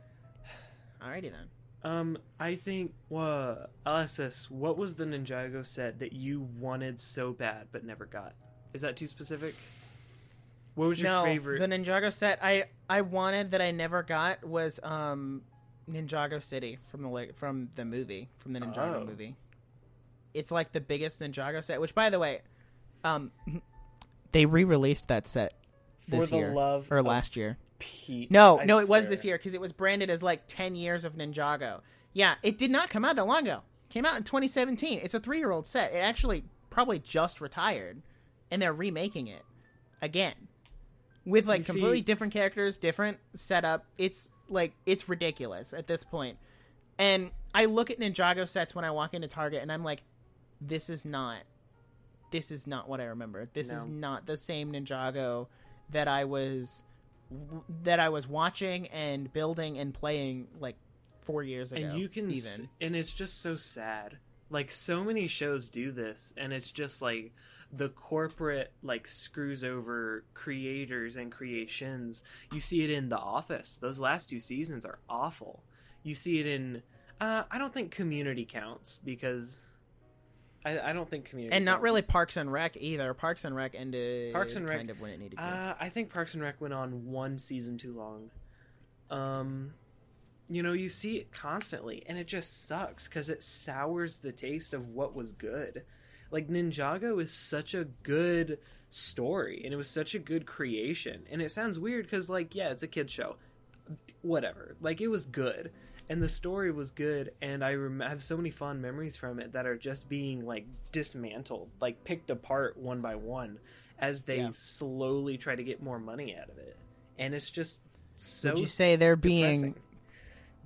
Alrighty 1.03 1.33
then. 1.33 1.49
Um, 1.83 2.17
I 2.41 2.55
think, 2.55 2.95
uh, 3.15 3.67
LSS, 3.85 4.51
what 4.51 4.79
was 4.79 4.95
the 4.95 5.05
Ninjago 5.05 5.67
set 5.67 5.99
that 5.99 6.13
you 6.13 6.41
wanted 6.59 7.01
so 7.01 7.33
bad 7.33 7.67
but 7.73 7.85
never 7.85 8.07
got? 8.07 8.35
Is 8.73 8.83
that 8.83 8.97
too 8.97 9.07
specific? 9.09 9.55
What 10.77 10.89
was 10.89 11.01
your 11.01 11.11
no, 11.11 11.25
favorite? 11.25 11.59
the 11.59 11.67
Ninjago 11.67 12.13
set 12.13 12.39
I 12.43 12.65
I 12.89 13.01
wanted 13.01 13.51
that 13.51 13.61
I 13.61 13.71
never 13.73 14.03
got 14.03 14.45
was 14.45 14.79
um 14.83 15.43
Ninjago 15.91 16.43
City 16.43 16.79
from 16.91 17.03
the 17.03 17.29
from 17.35 17.71
the 17.77 17.85
movie 17.85 18.29
from 18.39 18.53
the 18.53 18.61
Ninjago 18.61 19.03
Oh. 19.03 19.05
movie. 19.05 19.37
It's 20.35 20.51
like 20.51 20.73
the 20.73 20.81
biggest 20.81 21.21
Ninjago 21.21 21.65
set. 21.65 21.81
Which, 21.81 21.95
by 21.95 22.11
the 22.11 22.19
way, 22.19 22.43
um, 23.05 23.33
they 24.33 24.45
re-released 24.45 25.09
that 25.09 25.27
set 25.27 25.55
For 25.99 26.11
this 26.17 26.31
the 26.31 26.37
year 26.37 26.53
love 26.53 26.93
or 26.93 27.03
last 27.03 27.37
year. 27.37 27.57
Pete. 27.79 28.31
No, 28.31 28.61
I 28.61 28.65
no, 28.67 28.79
it 28.79 28.89
was 28.89 29.09
this 29.09 29.25
year 29.25 29.39
because 29.39 29.55
it 29.55 29.61
was 29.61 29.73
branded 29.73 30.11
as 30.11 30.23
like 30.23 30.47
10 30.47 30.77
years 30.77 31.07
of 31.07 31.15
Ninjago. 31.15 31.81
Yeah, 32.13 32.35
it 32.43 32.59
did 32.59 32.71
not 32.71 32.91
come 32.91 33.05
out 33.05 33.17
that 33.17 33.27
long 33.27 33.49
ago. 33.49 33.63
Came 33.89 34.05
out 34.05 34.17
in 34.17 34.25
2017. 34.25 35.01
It's 35.03 35.15
a 35.15 35.21
three 35.21 35.39
year 35.39 35.53
old 35.53 35.67
set. 35.67 35.93
It 35.93 35.99
actually 35.99 36.45
probably 36.69 36.99
just 36.99 37.41
retired, 37.41 38.03
and 38.51 38.61
they're 38.61 38.75
remaking 38.75 39.29
it 39.29 39.43
again 40.03 40.46
with 41.27 41.47
like 41.47 41.59
You 41.59 41.65
see- 41.65 41.73
completely 41.73 42.01
different 42.01 42.33
characters, 42.33 42.79
different 42.79 43.19
setup. 43.35 43.85
It's 43.99 44.31
like 44.49 44.73
it's 44.87 45.09
ridiculous 45.09 45.73
at 45.75 45.87
this 45.87 46.03
point. 46.05 46.39
And 46.99 47.31
I 47.55 47.67
look 47.67 47.91
at 47.91 47.99
Ninjago 48.01 48.49
sets 48.49 48.75
when 48.75 48.85
I 48.87 48.91
walk 48.91 49.13
into 49.13 49.29
Target, 49.29 49.61
and 49.61 49.71
I'm 49.71 49.85
like, 49.85 50.03
this 50.61 50.89
is 50.89 51.05
not. 51.05 51.41
This 52.31 52.51
is 52.51 52.67
not 52.67 52.89
what 52.89 53.01
I 53.01 53.05
remember. 53.05 53.49
This 53.53 53.71
is 53.71 53.87
not 53.87 54.27
the 54.27 54.37
same 54.37 54.73
Ninjago 54.73 55.49
that 55.91 56.09
I 56.09 56.25
was 56.25 56.83
that 57.83 57.99
I 58.01 58.09
was 58.09 58.27
watching 58.29 58.87
and 58.89 59.33
building 59.33 59.79
and 59.79 59.93
playing 59.93 60.47
like 60.61 60.77
four 61.23 61.43
years 61.43 61.73
ago. 61.73 61.85
and 61.85 61.99
you 61.99 62.09
can 62.09 62.31
s- 62.31 62.37
even 62.57 62.69
and 62.81 62.95
it's 62.95 63.11
just 63.13 63.41
so 63.43 63.57
sad 63.57 64.17
like 64.49 64.71
so 64.71 65.03
many 65.03 65.27
shows 65.27 65.69
do 65.69 65.91
this 65.91 66.33
and 66.37 66.53
it's 66.53 66.71
just 66.71 67.03
like 67.03 67.33
the 67.73 67.89
corporate 67.91 68.73
like 68.83 69.07
screws 69.07 69.65
over 69.65 70.25
creators 70.35 71.17
and 71.17 71.33
creations 71.33 72.23
you 72.53 72.61
see 72.61 72.85
it 72.85 72.91
in 72.91 73.09
the 73.09 73.19
office 73.19 73.79
those 73.81 73.99
last 73.99 74.31
two 74.31 74.41
seasons 74.41 74.85
are 74.85 74.99
awful 75.09 75.63
you 76.03 76.15
see 76.15 76.39
it 76.39 76.47
in 76.47 76.83
uh, 77.21 77.43
i 77.51 77.59
don't 77.59 77.75
think 77.75 77.91
community 77.91 78.45
counts 78.45 79.01
because 79.05 79.59
i, 80.65 80.79
I 80.79 80.93
don't 80.93 81.11
think 81.11 81.25
community 81.25 81.55
and 81.55 81.65
not 81.65 81.81
really 81.83 82.03
Parks 82.03 82.37
and 82.37 82.53
Rec 82.53 82.77
either. 82.77 83.13
Parks 83.15 83.45
and 83.45 83.55
Rec 83.55 83.75
ended 83.75 84.33
Parks 84.33 84.55
and 84.57 84.69
Rec- 84.69 84.79
kind 84.79 84.91
of 84.91 85.01
when 85.01 85.11
it 85.11 85.21
needed 85.21 85.39
to. 85.39 85.47
Uh, 85.47 85.75
I 85.79 85.89
think 85.89 86.13
Parks 86.13 86.35
and 86.35 86.43
Rec 86.43 86.61
went 86.61 86.75
on 86.75 87.07
one 87.07 87.39
season 87.39 87.79
too 87.79 87.95
long. 87.95 88.31
Um, 89.11 89.73
you 90.49 90.63
know, 90.63 90.73
you 90.73 90.89
see 90.89 91.17
it 91.17 91.33
constantly, 91.33 92.05
and 92.07 92.19
it 92.19 92.27
just 92.27 92.67
sucks 92.67 93.09
because 93.09 93.31
it 93.31 93.43
sours 93.43 94.19
the 94.19 94.33
taste 94.33 94.75
of 94.75 94.89
what 94.89 95.15
was 95.15 95.33
good. 95.33 95.83
Like 96.31 96.49
Ninjago 96.49 97.21
is 97.21 97.33
such 97.33 97.75
a 97.75 97.85
good 98.03 98.59
story, 98.91 99.63
and 99.65 99.73
it 99.73 99.77
was 99.77 99.89
such 99.91 100.15
a 100.15 100.19
good 100.19 100.47
creation. 100.47 101.23
And 101.31 101.41
it 101.43 101.51
sounds 101.53 101.79
weird 101.79 102.07
because, 102.07 102.29
like, 102.29 102.55
yeah, 102.55 102.71
it's 102.71 102.83
a 102.83 102.87
kid 102.89 103.11
show, 103.11 103.37
whatever. 104.23 104.77
Like, 104.81 105.01
it 105.01 105.09
was 105.09 105.25
good, 105.25 105.71
and 106.09 106.23
the 106.23 106.29
story 106.29 106.71
was 106.71 106.91
good, 106.91 107.33
and 107.43 107.65
I 107.65 107.75
rem- 107.75 108.01
have 108.01 108.23
so 108.23 108.37
many 108.37 108.51
fond 108.51 108.83
memories 108.83 109.17
from 109.17 109.39
it 109.41 109.53
that 109.53 109.67
are 109.67 109.77
just 109.77 110.09
being 110.09 110.45
like 110.47 110.67
dismantled, 110.93 111.69
like 111.81 112.05
picked 112.05 112.31
apart 112.31 112.77
one 112.77 113.01
by 113.01 113.17
one 113.17 113.59
as 113.99 114.23
they 114.23 114.39
Yeah. 114.39 114.51
slowly 114.53 115.39
try 115.39 115.55
to 115.57 115.65
get 115.65 115.83
more 115.83 115.99
money 115.99 116.37
out 116.37 116.49
of 116.51 116.59
it. 116.59 116.77
And 117.19 117.35
it's 117.35 117.51
just 117.51 117.81
so 118.17 118.51
would 118.51 118.59
you 118.59 118.67
say 118.67 118.97
they're 118.97 119.17
being? 119.17 119.61
depressing. 119.63 119.75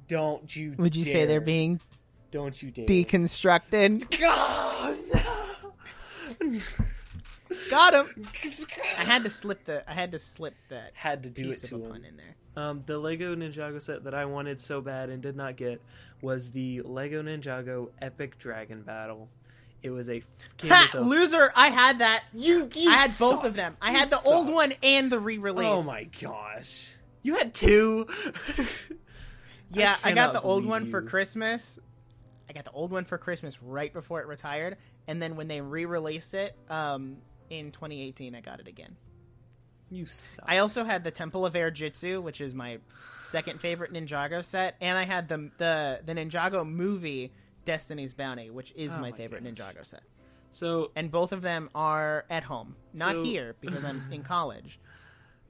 Don't 0.09 0.57
you? 0.57 0.75
Would 0.79 0.97
you 0.97 1.05
say 1.05 1.27
they're 1.27 1.41
being 1.41 1.81
Don't 2.33 2.61
you 2.61 2.71
dare? 2.73 2.87
deconstructed? 2.87 4.19
God, 4.19 4.97
no. 5.15 5.21
Got 7.71 7.95
him. 7.95 8.27
I 8.99 9.03
had 9.05 9.25
to 9.25 9.31
slip 9.31 9.65
the. 9.65 9.89
I 9.91 9.95
had 9.95 10.13
to 10.13 10.19
slip 10.19 10.55
that 10.69 10.93
Had 10.95 11.25
to 11.25 11.31
do 11.31 11.49
piece 11.49 11.65
it 11.65 11.69
to 11.69 11.77
him. 11.77 11.91
pun 11.91 12.05
in 12.05 12.17
there. 12.17 12.37
Um, 12.57 12.83
the 12.87 12.99
Lego 12.99 13.35
Ninjago 13.35 13.81
set 13.83 14.05
that 14.05 14.15
I 14.15 14.25
wanted 14.25 14.61
so 14.61 14.81
bad 14.81 15.09
and 15.11 15.23
did 15.23 15.37
not 15.37 15.57
get 15.57 15.81
was 16.23 16.51
the 16.51 16.81
Lego 16.83 17.23
Ninjago 17.23 17.91
Epic 18.01 18.39
Dragon 18.39 18.83
Battle. 18.83 19.29
It 19.83 19.91
was 19.91 20.09
a 20.11 20.23
Ha! 20.65 20.91
a- 20.95 21.01
Loser! 21.01 21.51
I 21.57 21.69
had 21.71 21.99
that. 22.01 22.25
you, 22.35 22.69
you 22.75 22.91
I 22.91 22.95
had 22.97 23.11
both 23.19 23.45
of 23.45 23.55
them. 23.55 23.77
I 23.81 23.93
You 23.93 23.99
had 23.99 24.11
the 24.11 24.21
old 24.23 24.49
one 24.51 24.75
and 24.83 25.11
the 25.11 25.19
re-release. 25.19 25.67
Oh 25.67 25.83
my 25.83 26.05
gosh, 26.21 26.93
you 27.23 27.37
had 27.37 27.53
two. 27.55 28.07
Yeah, 29.73 29.97
I, 30.03 30.15
got 30.15 30.33
the 30.33 30.41
old 30.41 30.65
believe 30.65 30.71
one 30.71 30.87
for. 30.87 31.01
Christmas. 31.01 31.79
I 32.49 32.53
got 32.53 32.65
the 32.65 32.73
old 32.73 32.91
one 32.91 33.05
for 33.05 33.19
Christmas 33.19 33.63
right 33.63 33.93
before 33.93 34.21
it 34.21 34.27
retired, 34.27 34.77
and 35.09 35.21
then 35.23 35.37
when 35.37 35.49
they 35.49 35.61
re-released 35.61 36.35
it 36.35 36.55
um, 36.69 37.19
in 37.49 37.71
2018, 37.73 38.35
I 38.35 38.41
got 38.41 38.61
it 38.61 38.69
again. 38.69 38.97
You 39.91 40.07
suck. 40.07 40.45
I 40.49 40.59
also 40.59 40.85
had 40.85 41.03
the 41.03 41.11
Temple 41.11 41.45
of 41.45 41.55
Airjitzu, 41.55 42.23
which 42.23 42.41
is 42.41 42.55
my 42.55 42.79
second 43.21 43.61
favorite 43.61 43.93
Ninjago 43.93 44.45
set, 44.45 44.77
and 44.81 44.97
I 44.97 45.05
had 45.05 45.29
the 45.29 45.51
the 45.59 46.01
the 46.05 46.15
Ninjago 46.15 46.69
movie 46.69 47.33
Destiny's 47.65 48.15
Bounty, 48.15 48.51
which 48.51 48.73
is 48.77 48.93
Oh 48.93 48.97
my 48.97 49.11
my 49.11 49.13
favorite 49.17 49.43
gosh. 49.43 49.53
Ninjago 49.75 49.85
set. 49.85 50.03
so 50.53 50.93
And 50.95 51.11
both 51.11 51.33
of 51.33 51.43
them 51.43 51.71
are 51.75 52.25
at 52.31 52.45
home, 52.45 52.77
not 52.95 53.17
So- 53.17 53.23
here 53.25 53.57
because 53.61 53.85
I'm 53.85 54.13
in 54.13 54.23
college, 54.37 54.79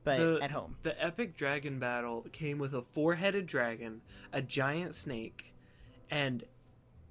but 0.05 0.19
the, 0.19 0.39
at 0.43 0.51
home. 0.51 0.77
The 0.85 1.03
epic 1.05 1.37
dragon 1.37 1.79
battle 1.79 2.25
came 2.33 2.57
with 2.59 2.73
a 2.75 2.81
four-headed 2.93 3.47
dragon, 3.47 4.01
a 4.33 4.41
giant 4.41 4.95
snake, 4.95 5.53
and 6.11 6.43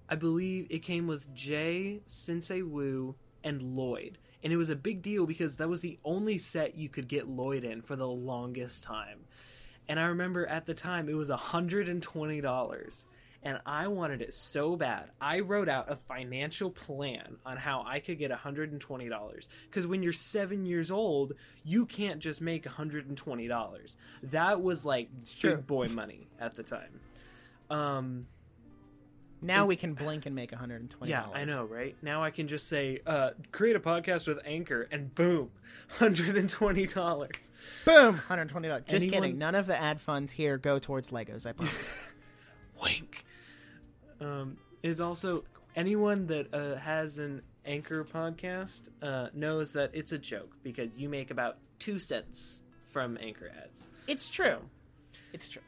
I 0.09 0.15
believe 0.15 0.67
it 0.71 0.79
came 0.79 1.05
with 1.05 1.33
Jay, 1.35 2.01
Sensei 2.07 2.63
Wu, 2.63 3.15
and 3.43 3.61
Lloyd. 3.61 4.17
And 4.43 4.51
it 4.51 4.57
was 4.57 4.69
a 4.69 4.75
big 4.75 5.01
deal 5.01 5.25
because 5.25 5.57
that 5.57 5.69
was 5.69 5.81
the 5.81 5.99
only 6.03 6.37
set 6.39 6.75
you 6.75 6.89
could 6.89 7.07
get 7.07 7.27
Lloyd 7.27 7.63
in 7.63 7.83
for 7.83 7.95
the 7.95 8.07
longest 8.07 8.83
time. 8.83 9.19
And 9.87 9.99
I 9.99 10.05
remember 10.05 10.45
at 10.47 10.65
the 10.65 10.73
time 10.73 11.09
it 11.09 11.13
was 11.13 11.29
$120. 11.29 13.05
And 13.41 13.59
I 13.65 13.87
wanted 13.87 14.21
it 14.21 14.33
so 14.33 14.75
bad. 14.75 15.11
I 15.21 15.39
wrote 15.39 15.69
out 15.69 15.89
a 15.89 15.95
financial 15.95 16.71
plan 16.71 17.37
on 17.45 17.55
how 17.55 17.85
I 17.87 17.99
could 17.99 18.19
get 18.19 18.31
$120. 18.31 19.47
Because 19.69 19.87
when 19.87 20.03
you're 20.03 20.11
seven 20.11 20.65
years 20.65 20.91
old, 20.91 21.33
you 21.63 21.85
can't 21.85 22.19
just 22.19 22.41
make 22.41 22.65
$120. 22.65 23.95
That 24.23 24.61
was 24.61 24.83
like 24.83 25.09
big 25.41 25.65
boy 25.65 25.87
money 25.87 26.27
at 26.39 26.55
the 26.55 26.63
time. 26.63 26.99
Um, 27.69 28.27
Now 29.41 29.65
we 29.65 29.75
can 29.75 29.93
blink 29.93 30.25
and 30.25 30.35
make 30.35 30.51
120. 30.51 31.09
Yeah, 31.09 31.25
I 31.33 31.45
know, 31.45 31.63
right? 31.63 31.95
Now 32.01 32.23
I 32.23 32.29
can 32.31 32.47
just 32.47 32.67
say, 32.67 32.99
uh, 33.05 33.31
create 33.51 33.75
a 33.75 33.79
podcast 33.79 34.27
with 34.27 34.39
Anchor, 34.45 34.87
and 34.91 35.13
boom, 35.15 35.51
hundred 35.87 36.35
and 36.37 36.49
twenty 36.49 36.85
dollars. 36.87 37.31
Boom, 37.85 38.15
120. 38.15 38.67
dollars 38.67 38.83
Just 38.87 39.05
Anyone- 39.05 39.21
kidding. 39.23 39.37
None 39.37 39.55
of 39.55 39.65
the 39.67 39.79
ad 39.79 40.01
funds 40.01 40.31
here 40.33 40.57
go 40.57 40.77
towards 40.79 41.09
Legos. 41.09 41.45
I 41.45 41.53
promise. 41.53 42.11
Wink. 42.83 43.25
Um, 44.21 44.57
is 44.83 44.99
also 45.01 45.45
anyone 45.75 46.27
that 46.27 46.53
uh, 46.53 46.75
has 46.75 47.17
an 47.17 47.41
Anchor 47.65 48.03
podcast 48.03 48.89
uh, 49.01 49.27
knows 49.33 49.71
that 49.73 49.91
it's 49.93 50.11
a 50.11 50.17
joke 50.17 50.51
because 50.63 50.97
you 50.97 51.07
make 51.09 51.31
about 51.31 51.57
two 51.79 51.99
cents 51.99 52.63
from 52.89 53.17
Anchor 53.21 53.51
ads. 53.63 53.85
it's 54.07 54.29
true. 54.29 54.57
It's 55.31 55.47
true. 55.47 55.61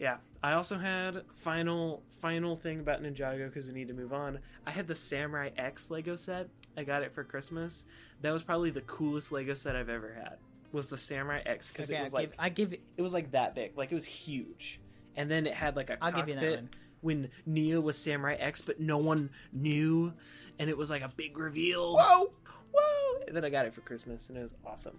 Yeah. 0.00 0.16
I 0.42 0.52
also 0.54 0.78
had 0.78 1.22
final 1.34 2.02
final 2.20 2.56
thing 2.56 2.80
about 2.80 3.02
Ninjago 3.02 3.46
because 3.48 3.66
we 3.68 3.72
need 3.74 3.88
to 3.88 3.94
move 3.94 4.12
on. 4.12 4.38
I 4.66 4.70
had 4.72 4.86
the 4.88 4.94
Samurai 4.94 5.50
X 5.56 5.90
Lego 5.90 6.16
set. 6.16 6.48
I 6.76 6.84
got 6.84 7.02
it 7.02 7.12
for 7.12 7.22
Christmas. 7.24 7.84
That 8.22 8.32
was 8.32 8.42
probably 8.42 8.70
the 8.70 8.80
coolest 8.82 9.30
Lego 9.32 9.54
set 9.54 9.76
I've 9.76 9.88
ever 9.90 10.12
had. 10.14 10.38
Was 10.72 10.86
the 10.88 10.96
Samurai 10.98 11.42
X 11.44 11.68
because 11.68 11.90
Okay, 11.90 11.98
it 11.98 12.02
was 12.02 12.14
I 12.14 12.16
like 12.16 12.30
give, 12.30 12.40
I 12.40 12.48
give 12.48 12.72
it. 12.72 12.80
it 12.96 13.02
was 13.02 13.12
like 13.12 13.30
that 13.32 13.54
big, 13.54 13.76
like 13.76 13.92
it 13.92 13.94
was 13.94 14.06
huge, 14.06 14.80
and 15.16 15.30
then 15.30 15.46
it 15.46 15.52
had 15.54 15.76
like 15.76 15.90
a 15.90 15.98
I'll 16.02 16.12
give 16.12 16.28
you 16.28 16.34
cockpit 16.34 16.50
that 16.52 16.56
one. 16.60 16.70
when 17.02 17.28
Nya 17.48 17.82
was 17.82 17.98
Samurai 17.98 18.34
X, 18.36 18.62
but 18.62 18.80
no 18.80 18.96
one 18.98 19.30
knew, 19.52 20.12
and 20.58 20.70
it 20.70 20.78
was 20.78 20.88
like 20.88 21.02
a 21.02 21.08
big 21.14 21.36
reveal. 21.36 21.96
Whoa. 21.96 22.32
whoa! 22.72 23.22
And 23.26 23.36
then 23.36 23.44
I 23.44 23.50
got 23.50 23.66
it 23.66 23.74
for 23.74 23.80
Christmas, 23.82 24.28
and 24.30 24.38
it 24.38 24.42
was 24.42 24.54
awesome. 24.64 24.96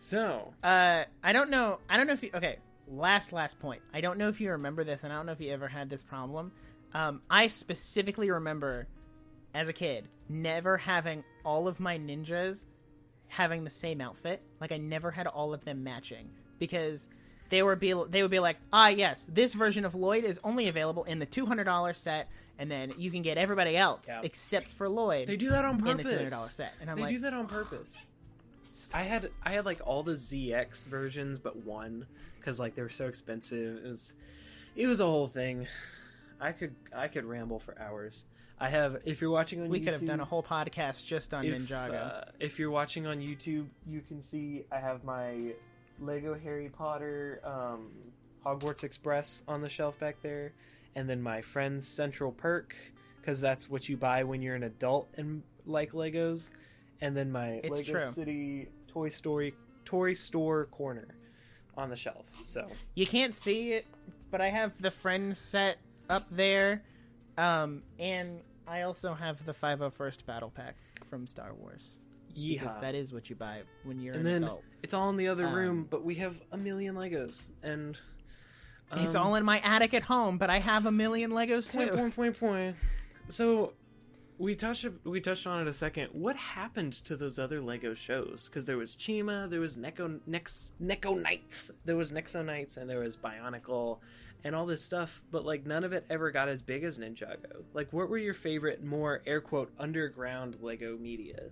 So 0.00 0.52
Uh, 0.62 1.04
I 1.22 1.32
don't 1.32 1.50
know. 1.50 1.78
I 1.88 1.96
don't 1.96 2.06
know 2.06 2.12
if 2.12 2.22
you. 2.22 2.30
Okay, 2.34 2.58
last 2.90 3.32
last 3.32 3.58
point. 3.58 3.82
I 3.92 4.00
don't 4.00 4.18
know 4.18 4.28
if 4.28 4.40
you 4.40 4.50
remember 4.52 4.84
this, 4.84 5.02
and 5.04 5.12
I 5.12 5.16
don't 5.16 5.26
know 5.26 5.32
if 5.32 5.40
you 5.40 5.52
ever 5.52 5.68
had 5.68 5.90
this 5.90 6.02
problem. 6.02 6.52
Um, 6.94 7.20
I 7.28 7.48
specifically 7.48 8.30
remember, 8.30 8.86
as 9.54 9.68
a 9.68 9.72
kid, 9.72 10.08
never 10.28 10.76
having 10.78 11.24
all 11.44 11.68
of 11.68 11.80
my 11.80 11.98
ninjas 11.98 12.64
having 13.28 13.64
the 13.64 13.70
same 13.70 14.00
outfit. 14.00 14.40
Like 14.60 14.72
I 14.72 14.78
never 14.78 15.10
had 15.10 15.26
all 15.26 15.52
of 15.52 15.64
them 15.64 15.84
matching 15.84 16.30
because 16.58 17.06
they 17.50 17.62
were 17.62 17.76
be 17.76 17.94
they 18.08 18.22
would 18.22 18.30
be 18.30 18.40
like, 18.40 18.56
ah, 18.72 18.88
yes, 18.88 19.26
this 19.30 19.54
version 19.54 19.84
of 19.84 19.94
Lloyd 19.94 20.24
is 20.24 20.40
only 20.44 20.68
available 20.68 21.04
in 21.04 21.18
the 21.18 21.26
two 21.26 21.44
hundred 21.46 21.64
dollar 21.64 21.92
set, 21.94 22.28
and 22.58 22.70
then 22.70 22.94
you 22.96 23.10
can 23.10 23.22
get 23.22 23.36
everybody 23.38 23.76
else 23.76 24.04
Yeah. 24.06 24.20
except 24.22 24.68
for 24.68 24.88
Lloyd 24.88 25.26
they 25.28 25.36
do 25.36 25.50
that 25.50 25.64
on 25.64 25.78
purpose. 25.78 25.90
in 25.90 25.96
the 25.98 26.02
two 26.04 26.16
hundred 26.16 26.30
dollar 26.30 26.48
set. 26.50 26.72
And 26.80 26.90
I'm 26.90 26.96
they 26.96 27.02
like, 27.02 27.12
do 27.12 27.18
that 27.20 27.34
on 27.34 27.46
purpose. 27.46 27.96
I 28.94 29.02
had 29.02 29.30
I 29.42 29.52
had 29.52 29.64
like 29.66 29.80
all 29.84 30.02
the 30.02 30.12
ZX 30.12 30.86
versions 30.88 31.38
but 31.38 31.56
one 31.64 32.06
because 32.48 32.58
like 32.58 32.74
they 32.74 32.80
were 32.80 32.88
so 32.88 33.08
expensive. 33.08 33.84
It 33.84 33.88
was 33.88 34.14
it 34.74 34.86
was 34.86 35.00
a 35.00 35.04
whole 35.04 35.26
thing. 35.26 35.66
I 36.40 36.52
could 36.52 36.74
I 36.96 37.08
could 37.08 37.26
ramble 37.26 37.58
for 37.58 37.78
hours. 37.78 38.24
I 38.58 38.70
have 38.70 39.02
if 39.04 39.20
you're 39.20 39.30
watching 39.30 39.60
on 39.60 39.68
we 39.68 39.80
YouTube, 39.80 39.84
could 39.84 39.92
have 39.94 40.06
done 40.06 40.20
a 40.20 40.24
whole 40.24 40.42
podcast 40.42 41.04
just 41.04 41.34
on 41.34 41.44
if, 41.44 41.60
Ninjago. 41.60 41.94
uh, 41.94 42.24
if 42.40 42.58
you're 42.58 42.70
watching 42.70 43.06
on 43.06 43.18
YouTube, 43.18 43.66
you 43.86 44.00
can 44.00 44.22
see 44.22 44.64
I 44.72 44.78
have 44.78 45.04
my 45.04 45.52
Lego 46.00 46.34
Harry 46.42 46.70
Potter 46.70 47.42
um, 47.44 47.90
Hogwarts 48.46 48.82
Express 48.82 49.42
on 49.46 49.60
the 49.60 49.68
shelf 49.68 49.98
back 49.98 50.22
there, 50.22 50.52
and 50.96 51.06
then 51.08 51.20
my 51.20 51.42
friend's 51.42 51.86
Central 51.86 52.32
Perk 52.32 52.74
because 53.20 53.42
that's 53.42 53.68
what 53.68 53.90
you 53.90 53.98
buy 53.98 54.24
when 54.24 54.40
you're 54.40 54.54
an 54.54 54.62
adult 54.62 55.08
and 55.18 55.42
like 55.66 55.92
Legos, 55.92 56.48
and 57.02 57.14
then 57.14 57.30
my 57.30 57.60
It's 57.62 57.70
Lego 57.78 57.92
true. 57.92 58.12
City 58.12 58.68
Toy 58.88 59.10
Story 59.10 59.54
Toy 59.84 60.14
Store 60.14 60.64
corner 60.64 61.08
on 61.78 61.88
the 61.90 61.96
shelf. 61.96 62.26
So 62.42 62.66
You 62.94 63.06
can't 63.06 63.34
see 63.34 63.72
it, 63.72 63.86
but 64.30 64.40
I 64.40 64.48
have 64.50 64.80
the 64.82 64.90
Friends 64.90 65.38
set 65.38 65.78
up 66.10 66.26
there, 66.30 66.82
um, 67.38 67.82
and 67.98 68.40
I 68.66 68.82
also 68.82 69.14
have 69.14 69.44
the 69.46 69.52
501st 69.54 70.26
Battle 70.26 70.50
Pack 70.50 70.76
from 71.08 71.26
Star 71.26 71.54
Wars 71.54 71.92
because 72.28 72.74
yeah, 72.74 72.80
that 72.80 72.94
is 72.94 73.12
what 73.12 73.30
you 73.30 73.36
buy 73.36 73.62
when 73.84 73.98
you're 74.00 74.14
and 74.14 74.26
an 74.26 74.32
then 74.32 74.44
adult. 74.44 74.62
it's 74.82 74.92
all 74.94 75.08
in 75.10 75.16
the 75.16 75.28
other 75.28 75.46
Um, 75.46 75.54
room, 75.54 75.86
but 75.88 76.04
we 76.04 76.16
have 76.16 76.38
a 76.52 76.56
million 76.58 76.94
Legos 76.94 77.46
and. 77.62 77.98
it's 78.92 79.14
um, 79.14 79.26
all 79.28 79.34
in 79.36 79.44
my 79.44 79.60
attic 79.60 79.94
at 79.94 80.02
home, 80.02 80.36
but 80.38 80.50
I 80.50 80.58
have 80.58 80.84
a 80.86 80.92
million 80.92 81.30
Legos 81.30 81.72
Point, 81.74 81.90
too. 81.90 81.96
point, 81.96 82.14
point, 82.16 82.38
point. 82.40 82.76
So 83.28 83.72
we 84.38 84.54
touched 84.54 84.86
we 85.04 85.20
touched 85.20 85.46
on 85.46 85.60
it 85.60 85.68
a 85.68 85.72
second. 85.72 86.10
What 86.12 86.36
happened 86.36 86.92
to 87.04 87.16
those 87.16 87.38
other 87.38 87.60
Lego 87.60 87.94
shows? 87.94 88.48
Because 88.48 88.64
there 88.64 88.76
was 88.76 88.96
Chima, 88.96 89.50
there 89.50 89.60
was 89.60 89.76
Neko 89.76 90.20
Nex 90.26 90.70
Neko 90.82 91.20
Knights, 91.20 91.70
there 91.84 91.96
was 91.96 92.12
Nexo 92.12 92.44
Knights, 92.44 92.76
and 92.76 92.88
there 92.88 93.00
was 93.00 93.16
Bionicle, 93.16 93.98
and 94.44 94.54
all 94.54 94.66
this 94.66 94.84
stuff. 94.84 95.22
But 95.30 95.44
like 95.44 95.66
none 95.66 95.84
of 95.84 95.92
it 95.92 96.04
ever 96.08 96.30
got 96.30 96.48
as 96.48 96.62
big 96.62 96.84
as 96.84 96.98
Ninjago. 96.98 97.64
Like, 97.74 97.92
what 97.92 98.08
were 98.08 98.18
your 98.18 98.34
favorite, 98.34 98.82
more 98.82 99.22
air 99.26 99.40
quote 99.40 99.72
underground 99.78 100.56
Lego 100.60 100.96
media? 100.96 101.50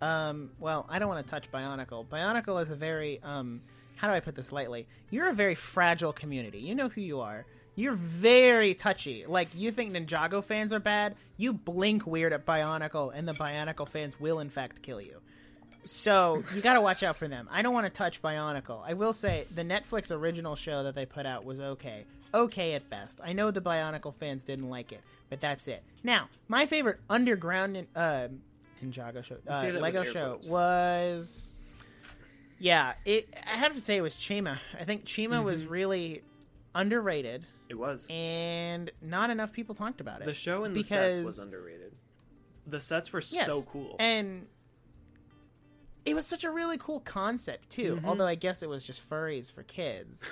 Um, 0.00 0.50
well, 0.58 0.86
I 0.88 0.98
don't 0.98 1.08
want 1.08 1.24
to 1.24 1.30
touch 1.30 1.52
Bionicle. 1.52 2.06
Bionicle 2.08 2.60
is 2.62 2.70
a 2.70 2.76
very 2.76 3.20
um, 3.22 3.60
how 3.96 4.08
do 4.08 4.14
I 4.14 4.20
put 4.20 4.34
this 4.34 4.50
lightly? 4.50 4.88
You're 5.10 5.28
a 5.28 5.34
very 5.34 5.54
fragile 5.54 6.12
community. 6.12 6.58
You 6.58 6.74
know 6.74 6.88
who 6.88 7.02
you 7.02 7.20
are. 7.20 7.46
You're 7.74 7.94
very 7.94 8.74
touchy. 8.74 9.24
Like 9.26 9.48
you 9.54 9.70
think 9.70 9.92
Ninjago 9.92 10.44
fans 10.44 10.72
are 10.72 10.80
bad, 10.80 11.14
you 11.36 11.52
blink 11.52 12.06
weird 12.06 12.32
at 12.32 12.44
Bionicle, 12.44 13.12
and 13.14 13.26
the 13.26 13.32
Bionicle 13.32 13.88
fans 13.88 14.20
will 14.20 14.40
in 14.40 14.50
fact 14.50 14.82
kill 14.82 15.00
you. 15.00 15.20
So 15.84 16.44
you 16.54 16.60
got 16.60 16.74
to 16.74 16.80
watch 16.80 17.02
out 17.02 17.16
for 17.16 17.26
them. 17.26 17.48
I 17.50 17.62
don't 17.62 17.74
want 17.74 17.86
to 17.86 17.92
touch 17.92 18.22
Bionicle. 18.22 18.82
I 18.86 18.92
will 18.94 19.12
say 19.12 19.46
the 19.54 19.62
Netflix 19.64 20.12
original 20.12 20.54
show 20.54 20.84
that 20.84 20.94
they 20.94 21.06
put 21.06 21.26
out 21.26 21.44
was 21.44 21.58
okay, 21.58 22.04
okay 22.32 22.74
at 22.74 22.88
best. 22.88 23.20
I 23.24 23.32
know 23.32 23.50
the 23.50 23.60
Bionicle 23.60 24.14
fans 24.14 24.44
didn't 24.44 24.68
like 24.70 24.92
it, 24.92 25.00
but 25.28 25.40
that's 25.40 25.66
it. 25.66 25.82
Now, 26.04 26.28
my 26.46 26.66
favorite 26.66 27.00
underground 27.10 27.84
uh, 27.96 28.28
Ninjago 28.84 29.24
show, 29.24 29.36
uh, 29.48 29.60
say 29.60 29.66
that 29.68 29.74
with 29.74 29.82
Lego 29.82 30.04
show 30.04 30.34
quotes. 30.34 30.48
was. 30.48 31.48
Yeah, 32.60 32.92
it. 33.04 33.28
I 33.44 33.56
have 33.56 33.74
to 33.74 33.80
say 33.80 33.96
it 33.96 34.02
was 34.02 34.14
Chima. 34.16 34.58
I 34.78 34.84
think 34.84 35.04
Chima 35.04 35.42
was 35.42 35.62
Mm-hmm. 35.64 35.72
really 35.72 36.22
underrated, 36.76 37.44
It 37.72 37.78
was 37.78 38.06
and 38.10 38.90
not 39.00 39.30
enough 39.30 39.50
people 39.50 39.74
talked 39.74 40.02
about 40.02 40.20
it. 40.20 40.26
the 40.26 40.34
show 40.34 40.64
and 40.64 40.76
the 40.76 40.82
sets 40.84 41.20
was 41.20 41.38
underrated. 41.38 41.94
The 42.66 42.80
sets 42.80 43.10
were 43.14 43.22
Yes, 43.30 43.46
so 43.46 43.62
cool. 43.62 43.96
and 43.98 44.46
it 46.04 46.14
was 46.14 46.26
such 46.26 46.44
a 46.44 46.50
really 46.50 46.76
cool 46.76 47.00
concept 47.00 47.70
too. 47.70 47.96
Mm-hmm. 47.96 48.04
Although 48.06 48.26
I 48.26 48.34
guess 48.34 48.62
it 48.62 48.68
was 48.68 48.84
just 48.84 49.08
furries 49.08 49.50
for 49.50 49.62
kids. 49.62 50.20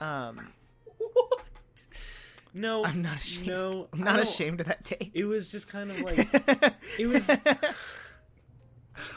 Um, 0.00 0.48
what? 0.98 1.46
No, 2.52 2.84
I'm 2.84 3.02
not 3.02 3.18
ashamed. 3.18 3.46
No, 3.46 3.86
I'm 3.92 4.00
not 4.00 4.18
ashamed 4.18 4.58
of 4.58 4.66
that 4.66 4.84
take. 4.84 5.12
It 5.14 5.26
was 5.26 5.48
just 5.48 5.68
kind 5.68 5.92
of 5.92 6.00
like 6.00 6.18
it 6.98 7.06
was. 7.06 7.30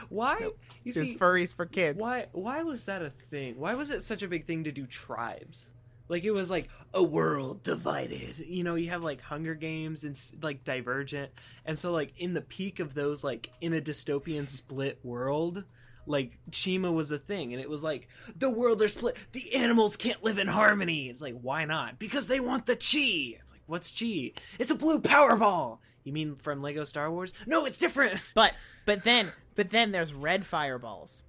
Why 0.09 0.37
you 0.39 0.53
It 0.85 0.95
was 0.97 1.09
see? 1.09 1.17
furries 1.17 1.55
for 1.55 1.65
kids. 1.65 1.97
Why 1.99 2.27
why 2.33 2.61
was 2.61 2.83
that 2.85 3.01
a 3.01 3.09
thing? 3.09 3.57
Why 3.59 3.73
was 3.73 3.89
it 3.89 4.03
such 4.03 4.21
a 4.21 4.27
big 4.27 4.45
thing 4.45 4.63
to 4.65 4.71
do 4.71 4.85
tribes? 4.85 5.65
Like 6.07 6.23
it 6.23 6.31
was 6.31 6.49
like 6.49 6.69
a 6.93 7.03
world 7.03 7.63
divided. 7.63 8.37
You 8.39 8.63
know, 8.63 8.75
you 8.75 8.89
have 8.89 9.03
like 9.03 9.21
Hunger 9.21 9.55
Games 9.55 10.03
and 10.03 10.19
like 10.41 10.63
Divergent, 10.63 11.31
and 11.65 11.77
so 11.77 11.91
like 11.91 12.13
in 12.17 12.33
the 12.33 12.41
peak 12.41 12.79
of 12.79 12.93
those, 12.93 13.23
like 13.23 13.49
in 13.61 13.73
a 13.73 13.81
dystopian 13.81 14.47
split 14.47 14.99
world. 15.03 15.63
Like 16.07 16.37
Chima 16.51 16.93
was 16.93 17.09
a 17.09 17.17
thing, 17.17 17.53
and 17.53 17.61
it 17.61 17.67
was 17.67 17.83
like 17.83 18.07
the 18.37 18.49
worlds 18.49 18.83
are 18.83 18.87
split. 18.87 19.17
The 19.31 19.55
animals 19.55 19.97
can't 19.97 20.23
live 20.23 20.37
in 20.37 20.47
harmony. 20.47 21.09
It's 21.09 21.21
like 21.21 21.39
why 21.41 21.65
not? 21.65 21.97
Because 21.97 22.27
they 22.27 22.39
want 22.39 22.67
the 22.67 22.75
chi. 22.75 23.39
It's 23.41 23.51
like 23.51 23.63
what's 23.65 23.89
chi? 23.89 24.33
It's 24.59 24.69
a 24.69 24.75
blue 24.75 24.99
Powerball. 24.99 25.79
You 26.03 26.13
mean 26.13 26.35
from 26.35 26.61
Lego 26.61 26.83
Star 26.83 27.11
Wars? 27.11 27.33
No, 27.47 27.65
it's 27.65 27.79
different. 27.79 28.19
But 28.35 28.53
but 28.85 29.03
then 29.03 29.31
but 29.55 29.71
then 29.71 29.91
there's 29.91 30.13
red 30.13 30.45
fireballs. 30.45 31.23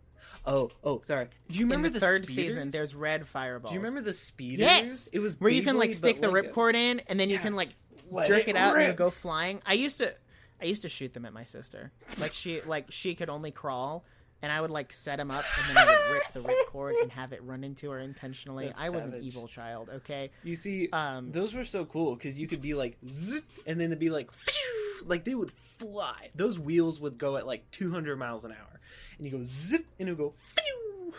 Oh, 0.46 0.70
oh, 0.84 1.00
sorry. 1.02 1.28
Do 1.50 1.58
you 1.58 1.64
remember 1.64 1.88
In 1.88 1.92
the, 1.92 1.98
the 1.98 2.06
third 2.06 2.24
speeders? 2.26 2.54
season, 2.54 2.70
there's 2.70 2.94
red 2.94 3.26
fireballs. 3.26 3.70
Do 3.70 3.74
you 3.74 3.80
remember 3.80 4.00
the 4.00 4.12
speeders? 4.12 4.60
Yes, 4.64 5.08
it 5.12 5.18
was 5.18 5.38
where 5.40 5.50
you 5.50 5.62
can 5.62 5.76
like 5.76 5.94
stick 5.94 6.20
the 6.20 6.30
Lego. 6.30 6.52
ripcord 6.52 6.74
in, 6.74 7.00
and 7.08 7.18
then 7.18 7.30
you 7.30 7.38
can 7.38 7.54
like 7.56 7.70
Let 8.10 8.28
jerk 8.28 8.42
it 8.42 8.50
it 8.50 8.56
out 8.56 8.68
and 8.68 8.76
rip. 8.76 8.84
it'll 8.90 8.96
go 9.06 9.10
flying. 9.10 9.60
I 9.66 9.72
used 9.74 9.98
to, 9.98 10.14
I 10.62 10.66
used 10.66 10.82
to 10.82 10.88
shoot 10.88 11.12
them 11.14 11.24
at 11.24 11.32
my 11.32 11.42
sister. 11.44 11.90
Like 12.20 12.32
she, 12.32 12.60
like 12.62 12.86
she 12.90 13.14
could 13.16 13.28
only 13.28 13.50
crawl, 13.50 14.04
and 14.40 14.52
I 14.52 14.60
would 14.60 14.70
like 14.70 14.92
set 14.92 15.18
him 15.18 15.32
up, 15.32 15.44
and 15.66 15.76
then 15.76 15.88
I 15.88 15.90
would 15.90 16.12
rip 16.12 16.32
the 16.32 16.40
ripcord 16.40 17.02
and 17.02 17.10
have 17.10 17.32
it 17.32 17.42
run 17.42 17.64
into 17.64 17.90
her 17.90 17.98
intentionally. 17.98 18.66
That's 18.66 18.80
I 18.80 18.90
was 18.90 19.04
an 19.04 19.18
evil 19.22 19.48
child. 19.48 19.90
Okay, 19.96 20.30
You 20.44 20.54
see, 20.54 20.88
Um, 20.92 21.32
those 21.32 21.54
were 21.54 21.64
so 21.64 21.84
cool 21.86 22.14
because 22.14 22.38
you 22.38 22.46
could 22.46 22.62
be 22.62 22.74
like, 22.74 22.96
zzz, 23.08 23.42
and 23.66 23.80
then 23.80 23.90
they'd 23.90 23.98
be 23.98 24.10
like, 24.10 24.30
phew, 24.32 25.02
like 25.06 25.24
they 25.24 25.34
would 25.34 25.50
fly. 25.50 26.30
Those 26.36 26.58
wheels 26.58 27.00
would 27.00 27.18
go 27.18 27.36
at 27.36 27.46
like 27.48 27.68
200 27.72 28.16
miles 28.16 28.44
an 28.44 28.52
hour, 28.52 28.75
and 29.16 29.26
you 29.26 29.32
go 29.32 29.40
zip, 29.42 29.86
and 29.98 30.08
it 30.08 30.12
would 30.12 30.18
go. 30.18 30.34
Phew. 30.38 31.14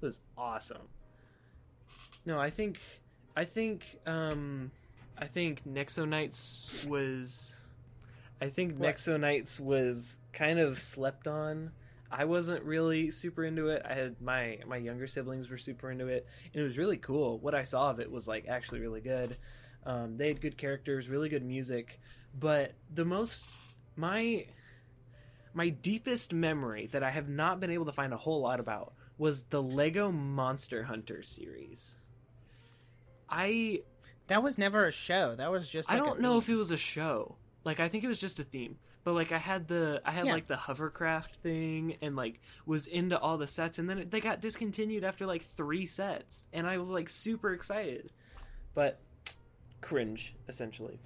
It 0.00 0.06
was 0.06 0.20
awesome. 0.36 0.88
No, 2.24 2.38
I 2.38 2.50
think, 2.50 2.80
I 3.36 3.44
think, 3.44 3.98
um, 4.06 4.70
I 5.18 5.26
think 5.26 5.64
Nexo 5.66 6.08
Knights 6.08 6.72
was, 6.86 7.56
I 8.40 8.48
think 8.48 8.76
What? 8.76 8.94
Nexo 8.94 9.18
Knights 9.18 9.60
was 9.60 10.18
kind 10.32 10.58
of 10.58 10.78
slept 10.78 11.26
on. 11.26 11.72
I 12.10 12.26
wasn't 12.26 12.62
really 12.64 13.10
super 13.10 13.42
into 13.44 13.68
it. 13.68 13.82
I 13.88 13.94
had 13.94 14.20
my 14.20 14.58
my 14.66 14.76
younger 14.76 15.06
siblings 15.06 15.48
were 15.48 15.56
super 15.56 15.90
into 15.90 16.08
it, 16.08 16.26
and 16.52 16.60
it 16.60 16.64
was 16.64 16.76
really 16.76 16.98
cool. 16.98 17.38
What 17.38 17.54
I 17.54 17.62
saw 17.62 17.88
of 17.88 18.00
it 18.00 18.10
was 18.10 18.28
like 18.28 18.46
actually 18.48 18.80
really 18.80 19.00
good. 19.00 19.38
Um, 19.86 20.18
they 20.18 20.28
had 20.28 20.40
good 20.40 20.58
characters, 20.58 21.08
really 21.08 21.30
good 21.30 21.42
music, 21.42 22.00
but 22.38 22.72
the 22.92 23.06
most 23.06 23.56
my 23.96 24.44
my 25.54 25.68
deepest 25.68 26.32
memory 26.32 26.88
that 26.92 27.02
I 27.02 27.10
have 27.10 27.28
not 27.28 27.60
been 27.60 27.70
able 27.70 27.86
to 27.86 27.92
find 27.92 28.12
a 28.12 28.16
whole 28.16 28.40
lot 28.40 28.60
about 28.60 28.92
was 29.18 29.42
the 29.44 29.62
Lego 29.62 30.10
Monster 30.10 30.84
Hunter 30.84 31.22
series. 31.22 31.96
I 33.28 33.82
That 34.28 34.42
was 34.42 34.58
never 34.58 34.86
a 34.86 34.92
show. 34.92 35.34
That 35.34 35.50
was 35.50 35.68
just. 35.68 35.90
I 35.90 35.94
like, 35.94 36.02
a 36.02 36.06
don't 36.06 36.20
know 36.20 36.38
if 36.38 36.48
it 36.48 36.56
was 36.56 36.70
a 36.70 36.76
show. 36.76 37.36
Like 37.64 37.80
I 37.80 37.88
think 37.88 38.04
it 38.04 38.08
was 38.08 38.18
just 38.18 38.38
a 38.40 38.44
theme. 38.44 38.78
But 39.04 39.14
like 39.14 39.32
I 39.32 39.38
had 39.38 39.66
the 39.68 40.00
I 40.04 40.12
had 40.12 40.26
Yeah. 40.26 40.34
like 40.34 40.46
the 40.46 40.56
hovercraft 40.56 41.36
thing 41.36 41.96
and 42.02 42.14
like 42.14 42.40
was 42.66 42.86
into 42.86 43.18
all 43.18 43.36
the 43.36 43.46
sets 43.46 43.78
and 43.78 43.88
then 43.90 43.98
it, 43.98 44.10
they 44.10 44.20
got 44.20 44.40
discontinued 44.40 45.02
after 45.02 45.26
like 45.26 45.42
3 45.56 45.86
sets 45.86 46.46
and 46.52 46.66
I 46.66 46.78
was 46.78 46.88
like 46.90 47.08
super 47.08 47.52
excited. 47.52 48.12
But 48.74 49.00
cringe 49.80 50.34
essentially. 50.48 51.00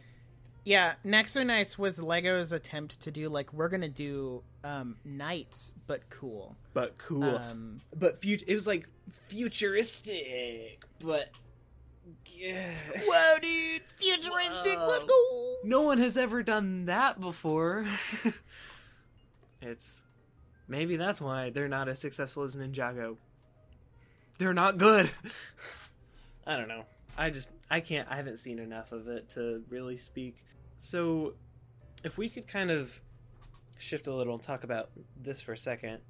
Yeah, 0.66 0.94
Nexo 1.06 1.46
Knights 1.46 1.78
was 1.78 2.00
Lego's 2.00 2.50
attempt 2.50 2.98
to 3.02 3.12
do 3.12 3.28
like 3.28 3.52
we're 3.52 3.68
gonna 3.68 3.88
do 3.88 4.42
um 4.64 4.96
knights 5.04 5.72
but 5.86 6.10
cool. 6.10 6.56
But 6.74 6.98
cool. 6.98 7.22
Um, 7.22 7.80
but 7.96 8.20
fut- 8.20 8.42
it 8.48 8.54
was 8.54 8.66
like 8.66 8.88
futuristic, 9.28 10.82
but 10.98 11.30
yeah. 12.26 12.72
Whoa, 12.98 13.38
dude! 13.40 13.82
Futuristic. 13.94 14.76
Whoa. 14.76 14.88
Let's 14.88 15.04
go. 15.04 15.54
No 15.62 15.82
one 15.82 15.98
has 15.98 16.16
ever 16.16 16.42
done 16.42 16.86
that 16.86 17.20
before. 17.20 17.86
it's 19.62 20.02
maybe 20.66 20.96
that's 20.96 21.20
why 21.20 21.50
they're 21.50 21.68
not 21.68 21.88
as 21.88 22.00
successful 22.00 22.42
as 22.42 22.56
Ninjago. 22.56 23.18
They're 24.38 24.52
not 24.52 24.78
good. 24.78 25.08
I 26.46 26.56
don't 26.56 26.66
know. 26.66 26.86
I 27.16 27.30
just 27.30 27.48
I 27.70 27.78
can't 27.78 28.08
I 28.10 28.16
haven't 28.16 28.38
seen 28.38 28.58
enough 28.58 28.90
of 28.90 29.06
it 29.06 29.30
to 29.30 29.62
really 29.70 29.96
speak. 29.96 30.42
So 30.78 31.34
if 32.04 32.18
we 32.18 32.28
could 32.28 32.46
kind 32.46 32.70
of 32.70 33.00
shift 33.78 34.06
a 34.06 34.14
little 34.14 34.34
and 34.34 34.42
talk 34.42 34.64
about 34.64 34.90
this 35.20 35.40
for 35.40 35.52
a 35.52 35.58
second. 35.58 36.00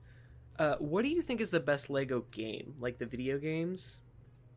Uh, 0.58 0.76
what 0.78 1.02
do 1.02 1.08
you 1.08 1.20
think 1.20 1.40
is 1.40 1.50
the 1.50 1.60
best 1.60 1.90
Lego 1.90 2.24
game? 2.30 2.74
Like 2.78 2.98
the 2.98 3.06
video 3.06 3.38
games? 3.38 4.00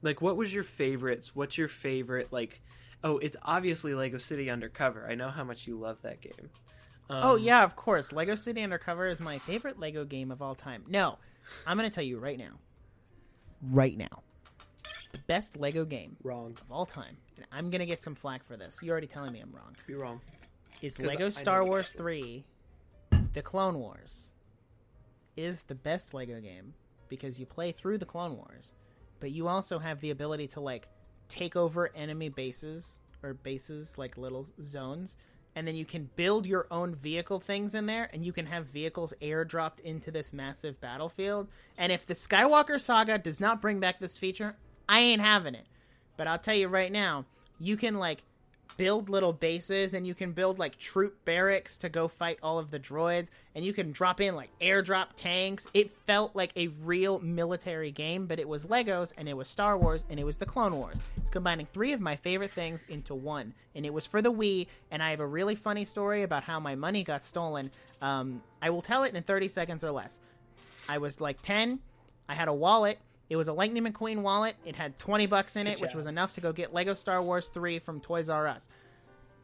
Like 0.02 0.22
what 0.22 0.38
was 0.38 0.54
your 0.54 0.64
favorites? 0.64 1.36
What's 1.36 1.58
your 1.58 1.68
favorite 1.68 2.32
like 2.32 2.62
Oh, 3.02 3.18
it's 3.18 3.38
obviously 3.44 3.94
Lego 3.94 4.18
City 4.18 4.50
Undercover. 4.50 5.08
I 5.10 5.16
know 5.16 5.30
how 5.30 5.46
much 5.46 5.66
you 5.66 5.80
love 5.80 6.02
that 6.02 6.20
game. 6.20 6.50
Um, 7.10 7.22
oh 7.24 7.36
yeah, 7.36 7.64
of 7.64 7.76
course. 7.76 8.12
Lego 8.12 8.36
City 8.36 8.62
Undercover 8.62 9.08
is 9.08 9.20
my 9.20 9.40
favorite 9.40 9.80
Lego 9.80 10.04
game 10.06 10.32
of 10.32 10.42
all 10.42 10.56
time. 10.56 10.84
No, 10.88 11.18
I'm 11.66 11.78
gonna 11.78 11.90
tell 11.90 12.04
you 12.04 12.20
right 12.20 12.38
now. 12.38 12.60
Right 13.62 13.98
now, 13.98 14.24
best 15.30 15.58
Lego 15.58 15.86
game 15.86 16.18
wrong. 16.24 16.58
of 16.60 16.72
all 16.72 16.88
time, 16.88 17.16
and 17.38 17.46
I'm 17.52 17.70
gonna 17.70 17.86
get 17.86 18.02
some 18.02 18.16
flack 18.16 18.44
for 18.44 18.58
this. 18.58 18.80
You're 18.82 18.92
already 18.94 19.08
telling 19.08 19.32
me 19.32 19.40
I'm 19.40 19.52
wrong. 19.52 19.76
Be 19.86 19.94
wrong. 19.94 20.22
Is 20.82 20.98
'Cause 20.98 21.06
I 21.06 21.10
Lego 21.10 21.26
know 21.26 21.30
Star 21.30 21.64
the 21.64 21.70
Wars 21.70 21.86
answer. 21.88 21.98
3 21.98 22.46
The 23.34 23.42
Clone 23.44 23.78
Wars 23.78 24.32
is 25.38 25.64
the 25.64 25.76
best 25.76 26.14
Lego 26.16 26.42
game 26.42 26.74
because 27.10 27.40
you 27.40 27.46
play 27.46 27.72
through 27.72 28.00
the 28.00 28.06
Clone 28.08 28.36
Wars, 28.38 28.74
but 29.20 29.30
you 29.32 29.48
also 29.48 29.78
have 29.78 30.02
the 30.02 30.10
ability 30.10 30.48
to 30.48 30.60
like 30.62 30.88
take 31.28 31.56
over 31.56 31.96
enemy 31.96 32.30
bases 32.30 33.00
or 33.22 33.36
bases 33.36 33.98
like 34.00 34.18
little 34.18 34.48
zones 34.64 35.16
and 35.56 35.68
then 35.68 35.76
you 35.76 35.86
can 35.86 36.10
build 36.16 36.48
your 36.48 36.66
own 36.72 36.96
vehicle 36.96 37.40
things 37.40 37.76
in 37.76 37.86
there 37.86 38.10
and 38.14 38.26
you 38.26 38.32
can 38.34 38.46
have 38.48 38.66
vehicles 38.66 39.14
airdropped 39.22 39.80
into 39.82 40.10
this 40.10 40.34
massive 40.34 40.80
battlefield 40.82 41.48
and 41.78 41.92
if 41.92 42.04
the 42.06 42.16
Skywalker 42.16 42.80
saga 42.80 43.20
does 43.20 43.40
not 43.40 43.62
bring 43.62 43.80
back 43.80 44.00
this 44.00 44.18
feature, 44.18 44.56
I 44.90 45.00
ain't 45.00 45.22
having 45.22 45.56
it. 45.56 45.68
But 46.18 46.28
I'll 46.28 46.40
tell 46.40 46.56
you 46.56 46.68
right 46.68 46.92
now, 46.92 47.24
you 47.60 47.78
can 47.78 48.00
like 48.00 48.24
build 48.76 49.10
little 49.10 49.34
bases 49.34 49.94
and 49.94 50.08
you 50.08 50.16
can 50.16 50.32
build 50.32 50.58
like 50.58 50.78
troop 50.78 51.14
barracks 51.26 51.78
to 51.78 51.90
go 51.90 52.08
fight 52.08 52.40
all 52.42 52.58
of 52.58 52.72
the 52.72 52.80
droids 52.80 53.28
and 53.54 53.66
you 53.66 53.74
can 53.74 53.92
drop 53.92 54.22
in 54.22 54.36
like 54.36 54.50
airdrop 54.60 55.08
tanks. 55.18 55.68
It 55.74 55.92
felt 55.92 56.36
like 56.36 56.54
a 56.56 56.68
real 56.84 57.20
military 57.20 57.92
game, 57.92 58.26
but 58.26 58.40
it 58.40 58.48
was 58.48 58.66
Legos 58.66 59.12
and 59.18 59.28
it 59.30 59.36
was 59.36 59.50
Star 59.50 59.78
Wars 59.78 60.06
and 60.10 60.20
it 60.20 60.24
was 60.24 60.38
the 60.38 60.46
Clone 60.46 60.78
Wars. 60.78 60.96
It's 61.18 61.30
combining 61.30 61.68
three 61.68 61.92
of 61.92 62.00
my 62.00 62.16
favorite 62.16 62.52
things 62.52 62.86
into 62.88 63.14
one. 63.14 63.54
And 63.76 63.86
it 63.86 63.94
was 63.94 64.06
for 64.06 64.22
the 64.22 64.32
Wii 64.32 64.68
and 64.92 65.04
I 65.04 65.12
have 65.12 65.20
a 65.20 65.28
really 65.28 65.56
funny 65.56 65.84
story 65.86 66.24
about 66.24 66.44
how 66.44 66.60
my 66.60 66.76
money 66.76 67.04
got 67.04 67.22
stolen. 67.22 67.72
Um, 68.02 68.42
I 68.62 68.70
will 68.70 68.82
tell 68.82 69.04
it 69.04 69.14
in 69.14 69.22
30 69.22 69.50
seconds 69.50 69.84
or 69.84 69.92
less. 69.92 70.20
I 70.88 70.98
was 70.98 71.20
like 71.20 71.42
10. 71.42 71.80
I 72.30 72.34
had 72.34 72.48
a 72.48 72.54
wallet. 72.54 72.98
It 73.30 73.36
was 73.36 73.48
a 73.48 73.54
Lightning 73.54 73.84
McQueen 73.84 74.22
wallet. 74.22 74.56
It 74.66 74.76
had 74.76 74.98
20 74.98 75.28
bucks 75.28 75.56
in 75.56 75.68
it, 75.68 75.80
which 75.82 75.94
was 75.94 76.06
enough 76.08 76.34
to 76.34 76.42
go 76.42 76.52
get 76.52 76.74
Lego 76.74 76.94
Star 76.94 77.22
Wars 77.22 77.48
3 77.48 77.80
from 77.80 78.00
Toys 78.00 78.30
R 78.30 78.48
Us. 78.48 78.68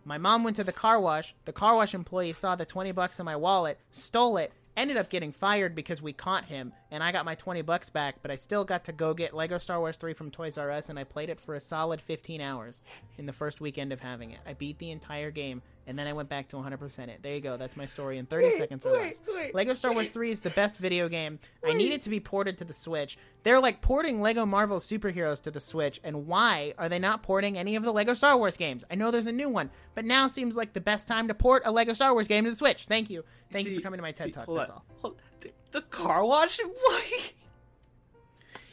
My 0.03 0.17
mom 0.17 0.43
went 0.43 0.55
to 0.57 0.63
the 0.63 0.71
car 0.71 0.99
wash. 0.99 1.35
The 1.45 1.53
car 1.53 1.75
wash 1.75 1.93
employee 1.93 2.33
saw 2.33 2.55
the 2.55 2.65
20 2.65 2.91
bucks 2.91 3.19
in 3.19 3.25
my 3.25 3.35
wallet, 3.35 3.79
stole 3.91 4.37
it, 4.37 4.51
ended 4.77 4.97
up 4.97 5.09
getting 5.09 5.31
fired 5.31 5.73
because 5.73 6.01
we 6.01 6.13
caught 6.13 6.45
him, 6.45 6.73
and 6.91 7.03
I 7.03 7.11
got 7.11 7.25
my 7.25 7.35
20 7.35 7.61
bucks 7.61 7.89
back, 7.89 8.17
but 8.21 8.29
I 8.29 8.35
still 8.35 8.63
got 8.63 8.83
to 8.85 8.91
go 8.91 9.13
get 9.13 9.33
Lego 9.33 9.57
Star 9.57 9.79
Wars 9.79 9.97
3 9.97 10.13
from 10.13 10.31
Toys 10.31 10.57
R 10.57 10.69
Us, 10.69 10.89
and 10.89 10.99
I 10.99 11.03
played 11.03 11.29
it 11.29 11.39
for 11.39 11.55
a 11.55 11.59
solid 11.59 12.01
15 12.01 12.41
hours 12.41 12.81
in 13.17 13.25
the 13.25 13.33
first 13.33 13.61
weekend 13.61 13.93
of 13.93 14.01
having 14.01 14.31
it. 14.31 14.39
I 14.45 14.53
beat 14.53 14.79
the 14.79 14.91
entire 14.91 15.31
game, 15.31 15.61
and 15.87 15.97
then 15.97 16.07
I 16.07 16.13
went 16.13 16.29
back 16.29 16.47
to 16.49 16.57
100% 16.57 17.07
it. 17.09 17.21
There 17.21 17.33
you 17.33 17.41
go. 17.41 17.57
That's 17.57 17.77
my 17.77 17.85
story 17.85 18.17
in 18.17 18.25
30 18.25 18.57
seconds 18.57 18.85
or 18.85 18.91
less. 18.91 19.21
Lego 19.53 19.73
Star 19.73 19.93
Wars 19.93 20.09
3 20.09 20.31
is 20.31 20.39
the 20.39 20.49
best 20.51 20.77
video 20.77 21.07
game. 21.07 21.39
I 21.65 21.73
need 21.73 21.93
it 21.93 22.01
to 22.03 22.09
be 22.09 22.19
ported 22.19 22.57
to 22.59 22.65
the 22.65 22.73
Switch. 22.73 23.17
They're 23.43 23.59
like 23.59 23.81
porting 23.81 24.21
Lego 24.21 24.45
Marvel 24.45 24.79
superheroes 24.79 25.41
to 25.43 25.51
the 25.51 25.59
Switch, 25.59 25.99
and 26.03 26.27
why 26.27 26.73
are 26.77 26.89
they 26.89 26.99
not 26.99 27.23
porting 27.23 27.57
any 27.57 27.75
of 27.75 27.83
the 27.83 27.91
Lego 27.93 28.13
Star 28.13 28.37
Wars 28.37 28.57
games? 28.57 28.83
I 28.89 28.95
know 28.95 29.11
there's 29.11 29.27
a 29.27 29.31
new 29.31 29.49
one, 29.49 29.69
but 29.93 30.05
now 30.05 30.27
seems 30.27 30.55
like 30.55 30.73
the 30.73 30.81
best 30.81 31.07
time 31.07 31.27
to 31.27 31.33
port 31.33 31.63
a 31.65 31.71
Lego 31.71 31.93
Star 31.93 32.13
Wars 32.13 32.27
game 32.27 32.45
to 32.45 32.49
the 32.49 32.55
Switch. 32.55 32.85
Thank 32.85 33.09
you. 33.09 33.23
Thank 33.51 33.67
you 33.67 33.75
for 33.75 33.81
coming 33.81 33.97
to 33.99 34.01
my 34.01 34.11
TED 34.11 34.27
see, 34.27 34.31
Talk. 34.31 34.47
That's 34.47 34.69
on. 34.69 34.75
all. 34.77 34.85
Hold- 35.01 35.21
the- 35.41 35.51
the 35.71 35.81
car 35.81 36.25
wash? 36.25 36.59
Why? 36.63 37.03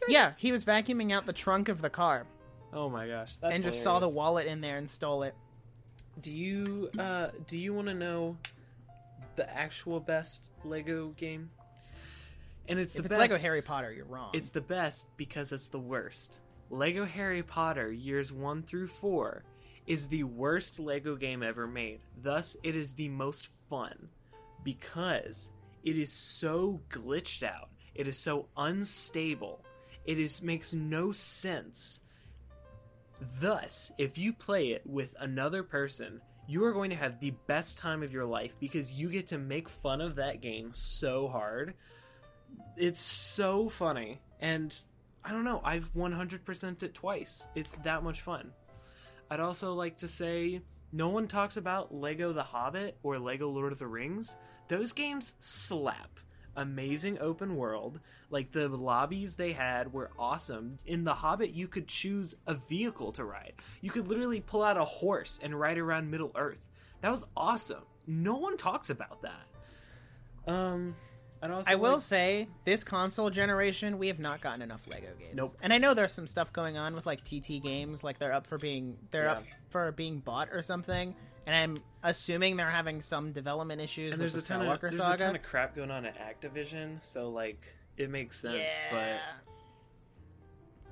Yeah, 0.08 0.32
he 0.38 0.50
was 0.50 0.64
vacuuming 0.64 1.12
out 1.12 1.26
the 1.26 1.32
trunk 1.32 1.68
of 1.68 1.80
the 1.80 1.90
car 1.90 2.26
Oh 2.72 2.88
my 2.88 3.06
gosh, 3.06 3.36
that's 3.36 3.54
and 3.54 3.62
just 3.62 3.82
saw 3.82 3.98
the 3.98 4.08
wallet 4.08 4.46
in 4.46 4.60
there 4.60 4.78
and 4.78 4.90
stole 4.90 5.24
it. 5.24 5.34
Do 6.20 6.32
you 6.32 6.90
uh 6.98 7.28
do 7.46 7.58
you 7.58 7.72
want 7.74 7.88
to 7.88 7.94
know 7.94 8.36
the 9.36 9.50
actual 9.50 10.00
best 10.00 10.50
Lego 10.64 11.08
game? 11.16 11.50
And 12.68 12.78
it's 12.78 12.92
the 12.92 13.00
If 13.00 13.06
it's 13.06 13.14
best. 13.14 13.20
Lego 13.20 13.38
Harry 13.38 13.62
Potter, 13.62 13.92
you're 13.92 14.04
wrong. 14.04 14.30
It's 14.32 14.50
the 14.50 14.60
best 14.60 15.08
because 15.16 15.52
it's 15.52 15.68
the 15.68 15.78
worst. 15.78 16.38
Lego 16.70 17.04
Harry 17.04 17.42
Potter 17.42 17.92
years 17.92 18.32
1 18.32 18.62
through 18.62 18.88
4 18.88 19.44
is 19.86 20.06
the 20.06 20.22
worst 20.24 20.78
Lego 20.78 21.16
game 21.16 21.42
ever 21.42 21.66
made. 21.66 22.00
Thus, 22.22 22.56
it 22.62 22.76
is 22.76 22.92
the 22.92 23.08
most 23.08 23.48
fun 23.68 24.08
because 24.64 25.50
it 25.84 25.98
is 25.98 26.12
so 26.12 26.80
glitched 26.88 27.42
out. 27.42 27.68
It 27.94 28.06
is 28.06 28.16
so 28.16 28.46
unstable. 28.56 29.64
It 30.04 30.18
is 30.18 30.40
makes 30.40 30.72
no 30.72 31.12
sense. 31.12 32.00
Thus, 33.40 33.92
if 33.98 34.18
you 34.18 34.32
play 34.32 34.68
it 34.68 34.82
with 34.84 35.14
another 35.20 35.62
person, 35.62 36.20
you 36.46 36.64
are 36.64 36.72
going 36.72 36.90
to 36.90 36.96
have 36.96 37.20
the 37.20 37.34
best 37.46 37.78
time 37.78 38.02
of 38.02 38.12
your 38.12 38.24
life 38.24 38.56
because 38.58 38.92
you 38.92 39.08
get 39.08 39.28
to 39.28 39.38
make 39.38 39.68
fun 39.68 40.00
of 40.00 40.16
that 40.16 40.40
game 40.40 40.72
so 40.72 41.28
hard. 41.28 41.74
It's 42.76 43.00
so 43.00 43.68
funny. 43.68 44.20
And 44.40 44.76
I 45.24 45.30
don't 45.30 45.44
know, 45.44 45.60
I've 45.64 45.92
100% 45.94 46.82
it 46.82 46.94
twice. 46.94 47.46
It's 47.54 47.72
that 47.84 48.02
much 48.02 48.22
fun. 48.22 48.50
I'd 49.30 49.40
also 49.40 49.74
like 49.74 49.98
to 49.98 50.08
say 50.08 50.62
no 50.92 51.08
one 51.08 51.28
talks 51.28 51.56
about 51.56 51.94
Lego 51.94 52.32
The 52.32 52.42
Hobbit 52.42 52.98
or 53.02 53.18
Lego 53.18 53.48
Lord 53.48 53.72
of 53.72 53.78
the 53.78 53.86
Rings. 53.86 54.36
Those 54.68 54.92
games 54.92 55.34
slap. 55.40 56.18
Amazing 56.56 57.18
open 57.20 57.56
world. 57.56 57.98
Like 58.30 58.52
the 58.52 58.68
lobbies 58.68 59.34
they 59.34 59.52
had 59.52 59.92
were 59.92 60.10
awesome. 60.18 60.78
In 60.86 61.04
The 61.04 61.14
Hobbit, 61.14 61.50
you 61.52 61.66
could 61.68 61.88
choose 61.88 62.34
a 62.46 62.54
vehicle 62.54 63.12
to 63.12 63.24
ride. 63.24 63.54
You 63.80 63.90
could 63.90 64.08
literally 64.08 64.40
pull 64.40 64.62
out 64.62 64.76
a 64.76 64.84
horse 64.84 65.38
and 65.42 65.58
ride 65.58 65.78
around 65.78 66.10
Middle 66.10 66.32
Earth. 66.34 66.58
That 67.00 67.10
was 67.10 67.24
awesome. 67.36 67.82
No 68.06 68.36
one 68.36 68.56
talks 68.56 68.90
about 68.90 69.22
that. 69.22 70.52
Um, 70.52 70.94
I 71.42 71.74
will 71.74 71.94
like- 71.94 72.00
say, 72.02 72.48
this 72.64 72.84
console 72.84 73.28
generation, 73.30 73.98
we 73.98 74.06
have 74.08 74.20
not 74.20 74.40
gotten 74.40 74.62
enough 74.62 74.86
Lego 74.86 75.08
games. 75.18 75.34
Nope. 75.34 75.56
And 75.60 75.72
I 75.72 75.78
know 75.78 75.92
there's 75.94 76.12
some 76.12 76.26
stuff 76.28 76.52
going 76.52 76.76
on 76.76 76.94
with 76.94 77.04
like 77.04 77.24
TT 77.24 77.60
games, 77.62 78.04
like 78.04 78.18
they're 78.20 78.32
up 78.32 78.46
for 78.46 78.58
being 78.58 78.96
they're 79.10 79.24
Yeah. 79.24 79.32
up 79.32 79.44
for 79.70 79.90
being 79.92 80.20
bought 80.20 80.50
or 80.52 80.62
something. 80.62 81.16
And 81.46 81.54
I'm 81.54 81.82
assuming 82.02 82.56
they're 82.56 82.70
having 82.70 83.02
some 83.02 83.32
development 83.32 83.80
issues 83.80 84.12
and 84.12 84.22
with 84.22 84.32
there's 84.32 84.46
the 84.46 84.54
a 84.54 84.58
ton 84.58 84.66
of 84.66 84.80
there's 84.80 84.98
a 84.98 85.16
ton 85.16 85.36
of 85.36 85.42
crap 85.42 85.74
going 85.74 85.90
on 85.90 86.06
at 86.06 86.16
Activision, 86.18 87.02
so 87.02 87.30
like 87.30 87.66
it 87.96 88.10
makes 88.10 88.38
sense, 88.38 88.58
yeah. 88.58 88.90
but 88.90 89.20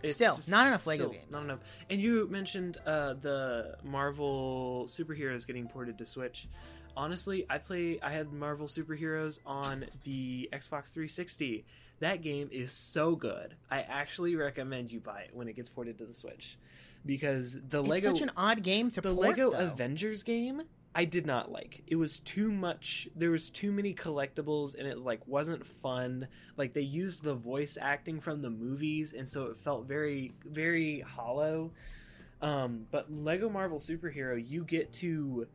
it's 0.02 0.14
Still, 0.14 0.38
not 0.48 0.66
enough 0.66 0.86
Lego 0.86 1.10
games. 1.10 1.30
Not 1.30 1.44
enough. 1.44 1.60
And 1.88 2.00
you 2.00 2.26
mentioned 2.28 2.78
uh, 2.86 3.14
the 3.14 3.76
Marvel 3.84 4.86
superheroes 4.88 5.46
getting 5.46 5.68
ported 5.68 5.98
to 5.98 6.06
Switch. 6.06 6.48
honestly, 6.96 7.46
I 7.48 7.58
play. 7.58 7.98
I 8.02 8.12
had 8.12 8.32
Marvel 8.32 8.66
superheroes 8.66 9.40
on 9.46 9.86
the 10.04 10.48
Xbox 10.52 10.86
360. 10.86 11.64
That 12.00 12.22
game 12.22 12.48
is 12.50 12.72
so 12.72 13.14
good. 13.14 13.54
I 13.70 13.82
actually 13.82 14.34
recommend 14.36 14.90
you 14.90 15.00
buy 15.00 15.20
it 15.22 15.30
when 15.34 15.48
it 15.48 15.56
gets 15.56 15.68
ported 15.68 15.98
to 15.98 16.06
the 16.06 16.14
Switch, 16.14 16.56
because 17.04 17.56
the 17.68 17.80
It's 17.80 17.88
Lego 17.88 18.12
such 18.12 18.22
an 18.22 18.30
odd 18.36 18.62
game 18.62 18.90
to 18.92 19.00
the 19.00 19.14
port, 19.14 19.28
Lego 19.28 19.50
though. 19.50 19.58
Avengers 19.58 20.22
game 20.22 20.62
I 20.94 21.04
did 21.04 21.24
not 21.24 21.52
like. 21.52 21.82
It 21.86 21.96
was 21.96 22.18
too 22.18 22.50
much. 22.50 23.08
There 23.14 23.30
was 23.30 23.48
too 23.50 23.70
many 23.70 23.94
collectibles, 23.94 24.74
and 24.76 24.88
it 24.88 24.98
like 24.98 25.26
wasn't 25.26 25.64
fun. 25.64 26.26
Like 26.56 26.72
they 26.72 26.80
used 26.80 27.22
the 27.22 27.34
voice 27.34 27.78
acting 27.80 28.20
from 28.20 28.42
the 28.42 28.50
movies, 28.50 29.12
and 29.12 29.28
so 29.28 29.44
it 29.46 29.56
felt 29.56 29.86
very, 29.86 30.32
very 30.44 31.00
hollow. 31.00 31.70
Um, 32.42 32.86
but 32.90 33.12
Lego 33.12 33.48
Marvel 33.48 33.78
Superhero, 33.78 34.42
you 34.44 34.64
get 34.64 34.92
to 34.94 35.46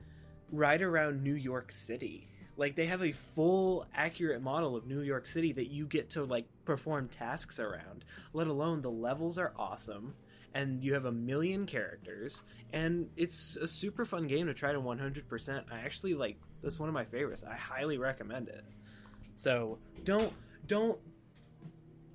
ride 0.51 0.81
around 0.81 1.21
New 1.21 1.35
York 1.35 1.71
City. 1.71 2.29
Like 2.55 2.77
they 2.77 2.85
have 2.85 3.03
a 3.03 3.11
full, 3.11 3.85
accurate 3.93 4.41
model 4.41 4.77
of 4.77 4.87
New 4.87 5.01
York 5.01 5.27
City 5.27 5.51
that 5.53 5.69
you 5.69 5.85
get 5.85 6.11
to 6.11 6.23
like 6.23 6.45
perform 6.63 7.09
tasks 7.09 7.59
around. 7.59 8.05
Let 8.31 8.47
alone 8.47 8.81
the 8.81 8.91
levels 8.91 9.37
are 9.37 9.51
awesome 9.57 10.13
and 10.55 10.83
you 10.83 10.93
have 10.95 11.05
a 11.05 11.11
million 11.11 11.67
characters 11.67 12.41
and 12.73 13.07
it's 13.15 13.55
a 13.57 13.67
super 13.67 14.05
fun 14.05 14.25
game 14.25 14.47
to 14.47 14.53
try 14.53 14.71
to 14.71 14.79
100% 14.79 15.63
i 15.71 15.79
actually 15.81 16.15
like 16.15 16.37
that's 16.65 16.79
one 16.79 16.89
of 16.89 16.95
my 16.95 17.05
favorites. 17.05 17.43
I 17.47 17.53
highly 17.53 17.99
recommend 17.99 18.49
it. 18.49 18.65
So 19.35 19.77
don't 20.03 20.33
don't 20.65 20.97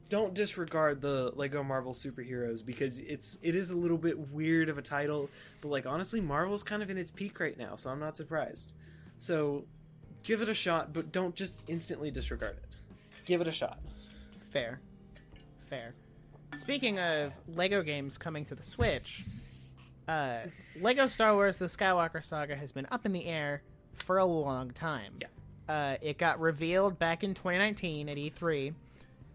don't 0.08 0.34
disregard 0.34 1.00
the 1.00 1.32
lego 1.36 1.62
marvel 1.62 1.94
superheroes 1.94 2.66
because 2.66 2.98
it's 2.98 3.38
it 3.42 3.54
is 3.54 3.70
a 3.70 3.76
little 3.76 3.96
bit 3.96 4.18
weird 4.32 4.68
of 4.68 4.76
a 4.76 4.82
title 4.82 5.30
but 5.60 5.68
like 5.68 5.86
honestly 5.86 6.20
marvel's 6.20 6.64
kind 6.64 6.82
of 6.82 6.90
in 6.90 6.98
its 6.98 7.12
peak 7.12 7.38
right 7.38 7.56
now 7.56 7.76
so 7.76 7.90
i'm 7.90 8.00
not 8.00 8.16
surprised. 8.16 8.72
So 9.18 9.64
give 10.24 10.42
it 10.42 10.48
a 10.48 10.54
shot 10.54 10.92
but 10.92 11.12
don't 11.12 11.34
just 11.34 11.60
instantly 11.68 12.10
disregard 12.10 12.56
it. 12.56 12.74
Give 13.24 13.40
it 13.40 13.46
a 13.46 13.52
shot. 13.52 13.78
Fair. 14.36 14.80
Fair. 15.60 15.94
Speaking 16.56 16.98
of 16.98 17.32
Lego 17.48 17.82
games 17.82 18.18
coming 18.18 18.44
to 18.46 18.54
the 18.54 18.62
Switch, 18.62 19.24
uh, 20.08 20.38
Lego 20.80 21.06
Star 21.06 21.34
Wars 21.34 21.56
The 21.56 21.66
Skywalker 21.66 22.22
Saga 22.22 22.56
has 22.56 22.72
been 22.72 22.86
up 22.90 23.06
in 23.06 23.12
the 23.12 23.26
air 23.26 23.62
for 23.94 24.18
a 24.18 24.24
long 24.24 24.70
time. 24.70 25.14
Yeah. 25.20 25.28
Uh, 25.68 25.96
it 26.02 26.18
got 26.18 26.40
revealed 26.40 26.98
back 26.98 27.22
in 27.22 27.32
2019 27.34 28.08
at 28.08 28.16
E3, 28.16 28.74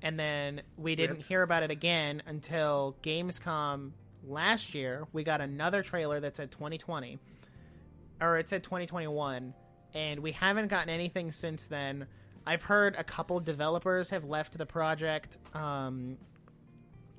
and 0.01 0.19
then 0.19 0.61
we 0.77 0.95
didn't 0.95 1.17
Rip. 1.17 1.25
hear 1.25 1.41
about 1.43 1.63
it 1.63 1.71
again 1.71 2.21
until 2.27 2.95
Gamescom 3.01 3.91
last 4.27 4.75
year. 4.75 5.07
We 5.13 5.23
got 5.23 5.39
another 5.39 5.81
trailer 5.81 6.19
that 6.19 6.35
said 6.35 6.51
2020, 6.51 7.17
or 8.21 8.37
it 8.37 8.49
said 8.49 8.63
2021, 8.63 9.53
and 9.93 10.19
we 10.19 10.33
haven't 10.33 10.67
gotten 10.67 10.89
anything 10.89 11.31
since 11.31 11.65
then. 11.65 12.05
I've 12.45 12.63
heard 12.63 12.95
a 12.97 13.03
couple 13.03 13.39
developers 13.39 14.09
have 14.09 14.25
left 14.25 14.57
the 14.57 14.65
project, 14.65 15.37
um, 15.53 16.17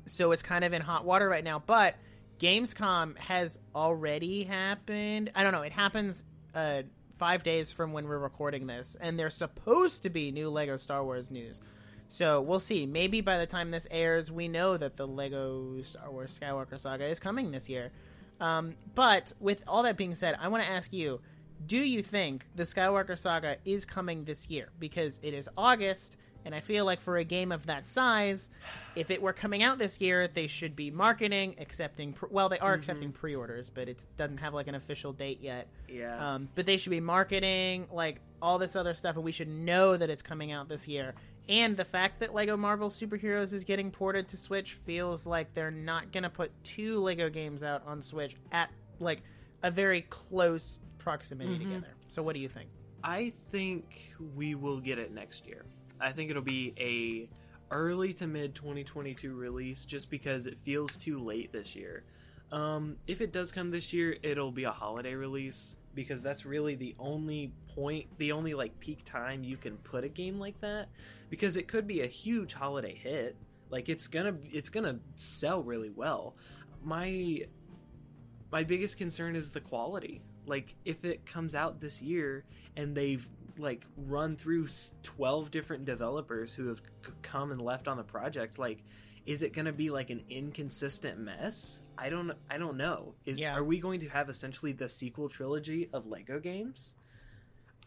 so 0.06 0.32
it's 0.32 0.42
kind 0.42 0.64
of 0.64 0.72
in 0.72 0.82
hot 0.82 1.04
water 1.04 1.28
right 1.28 1.44
now. 1.44 1.62
But 1.64 1.96
Gamescom 2.38 3.16
has 3.18 3.58
already 3.74 4.44
happened. 4.44 5.30
I 5.34 5.42
don't 5.42 5.52
know. 5.52 5.62
It 5.62 5.72
happens 5.72 6.24
uh, 6.54 6.82
five 7.18 7.42
days 7.42 7.72
from 7.72 7.92
when 7.92 8.06
we're 8.08 8.18
recording 8.18 8.66
this, 8.66 8.96
and 9.00 9.18
there's 9.18 9.34
supposed 9.34 10.02
to 10.02 10.10
be 10.10 10.30
new 10.30 10.50
Lego 10.50 10.76
Star 10.76 11.04
Wars 11.04 11.30
news. 11.30 11.58
So 12.08 12.40
we'll 12.40 12.60
see. 12.60 12.86
Maybe 12.86 13.20
by 13.20 13.38
the 13.38 13.46
time 13.46 13.70
this 13.70 13.86
airs, 13.90 14.30
we 14.30 14.48
know 14.48 14.76
that 14.76 14.96
the 14.96 15.06
Lego 15.06 15.82
Star 15.82 16.10
Wars 16.10 16.38
Skywalker 16.38 16.78
Saga 16.78 17.06
is 17.06 17.18
coming 17.18 17.50
this 17.50 17.68
year. 17.68 17.90
Um, 18.40 18.74
but 18.94 19.32
with 19.40 19.64
all 19.66 19.82
that 19.84 19.96
being 19.96 20.14
said, 20.14 20.36
I 20.40 20.48
want 20.48 20.62
to 20.62 20.70
ask 20.70 20.92
you: 20.92 21.20
Do 21.66 21.78
you 21.78 22.02
think 22.02 22.46
the 22.54 22.64
Skywalker 22.64 23.18
Saga 23.18 23.56
is 23.64 23.84
coming 23.84 24.24
this 24.24 24.48
year? 24.48 24.68
Because 24.78 25.18
it 25.22 25.34
is 25.34 25.48
August, 25.56 26.16
and 26.46 26.54
I 26.54 26.60
feel 26.60 26.84
like 26.84 27.00
for 27.00 27.16
a 27.18 27.24
game 27.24 27.50
of 27.50 27.66
that 27.66 27.86
size, 27.88 28.48
if 28.94 29.10
it 29.10 29.20
were 29.20 29.32
coming 29.32 29.64
out 29.64 29.78
this 29.78 30.00
year, 30.00 30.28
they 30.28 30.46
should 30.46 30.76
be 30.76 30.90
marketing, 30.92 31.56
accepting. 31.58 32.12
Pre- 32.12 32.28
well, 32.30 32.48
they 32.48 32.60
are 32.60 32.72
accepting 32.72 33.10
pre-orders, 33.10 33.68
but 33.68 33.88
it 33.88 34.06
doesn't 34.16 34.38
have 34.38 34.54
like 34.54 34.68
an 34.68 34.76
official 34.76 35.12
date 35.12 35.40
yet. 35.42 35.66
yeah 35.88 36.34
Um, 36.34 36.48
but 36.54 36.64
they 36.64 36.76
should 36.76 36.90
be 36.90 37.00
marketing 37.00 37.88
like 37.92 38.20
all 38.40 38.58
this 38.58 38.76
other 38.76 38.94
stuff, 38.94 39.16
and 39.16 39.24
we 39.24 39.32
should 39.32 39.48
know 39.48 39.96
that 39.96 40.08
it's 40.08 40.22
coming 40.22 40.52
out 40.52 40.68
this 40.68 40.86
year. 40.86 41.14
And 41.48 41.76
the 41.76 41.84
fact 41.84 42.20
that 42.20 42.32
Lego 42.32 42.56
Marvel 42.56 42.90
Superheroes 42.90 43.52
is 43.52 43.64
getting 43.64 43.90
ported 43.90 44.28
to 44.28 44.36
Switch 44.36 44.74
feels 44.74 45.26
like 45.26 45.52
they're 45.54 45.70
not 45.70 46.12
gonna 46.12 46.30
put 46.30 46.52
two 46.62 47.00
Lego 47.00 47.28
games 47.28 47.62
out 47.64 47.82
on 47.86 48.00
Switch 48.00 48.36
at 48.52 48.70
like 49.00 49.22
a 49.62 49.70
very 49.70 50.02
close 50.02 50.78
proximity 50.98 51.58
together. 51.58 51.94
So, 52.08 52.22
what 52.22 52.34
do 52.34 52.40
you 52.40 52.48
think? 52.48 52.68
I 53.02 53.32
think 53.50 54.12
we 54.34 54.54
will 54.54 54.80
get 54.80 54.98
it 54.98 55.12
next 55.12 55.46
year. 55.46 55.64
I 56.00 56.12
think 56.12 56.30
it'll 56.30 56.42
be 56.42 56.74
a 56.78 57.28
early 57.74 58.12
to 58.14 58.26
mid 58.26 58.54
2022 58.54 59.34
release 59.34 59.84
just 59.84 60.10
because 60.10 60.46
it 60.46 60.58
feels 60.64 60.96
too 60.96 61.18
late 61.18 61.52
this 61.52 61.74
year. 61.74 62.04
Um, 62.52 62.96
if 63.06 63.20
it 63.20 63.32
does 63.32 63.50
come 63.50 63.70
this 63.70 63.92
year, 63.92 64.16
it'll 64.22 64.52
be 64.52 64.64
a 64.64 64.70
holiday 64.70 65.14
release 65.14 65.78
because 65.94 66.22
that's 66.22 66.46
really 66.46 66.76
the 66.76 66.94
only 66.98 67.52
point, 67.74 68.06
the 68.18 68.32
only 68.32 68.54
like 68.54 68.78
peak 68.78 69.04
time 69.04 69.42
you 69.42 69.56
can 69.56 69.76
put 69.78 70.04
a 70.04 70.08
game 70.08 70.38
like 70.38 70.60
that 70.60 70.88
because 71.28 71.56
it 71.56 71.66
could 71.66 71.86
be 71.86 72.02
a 72.02 72.06
huge 72.06 72.52
holiday 72.52 72.94
hit. 72.94 73.36
Like 73.70 73.88
it's 73.88 74.06
gonna 74.06 74.36
it's 74.44 74.68
gonna 74.68 75.00
sell 75.16 75.62
really 75.62 75.90
well. 75.90 76.36
My 76.84 77.46
my 78.52 78.62
biggest 78.62 78.96
concern 78.96 79.34
is 79.34 79.50
the 79.50 79.60
quality. 79.60 80.22
Like 80.46 80.76
if 80.84 81.04
it 81.04 81.26
comes 81.26 81.56
out 81.56 81.80
this 81.80 82.00
year 82.00 82.44
and 82.76 82.94
they've 82.94 83.28
like 83.58 83.84
run 83.96 84.36
through 84.36 84.66
12 85.02 85.50
different 85.50 85.84
developers 85.84 86.52
who 86.54 86.68
have 86.68 86.78
c- 87.04 87.12
come 87.22 87.50
and 87.52 87.60
left 87.60 87.88
on 87.88 87.96
the 87.96 88.02
project 88.04 88.58
like 88.58 88.82
is 89.24 89.42
it 89.42 89.52
going 89.52 89.64
to 89.64 89.72
be 89.72 89.90
like 89.90 90.10
an 90.10 90.22
inconsistent 90.30 91.18
mess? 91.18 91.82
I 91.98 92.10
don't 92.10 92.30
I 92.48 92.58
don't 92.58 92.76
know. 92.76 93.14
Is 93.24 93.40
Yeah. 93.40 93.56
are 93.56 93.64
we 93.64 93.80
going 93.80 93.98
to 94.00 94.08
have 94.08 94.28
essentially 94.30 94.70
the 94.72 94.88
sequel 94.88 95.28
trilogy 95.28 95.88
of 95.92 96.06
Lego 96.06 96.38
games? 96.38 96.94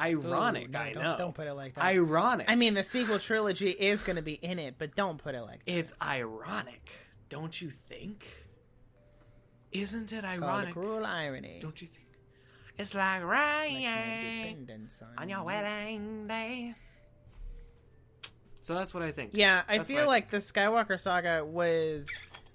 Ironic, 0.01 0.67
Ooh, 0.69 0.71
no, 0.71 0.79
I 0.79 0.93
don't, 0.93 1.03
know. 1.03 1.15
Don't 1.17 1.35
put 1.35 1.47
it 1.47 1.53
like 1.53 1.75
that. 1.75 1.83
Ironic. 1.83 2.49
I 2.49 2.55
mean, 2.55 2.73
the 2.73 2.83
sequel 2.83 3.19
trilogy 3.19 3.69
is 3.69 4.01
going 4.01 4.15
to 4.15 4.21
be 4.21 4.33
in 4.33 4.57
it, 4.59 4.75
but 4.77 4.95
don't 4.95 5.17
put 5.17 5.35
it 5.35 5.41
like 5.41 5.63
that. 5.65 5.71
it's 5.71 5.93
ironic, 6.01 6.89
don't 7.29 7.61
you 7.61 7.69
think? 7.69 8.25
Isn't 9.71 10.11
it 10.13 10.23
ironic? 10.25 10.73
cruel 10.73 11.05
irony. 11.05 11.59
Don't 11.61 11.81
you 11.81 11.87
think? 11.87 12.07
It's 12.79 12.95
like 12.95 13.21
Like 13.23 13.29
rain 13.29 14.65
my 14.67 15.05
on 15.05 15.23
on 15.23 15.29
your 15.29 15.43
wedding 15.43 16.27
day. 16.27 16.73
So 18.61 18.73
that's 18.73 18.93
what 18.93 19.03
I 19.03 19.11
think. 19.11 19.31
Yeah, 19.33 19.63
I 19.67 19.77
That's 19.79 19.87
feel 19.89 20.01
my- 20.01 20.05
like 20.07 20.29
the 20.29 20.37
Skywalker 20.37 20.99
saga 20.99 21.43
was, 21.43 22.07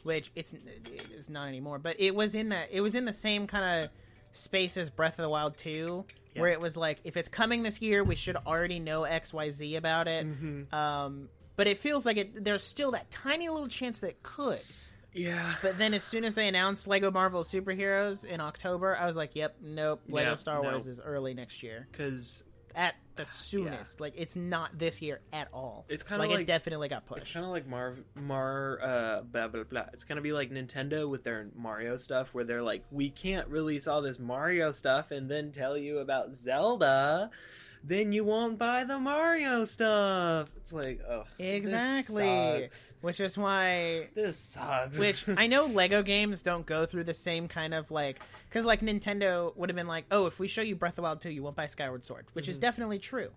which 0.02 0.30
it's 0.34 0.54
it's 0.54 1.28
not 1.28 1.48
anymore, 1.48 1.78
but 1.78 1.96
it 1.98 2.14
was 2.14 2.34
in 2.34 2.50
that 2.50 2.68
it 2.70 2.80
was 2.80 2.94
in 2.94 3.04
the 3.04 3.12
same 3.12 3.46
kind 3.46 3.84
of 3.84 3.90
space 4.32 4.76
as 4.76 4.90
Breath 4.90 5.18
of 5.18 5.22
the 5.24 5.28
Wild 5.28 5.56
2, 5.58 6.04
where 6.36 6.50
it 6.50 6.60
was 6.60 6.76
like 6.76 6.98
if 7.04 7.16
it's 7.16 7.28
coming 7.28 7.62
this 7.62 7.82
year, 7.82 8.02
we 8.02 8.14
should 8.14 8.36
already 8.36 8.78
know 8.78 9.04
X 9.04 9.32
Y 9.32 9.50
Z 9.50 9.76
about 9.76 10.08
it. 10.08 10.26
Mhm. 10.26 10.72
Um, 10.72 11.28
but 11.56 11.66
it 11.66 11.78
feels 11.78 12.06
like 12.06 12.16
it. 12.16 12.44
There's 12.44 12.62
still 12.64 12.92
that 12.92 13.10
tiny 13.10 13.48
little 13.48 13.68
chance 13.68 13.98
that 14.00 14.08
it 14.10 14.22
could. 14.22 14.60
Yeah. 15.14 15.54
But 15.62 15.78
then, 15.78 15.94
as 15.94 16.04
soon 16.04 16.24
as 16.24 16.34
they 16.34 16.48
announced 16.48 16.86
Lego 16.86 17.10
Marvel 17.10 17.44
Superheroes 17.44 18.24
in 18.24 18.40
October, 18.40 18.96
I 18.96 19.06
was 19.06 19.16
like, 19.16 19.34
"Yep, 19.34 19.56
nope. 19.62 20.02
Lego 20.08 20.30
Yeah, 20.30 20.34
Star. 20.36 20.62
Wars 20.62 20.86
is 20.86 21.00
early 21.00 21.34
next 21.34 21.62
year 21.62 21.86
Because 21.90 22.42
at 22.74 22.96
the 23.16 23.24
soonest. 23.24 24.00
Like, 24.00 24.14
it's 24.16 24.34
not 24.34 24.76
this 24.76 25.00
year 25.00 25.20
at 25.32 25.48
all. 25.52 25.84
It's 25.88 26.02
kinda 26.02 26.26
like, 26.26 26.40
it 26.40 26.46
definitely 26.46 26.88
got 26.88 27.06
pushed. 27.06 27.22
it's 27.22 27.32
kind 27.32 27.46
of 27.46 27.52
like 27.52 27.66
Mar 27.68 27.94
Mar 28.16 28.80
uh 28.82 29.20
blah 29.22 29.46
blah 29.48 29.62
blah. 29.62 29.86
It's 29.92 30.02
gonna 30.04 30.20
be 30.20 30.32
like 30.32 30.50
Nintendo 30.50 31.08
with 31.08 31.22
their 31.22 31.46
Mario 31.54 31.96
stuff, 31.96 32.34
where 32.34 32.42
they're 32.44 32.62
like, 32.62 32.84
we 32.90 33.10
can't 33.10 33.46
release 33.48 33.86
all 33.86 34.02
this 34.02 34.18
Mario 34.18 34.72
stuff 34.72 35.12
and 35.12 35.30
then 35.30 35.52
tell 35.52 35.76
you 35.78 35.98
about 35.98 36.32
Zelda. 36.32 37.30
Then 37.86 38.12
you 38.12 38.24
won't 38.24 38.58
buy 38.58 38.84
the 38.84 38.98
Mario 38.98 39.64
stuff. 39.64 40.48
It's 40.56 40.72
like, 40.72 41.00
oh, 41.06 41.24
Exactly. 41.38 42.68
Which 43.02 43.20
is 43.20 43.36
why 43.36 44.08
This 44.14 44.38
sucks. 44.38 44.98
which 44.98 45.24
I 45.36 45.46
know 45.46 45.66
Lego 45.66 46.02
games 46.02 46.42
don't 46.42 46.64
go 46.64 46.86
through 46.86 47.04
the 47.04 47.14
same 47.14 47.46
kind 47.46 47.74
of 47.74 47.90
like 47.90 48.20
because 48.48 48.64
like 48.64 48.80
Nintendo 48.80 49.54
would 49.56 49.68
have 49.68 49.76
been 49.76 49.86
like, 49.86 50.06
oh, 50.10 50.26
if 50.26 50.38
we 50.38 50.48
show 50.48 50.62
you 50.62 50.76
Breath 50.76 50.92
of 50.92 50.96
the 50.96 51.02
Wild 51.02 51.20
2, 51.20 51.30
you 51.30 51.42
won't 51.42 51.56
buy 51.56 51.66
Skyward 51.66 52.04
Sword, 52.04 52.26
which 52.32 52.44
Mm-hmm. 52.46 52.52
is 52.52 52.58
definitely 52.58 52.98
true. 52.98 53.30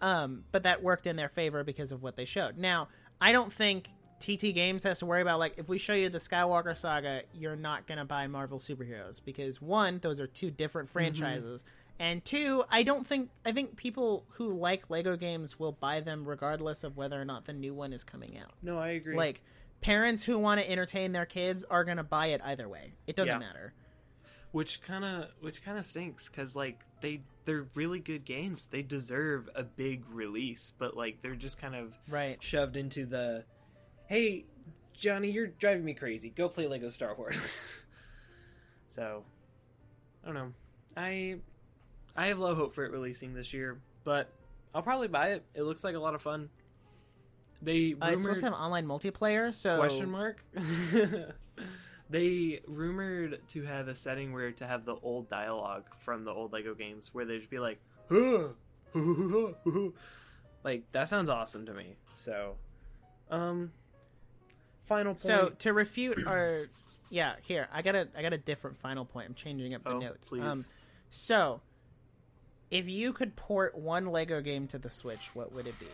Um, 0.00 0.44
but 0.52 0.62
that 0.64 0.82
worked 0.82 1.06
in 1.06 1.16
their 1.16 1.28
favor 1.28 1.62
because 1.64 1.92
of 1.92 2.02
what 2.02 2.16
they 2.16 2.24
showed. 2.24 2.56
Now, 2.58 2.88
I 3.20 3.32
don't 3.32 3.52
think 3.52 3.88
TT 4.18 4.54
Games 4.54 4.82
has 4.84 4.98
to 5.00 5.06
worry 5.06 5.22
about 5.22 5.38
like 5.38 5.54
if 5.56 5.68
we 5.68 5.78
show 5.78 5.94
you 5.94 6.08
the 6.10 6.18
Skywalker 6.18 6.76
saga, 6.76 7.22
you're 7.34 7.56
not 7.56 7.86
gonna 7.86 8.04
buy 8.04 8.26
Marvel 8.26 8.58
superheroes 8.58 9.20
because 9.24 9.60
one, 9.62 9.98
those 10.00 10.20
are 10.20 10.26
two 10.26 10.50
different 10.50 10.88
Mm-hmm. 10.88 11.04
And 12.00 12.24
two, 12.24 12.64
I 12.70 12.82
don't 12.82 13.06
think 13.06 13.28
I 13.44 13.52
think 13.52 13.76
people 13.76 14.24
who 14.30 14.54
like 14.54 14.88
Lego 14.90 15.16
games 15.16 15.58
will 15.60 15.72
buy 15.72 16.00
them 16.00 16.24
regardless 16.26 16.82
of 16.82 16.96
whether 16.96 17.20
or 17.20 17.24
not 17.26 17.44
the 17.44 17.52
new 17.52 17.74
one 17.74 17.92
is 17.92 18.02
coming 18.02 18.38
out. 18.38 18.52
no, 18.62 18.78
I 18.78 18.88
agree. 18.88 19.14
Like 19.14 19.42
parents 19.82 20.24
who 20.24 20.38
want 20.38 20.60
to 20.60 20.68
entertain 20.70 21.12
their 21.12 21.26
kids 21.26 21.62
are 21.64 21.84
going 21.84 21.98
to 21.98 22.02
buy 22.02 22.28
it 22.28 22.40
either 22.42 22.68
way. 22.68 22.94
It 23.06 23.16
doesn't 23.16 23.34
Yeah. 23.34 23.38
matter. 23.38 23.74
which 24.52 24.82
kind 24.82 25.04
of 25.04 25.28
which 25.40 25.62
kind 25.62 25.78
of 25.78 25.84
stinks 25.84 26.28
because 26.28 26.56
like 26.56 26.80
they 27.02 27.20
they're 27.44 27.66
really 27.74 28.00
good 28.00 28.24
games. 28.24 28.66
They 28.70 28.82
deserve 28.82 29.48
a 29.54 29.62
big 29.62 30.04
release, 30.10 30.72
but 30.78 30.96
like 30.96 31.20
they're 31.20 31.36
just 31.36 31.58
kind 31.58 31.74
of 31.76 31.94
Right. 32.08 32.42
shoved 32.42 32.76
into 32.76 33.04
the 33.06 33.44
hey 34.06 34.46
Johnny, 34.94 35.30
you're 35.30 35.46
driving 35.46 35.84
me 35.84 35.94
crazy. 35.94 36.30
Go 36.30 36.48
play 36.48 36.66
Lego 36.66 36.88
Star 36.88 37.14
Wars. 37.14 37.36
so 38.88 39.22
I 40.22 40.26
don't 40.26 40.34
know. 40.34 40.52
I 40.96 41.36
I 42.16 42.26
have 42.26 42.38
low 42.38 42.54
hope 42.54 42.74
for 42.74 42.84
it 42.84 42.92
releasing 42.92 43.34
this 43.34 43.52
year, 43.52 43.78
but 44.04 44.28
I'll 44.74 44.82
probably 44.82 45.08
buy 45.08 45.30
it. 45.32 45.44
It 45.54 45.62
looks 45.62 45.84
like 45.84 45.94
a 45.94 45.98
lot 45.98 46.14
of 46.14 46.22
fun. 46.22 46.48
They 47.62 47.94
Uh, 48.00 48.08
it's 48.08 48.22
supposed 48.22 48.40
to 48.40 48.46
have 48.46 48.54
online 48.54 48.86
multiplayer, 48.86 49.52
so 49.52 49.76
question 49.78 50.10
mark. 50.10 50.42
they 52.10 52.60
rumored 52.66 53.40
to 53.48 53.62
have 53.64 53.88
a 53.88 53.94
setting 53.94 54.32
where 54.32 54.50
to 54.52 54.66
have 54.66 54.84
the 54.84 54.96
old 55.02 55.28
dialogue 55.28 55.84
from 55.98 56.24
the 56.24 56.30
old 56.30 56.52
Lego 56.52 56.74
games, 56.74 57.10
where 57.12 57.24
they'd 57.24 57.48
be 57.50 57.58
like, 57.58 57.78
like 60.64 60.90
that 60.92 61.08
sounds 61.08 61.28
awesome 61.28 61.66
to 61.66 61.74
me. 61.74 61.96
So, 62.14 62.56
um, 63.30 63.72
final 64.84 65.12
point. 65.12 65.20
So 65.20 65.52
to 65.60 65.72
refute 65.72 66.26
our, 66.26 66.62
yeah, 67.10 67.34
here 67.42 67.68
I 67.72 67.82
got 67.82 67.94
a 67.94 68.08
I 68.16 68.22
got 68.22 68.32
a 68.32 68.38
different 68.38 68.78
final 68.78 69.04
point. 69.04 69.28
I'm 69.28 69.34
changing 69.34 69.74
up 69.74 69.84
the 69.84 69.90
Oh, 69.90 69.98
notes. 69.98 70.28
please. 70.28 70.42
Um, 70.42 70.64
so 71.10 71.60
if 72.70 72.88
you 72.88 73.12
could 73.12 73.36
port 73.36 73.76
one 73.76 74.06
Lego 74.06 74.40
game 74.40 74.66
to 74.68 74.78
the 74.78 74.90
Switch, 74.90 75.30
what 75.34 75.52
would 75.52 75.66
it 75.66 75.78
be? 75.78 75.86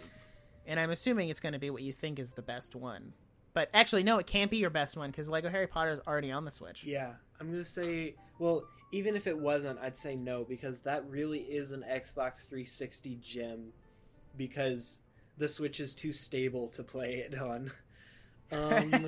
And 0.67 0.79
I'm 0.81 0.91
assuming 0.91 1.29
it's 1.29 1.41
going 1.41 1.53
to 1.55 1.59
be 1.59 1.71
what 1.71 1.83
you 1.83 1.93
think 1.93 2.19
is 2.19 2.33
the 2.33 2.43
best 2.43 2.75
one. 2.75 3.13
But 3.55 3.71
actually, 3.73 4.03
no, 4.03 4.19
it 4.19 4.27
can't 4.27 4.51
be 4.51 4.59
your 4.59 4.69
best 4.71 4.97
one 4.97 5.11
because 5.11 5.31
Lego 5.31 5.49
Harry 5.49 5.67
Potter 5.67 5.93
is 5.93 6.01
already 6.07 6.31
on 6.31 6.45
the 6.45 6.51
Switch. 6.51 6.85
yeah, 6.85 7.13
I'm 7.41 7.51
gonna 7.51 7.65
say, 7.65 8.15
well, 8.39 8.65
even 8.93 9.17
if 9.17 9.27
it 9.27 9.39
wasn't, 9.39 9.79
I'd 9.81 9.97
say 9.97 10.15
no 10.15 10.45
because 10.45 10.81
that 10.81 11.09
really 11.09 11.39
is 11.41 11.73
an 11.73 11.83
Xbox 11.89 12.47
360 12.47 13.19
gem 13.23 13.73
because 14.37 14.99
the 15.39 15.49
Switch 15.49 15.81
is 15.81 15.95
too 15.95 16.13
stable 16.13 16.69
to 16.69 16.83
play 16.83 17.15
it 17.27 17.39
on. 17.41 17.73
Um, 18.53 19.05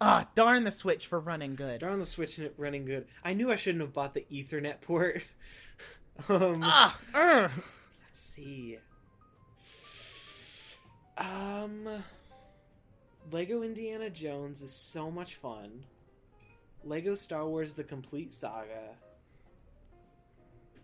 Ah, 0.00 0.28
darn 0.34 0.64
the 0.64 0.70
Switch 0.70 1.06
for 1.06 1.18
running 1.18 1.56
good. 1.56 1.80
Darn 1.80 1.98
the 1.98 2.06
Switch 2.06 2.38
n- 2.38 2.50
running 2.56 2.84
good. 2.84 3.06
I 3.24 3.32
knew 3.34 3.50
I 3.50 3.56
shouldn't 3.56 3.82
have 3.82 3.92
bought 3.92 4.14
the 4.14 4.24
Ethernet 4.32 4.80
port. 4.80 5.24
um, 6.28 6.60
Ah, 6.62 6.98
let's 7.14 7.52
see. 8.12 8.78
Um, 11.16 11.88
Lego 13.32 13.62
Indiana 13.62 14.08
Jones 14.08 14.62
is 14.62 14.72
so 14.72 15.10
much 15.10 15.34
fun. 15.36 15.84
Lego 16.84 17.14
Star 17.14 17.44
Wars: 17.46 17.72
The 17.72 17.82
Complete 17.84 18.32
Saga. 18.32 18.94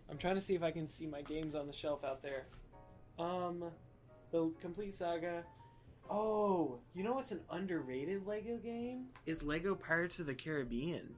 I'm 0.09 0.17
trying 0.17 0.35
to 0.35 0.41
see 0.41 0.55
if 0.55 0.61
I 0.61 0.71
can 0.71 0.87
see 0.87 1.07
my 1.07 1.21
games 1.21 1.55
on 1.55 1.67
the 1.67 1.73
shelf 1.73 2.03
out 2.03 2.21
there. 2.21 2.45
Um, 3.17 3.63
the 4.31 4.51
Complete 4.61 4.93
Saga. 4.93 5.45
Oh, 6.09 6.79
you 6.93 7.03
know 7.03 7.13
what's 7.13 7.31
an 7.31 7.41
underrated 7.49 8.25
Lego 8.27 8.57
game? 8.57 9.05
Is 9.25 9.41
Lego 9.43 9.75
Pirates 9.75 10.19
of 10.19 10.27
the 10.27 10.35
Caribbean. 10.35 11.15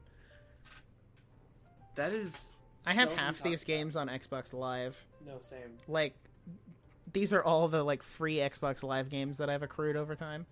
That 1.95 2.13
is. 2.13 2.51
I 2.85 2.93
have 2.93 3.11
half 3.11 3.41
these 3.43 3.61
about. 3.63 3.67
games 3.67 3.95
on 3.95 4.07
Xbox 4.07 4.53
Live. 4.53 5.03
No, 5.25 5.39
same. 5.41 5.77
Like, 5.88 6.15
these 7.11 7.33
are 7.33 7.43
all 7.43 7.67
the 7.67 7.83
like 7.83 8.01
free 8.03 8.35
Xbox 8.38 8.83
Live 8.83 9.09
games 9.09 9.39
that 9.39 9.49
I've 9.49 9.63
accrued 9.63 9.97
over 9.97 10.15
time. 10.15 10.45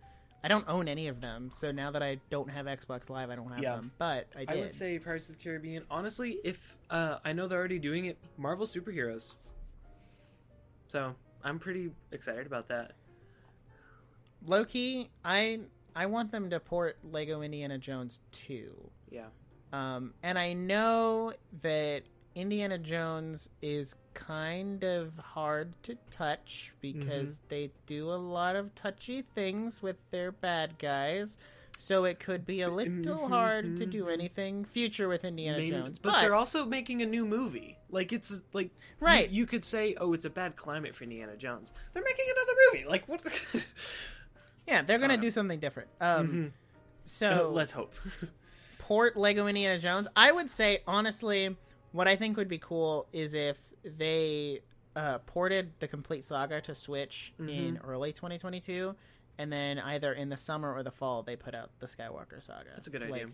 I 0.44 0.48
don't 0.48 0.68
own 0.68 0.88
any 0.88 1.08
of 1.08 1.22
them, 1.22 1.50
so 1.52 1.72
now 1.72 1.90
that 1.92 2.04
I 2.04 2.20
don't 2.30 2.50
have 2.50 2.66
Xbox 2.68 3.10
Live, 3.10 3.30
I 3.32 3.36
don't 3.36 3.50
have 3.52 3.64
Yeah. 3.64 3.76
them. 3.78 3.92
But 3.98 4.28
I 4.36 4.40
did. 4.40 4.50
I 4.50 4.56
would 4.58 4.74
say 4.74 5.00
Pirates 5.00 5.30
of 5.30 5.38
the 5.38 5.44
Caribbean. 5.44 5.84
Honestly, 5.90 6.40
if 6.44 6.76
uh, 6.90 7.18
I 7.24 7.34
know 7.34 7.48
they're 7.48 7.58
already 7.58 7.80
doing 7.80 8.06
it, 8.06 8.18
Marvel 8.38 8.66
superheroes. 8.68 9.34
So 10.88 11.16
I'm 11.44 11.58
pretty 11.58 11.92
excited 12.12 12.46
about 12.46 12.68
that. 12.68 12.92
Low 14.48 14.66
key, 14.66 15.10
I 15.24 15.60
I 15.96 16.06
want 16.08 16.32
them 16.32 16.50
to 16.50 16.60
port 16.60 16.98
Lego 17.04 17.42
Indiana 17.42 17.78
Jones 17.78 18.20
2. 18.34 18.90
Yeah. 19.12 19.26
Um, 19.74 20.14
and 20.24 20.38
I 20.38 20.54
know 20.54 21.34
that 21.62 22.04
Indiana 22.36 22.78
Jones 22.78 23.48
is 23.62 23.96
kind 24.14 24.84
of 24.84 25.18
hard 25.18 25.72
to 25.84 25.96
touch 26.12 26.74
because 26.82 27.30
Mm-hmm. 27.30 27.44
they 27.50 27.72
do 27.86 28.12
a 28.12 28.16
lot 28.16 28.56
of 28.58 28.76
touchy 28.76 29.22
things 29.22 29.82
with 29.82 29.96
their 30.12 30.32
bad 30.34 30.78
guys. 30.80 31.38
So 31.78 32.06
it 32.06 32.20
could 32.22 32.46
be 32.46 32.62
a 32.62 32.70
little 32.70 33.28
hard 33.28 33.76
to 33.78 33.86
do 33.86 34.08
anything 34.18 34.64
future 34.64 35.10
with 35.10 35.26
Indiana 35.26 35.66
Jones. 35.68 36.00
but, 36.00 36.22
they're 36.22 36.34
also 36.36 36.66
making 36.66 37.02
a 37.02 37.06
new 37.06 37.26
movie. 37.26 37.78
Like 37.90 38.14
it's 38.14 38.34
like 38.54 38.68
you- 38.68 38.72
Right. 39.08 39.30
You, 39.30 39.46
could 39.46 39.66
say, 39.66 39.96
oh, 40.00 40.14
it's 40.14 40.24
a 40.26 40.30
bad 40.30 40.56
climate 40.56 40.96
for 40.96 41.04
Indiana 41.04 41.36
Jones. 41.36 41.74
They're 41.94 42.04
making 42.04 42.26
another 42.36 42.54
movie. 42.72 42.86
Like 42.88 43.08
what? 43.10 43.22
yeah, 44.68 44.82
they're 44.82 45.00
gonna 45.00 45.14
Uh, 45.16 45.18
do 45.18 45.32
something 45.32 45.60
different. 45.60 45.90
Um, 46.02 46.28
Mhm. 46.28 46.52
so 47.04 47.52
Let's 47.54 47.72
hope. 47.74 47.94
port 48.80 49.18
Lego 49.18 49.48
Indiana 49.48 49.80
Jones. 49.80 50.08
I 50.16 50.32
would 50.32 50.50
say 50.50 50.84
honestly, 50.88 51.56
what 51.92 52.08
I 52.08 52.16
think 52.16 52.38
would 52.38 52.48
be 52.50 52.60
cool 52.60 53.08
is 53.14 53.34
if 53.34 53.58
they 53.84 54.62
uh, 54.96 55.20
ported 55.20 55.74
the 55.80 55.88
complete 55.88 56.24
saga 56.24 56.62
to 56.62 56.74
Switch 56.74 57.34
in 57.40 57.78
early 57.84 58.14
2022, 58.14 58.96
and 59.38 59.52
then 59.52 59.78
either 59.80 60.14
in 60.14 60.30
the 60.30 60.38
summer 60.38 60.74
or 60.74 60.84
the 60.84 60.92
fall 60.92 61.22
they 61.24 61.36
put 61.36 61.54
out 61.54 61.70
the 61.80 61.86
Skywalker 61.86 62.42
saga. 62.42 62.70
That's 62.74 62.88
a 62.88 62.90
good 62.90 63.02
Like, 63.02 63.12
idea. 63.24 63.28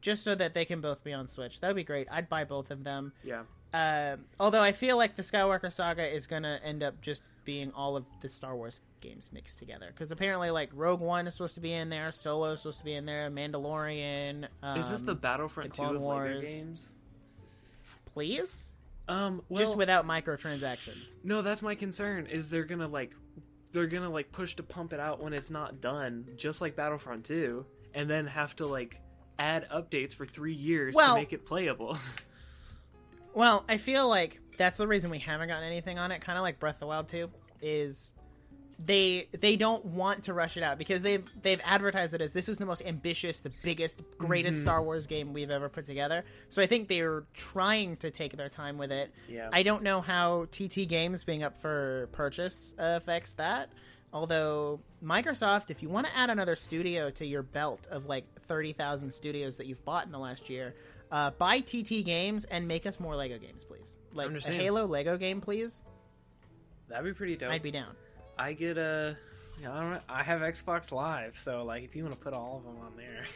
just 0.00 0.22
so 0.22 0.34
that 0.36 0.54
they 0.54 0.64
can 0.64 0.80
both 0.80 1.02
be 1.02 1.12
on 1.12 1.26
Switch. 1.26 1.58
That 1.60 1.66
would 1.68 1.76
be 1.76 1.82
great. 1.84 2.06
I'd 2.10 2.28
buy 2.28 2.44
both 2.44 2.70
of 2.70 2.84
them. 2.84 3.12
yeah. 3.24 3.42
Um 3.74 4.26
although 4.38 4.60
I 4.62 4.72
feel 4.72 4.96
like 4.98 5.16
the 5.16 5.22
Skywalker 5.22 5.72
saga 5.72 6.06
is 6.06 6.26
gonna 6.26 6.60
end 6.62 6.82
up 6.82 7.00
just 7.00 7.22
being 7.44 7.72
all 7.72 7.96
of 7.96 8.06
the 8.20 8.28
Star 8.28 8.54
Wars 8.56 8.80
games 9.00 9.30
mixed 9.32 9.58
together 9.58 9.86
because 9.88 10.10
apparently 10.12 10.50
like 10.50 10.70
Rogue 10.72 11.00
One 11.00 11.26
is 11.26 11.34
supposed 11.34 11.54
to 11.54 11.60
be 11.60 11.72
in 11.72 11.88
there, 11.88 12.12
Solo 12.12 12.52
is 12.52 12.60
supposed 12.60 12.78
to 12.78 12.84
be 12.84 12.94
in 12.94 13.04
there, 13.04 13.30
Mandalorian. 13.30 14.46
Um, 14.62 14.78
Is 14.78 14.90
this 14.90 15.00
the 15.00 15.14
Battlefront 15.14 15.70
the 15.70 15.76
2 15.76 15.82
Clone 15.82 15.96
of 15.96 16.02
Wars. 16.02 16.44
Games? 16.44 16.90
please? 18.14 18.70
Um, 19.08 19.42
well, 19.48 19.58
just 19.58 19.76
without 19.76 20.06
microtransactions. 20.06 21.16
No, 21.24 21.42
that's 21.42 21.62
my 21.62 21.74
concern. 21.74 22.26
Is 22.26 22.48
they're 22.48 22.64
gonna 22.64 22.86
like, 22.88 23.12
they're 23.72 23.86
gonna 23.86 24.10
like 24.10 24.30
push 24.32 24.54
to 24.56 24.62
pump 24.62 24.92
it 24.92 25.00
out 25.00 25.20
when 25.22 25.32
it's 25.32 25.50
not 25.50 25.80
done, 25.80 26.26
just 26.36 26.60
like 26.60 26.76
Battlefront 26.76 27.24
2, 27.24 27.64
and 27.94 28.08
then 28.08 28.26
have 28.26 28.54
to 28.56 28.66
like 28.66 29.00
add 29.38 29.68
updates 29.70 30.14
for 30.14 30.24
three 30.26 30.54
years 30.54 30.94
Well- 30.94 31.14
to 31.14 31.20
make 31.20 31.32
it 31.32 31.44
playable. 31.44 31.96
Well, 33.34 33.64
I 33.66 33.78
feel 33.78 34.06
like 34.10 34.41
that's 34.56 34.76
the 34.76 34.86
reason 34.86 35.10
we 35.10 35.18
haven't 35.18 35.48
gotten 35.48 35.64
anything 35.64 35.98
on 35.98 36.12
it. 36.12 36.20
Kind 36.20 36.38
of 36.38 36.42
like 36.42 36.58
Breath 36.58 36.76
of 36.76 36.80
the 36.80 36.86
Wild 36.86 37.08
2 37.08 37.28
is 37.60 38.12
they 38.84 39.28
they 39.38 39.56
don't 39.56 39.84
want 39.84 40.24
to 40.24 40.34
rush 40.34 40.56
it 40.56 40.62
out 40.62 40.78
because 40.78 41.02
they've 41.02 41.24
they've 41.42 41.60
advertised 41.64 42.14
it 42.14 42.20
as 42.20 42.32
this 42.32 42.48
is 42.48 42.58
the 42.58 42.66
most 42.66 42.82
ambitious, 42.84 43.40
the 43.40 43.52
biggest, 43.62 44.02
greatest 44.18 44.56
mm-hmm. 44.56 44.62
Star 44.62 44.82
Wars 44.82 45.06
game 45.06 45.32
we've 45.32 45.50
ever 45.50 45.68
put 45.68 45.84
together. 45.84 46.24
So 46.48 46.62
I 46.62 46.66
think 46.66 46.88
they're 46.88 47.24
trying 47.34 47.96
to 47.98 48.10
take 48.10 48.36
their 48.36 48.48
time 48.48 48.78
with 48.78 48.90
it. 48.90 49.12
Yeah. 49.28 49.50
I 49.52 49.62
don't 49.62 49.82
know 49.82 50.00
how 50.00 50.46
TT 50.50 50.88
Games 50.88 51.24
being 51.24 51.42
up 51.42 51.56
for 51.56 52.08
purchase 52.12 52.74
affects 52.78 53.34
that. 53.34 53.70
Although 54.12 54.80
Microsoft, 55.02 55.70
if 55.70 55.82
you 55.82 55.88
want 55.88 56.06
to 56.06 56.16
add 56.16 56.28
another 56.28 56.56
studio 56.56 57.10
to 57.10 57.24
your 57.24 57.42
belt 57.42 57.86
of 57.90 58.06
like 58.06 58.24
thirty 58.40 58.72
thousand 58.72 59.12
studios 59.12 59.56
that 59.56 59.66
you've 59.66 59.84
bought 59.84 60.06
in 60.06 60.12
the 60.12 60.18
last 60.18 60.50
year, 60.50 60.74
uh, 61.12 61.30
buy 61.32 61.60
TT 61.60 62.04
Games 62.04 62.44
and 62.46 62.66
make 62.66 62.86
us 62.86 62.98
more 62.98 63.14
Lego 63.14 63.38
games, 63.38 63.62
please. 63.62 63.96
Like 64.14 64.30
a 64.30 64.40
Halo 64.50 64.86
Lego 64.86 65.16
game, 65.16 65.40
please. 65.40 65.84
That'd 66.88 67.04
be 67.04 67.12
pretty 67.12 67.36
dope. 67.36 67.50
I'd 67.52 67.62
be 67.62 67.70
down. 67.70 67.94
I 68.38 68.54
get 68.54 68.76
a, 68.78 69.16
yeah, 69.60 69.72
I 69.72 69.80
don't. 69.80 70.02
I 70.08 70.22
have 70.22 70.40
Xbox 70.40 70.90
Live, 70.90 71.38
so 71.38 71.62
like 71.64 71.84
if 71.84 71.94
you 71.94 72.02
want 72.02 72.18
to 72.18 72.22
put 72.24 72.32
all 72.34 72.56
of 72.58 72.64
them 72.64 72.82
on 72.84 72.96
there. 72.96 73.26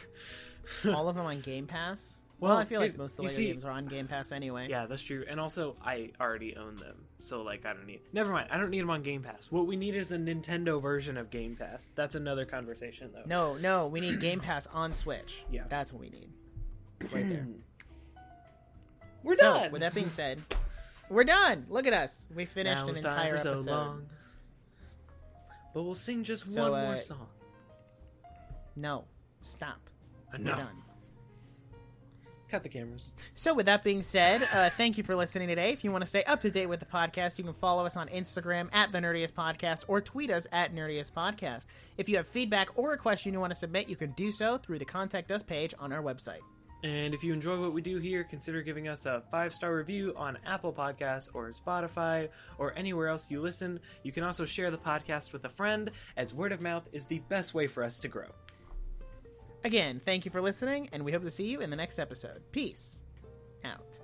All 0.93 1.07
of 1.07 1.15
them 1.15 1.25
on 1.25 1.39
Game 1.39 1.65
Pass. 1.65 2.19
Well, 2.41 2.51
Well, 2.51 2.57
I 2.59 2.65
feel 2.65 2.81
like 2.81 2.97
most 2.97 3.11
of 3.13 3.17
the 3.17 3.21
Lego 3.23 3.33
see- 3.35 3.45
games 3.47 3.63
are 3.63 3.71
on 3.71 3.85
Game 3.85 4.05
Pass 4.07 4.33
anyway. 4.33 4.67
Yeah, 4.69 4.85
that's 4.85 5.01
true. 5.01 5.23
And 5.29 5.39
also, 5.39 5.77
I 5.81 6.11
already 6.19 6.57
own 6.57 6.75
them, 6.75 7.05
so 7.19 7.41
like 7.41 7.65
I 7.65 7.71
don't 7.71 7.85
need. 7.87 8.01
Never 8.11 8.33
mind. 8.33 8.49
I 8.51 8.57
don't 8.57 8.69
need 8.69 8.81
them 8.81 8.89
on 8.89 9.01
Game 9.01 9.23
Pass. 9.23 9.47
What 9.49 9.65
we 9.65 9.77
need 9.77 9.95
is 9.95 10.11
a 10.11 10.17
Nintendo 10.17 10.81
version 10.81 11.15
of 11.15 11.29
Game 11.29 11.55
Pass. 11.55 11.89
That's 11.95 12.15
another 12.15 12.43
conversation, 12.43 13.11
though. 13.13 13.23
No, 13.25 13.55
no, 13.57 13.87
we 13.87 14.01
need 14.01 14.19
Game 14.19 14.41
Pass 14.41 14.67
on 14.73 14.93
Switch. 14.93 15.45
Yeah. 15.49 15.63
That's 15.69 15.93
what 15.93 16.01
we 16.01 16.09
need. 16.09 16.29
Right 17.13 17.29
there. 17.29 17.47
We're 19.27 19.35
So, 19.37 19.53
done. 19.53 19.71
with 19.71 19.81
that 19.81 19.93
being 19.93 20.09
said, 20.09 20.41
we're 21.09 21.23
done. 21.25 21.65
Look 21.69 21.85
at 21.85 21.93
us. 21.93 22.25
We 22.33 22.45
finished 22.45 22.83
now 22.83 22.87
an 22.87 22.95
entire 22.95 23.37
so 23.37 23.51
episode. 23.53 23.69
long. 23.69 24.05
But 25.73 25.83
we'll 25.83 25.95
sing 25.95 26.23
just 26.23 26.47
So, 26.47 26.71
one 26.71 26.79
uh, 26.81 26.85
more 26.87 26.97
song. 26.97 27.27
No, 28.75 29.05
stop. 29.43 29.89
We're 30.31 30.39
Enough. 30.39 30.57
done. 30.59 30.83
Cut 32.49 32.63
the 32.63 32.69
cameras. 32.69 33.11
So, 33.35 33.53
with 33.53 33.65
that 33.65 33.83
being 33.83 34.01
said, 34.03 34.41
uh, 34.53 34.69
thank 34.77 34.97
you 34.97 35.03
for 35.03 35.15
listening 35.15 35.49
today. 35.49 35.71
If 35.71 35.83
you 35.83 35.91
want 35.91 36.03
to 36.03 36.07
stay 36.07 36.23
up 36.23 36.39
to 36.41 36.49
date 36.49 36.67
with 36.67 36.79
the 36.79 36.85
podcast, 36.85 37.37
you 37.37 37.43
can 37.43 37.53
follow 37.53 37.85
us 37.85 37.97
on 37.97 38.07
Instagram 38.07 38.69
at 38.71 38.93
the 38.93 38.99
Nerdiest 38.99 39.33
Podcast 39.33 39.83
or 39.89 39.99
tweet 39.99 40.31
us 40.31 40.47
at 40.53 40.73
Nerdiest 40.73 41.11
Podcast. 41.11 41.63
If 41.97 42.07
you 42.07 42.15
have 42.15 42.27
feedback 42.27 42.69
or 42.75 42.93
a 42.93 42.97
question 42.97 43.33
you 43.33 43.41
want 43.41 43.51
to 43.51 43.59
submit, 43.59 43.89
you 43.89 43.97
can 43.97 44.11
do 44.11 44.31
so 44.31 44.57
through 44.57 44.79
the 44.79 44.85
Contact 44.85 45.29
Us 45.29 45.43
page 45.43 45.73
on 45.77 45.91
our 45.91 46.01
website. 46.01 46.39
And 46.83 47.13
if 47.13 47.23
you 47.23 47.33
enjoy 47.33 47.59
what 47.59 47.73
we 47.73 47.81
do 47.81 47.97
here, 47.97 48.23
consider 48.23 48.61
giving 48.61 48.87
us 48.87 49.05
a 49.05 49.23
five 49.31 49.53
star 49.53 49.75
review 49.75 50.13
on 50.15 50.37
Apple 50.45 50.71
Podcasts 50.71 51.29
or 51.33 51.49
Spotify 51.49 52.29
or 52.57 52.73
anywhere 52.77 53.07
else 53.07 53.31
you 53.31 53.41
listen. 53.41 53.79
You 54.03 54.11
can 54.11 54.23
also 54.23 54.45
share 54.45 54.69
the 54.69 54.77
podcast 54.77 55.33
with 55.33 55.45
a 55.45 55.49
friend, 55.49 55.89
as 56.17 56.33
word 56.33 56.51
of 56.51 56.61
mouth 56.61 56.87
is 56.91 57.05
the 57.05 57.19
best 57.29 57.53
way 57.53 57.67
for 57.67 57.83
us 57.83 57.99
to 57.99 58.07
grow. 58.07 58.29
Again, 59.63 59.99
thank 60.05 60.23
you 60.23 60.31
for 60.31 60.41
listening, 60.41 60.87
and 60.91 61.03
we 61.03 61.11
hope 61.11 61.23
to 61.23 61.31
see 61.31 61.47
you 61.47 61.61
in 61.61 61.69
the 61.69 61.75
next 61.75 61.97
episode. 61.99 62.41
Peace 62.51 63.01
out. 63.63 63.97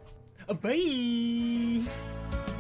Bye! 0.61 2.52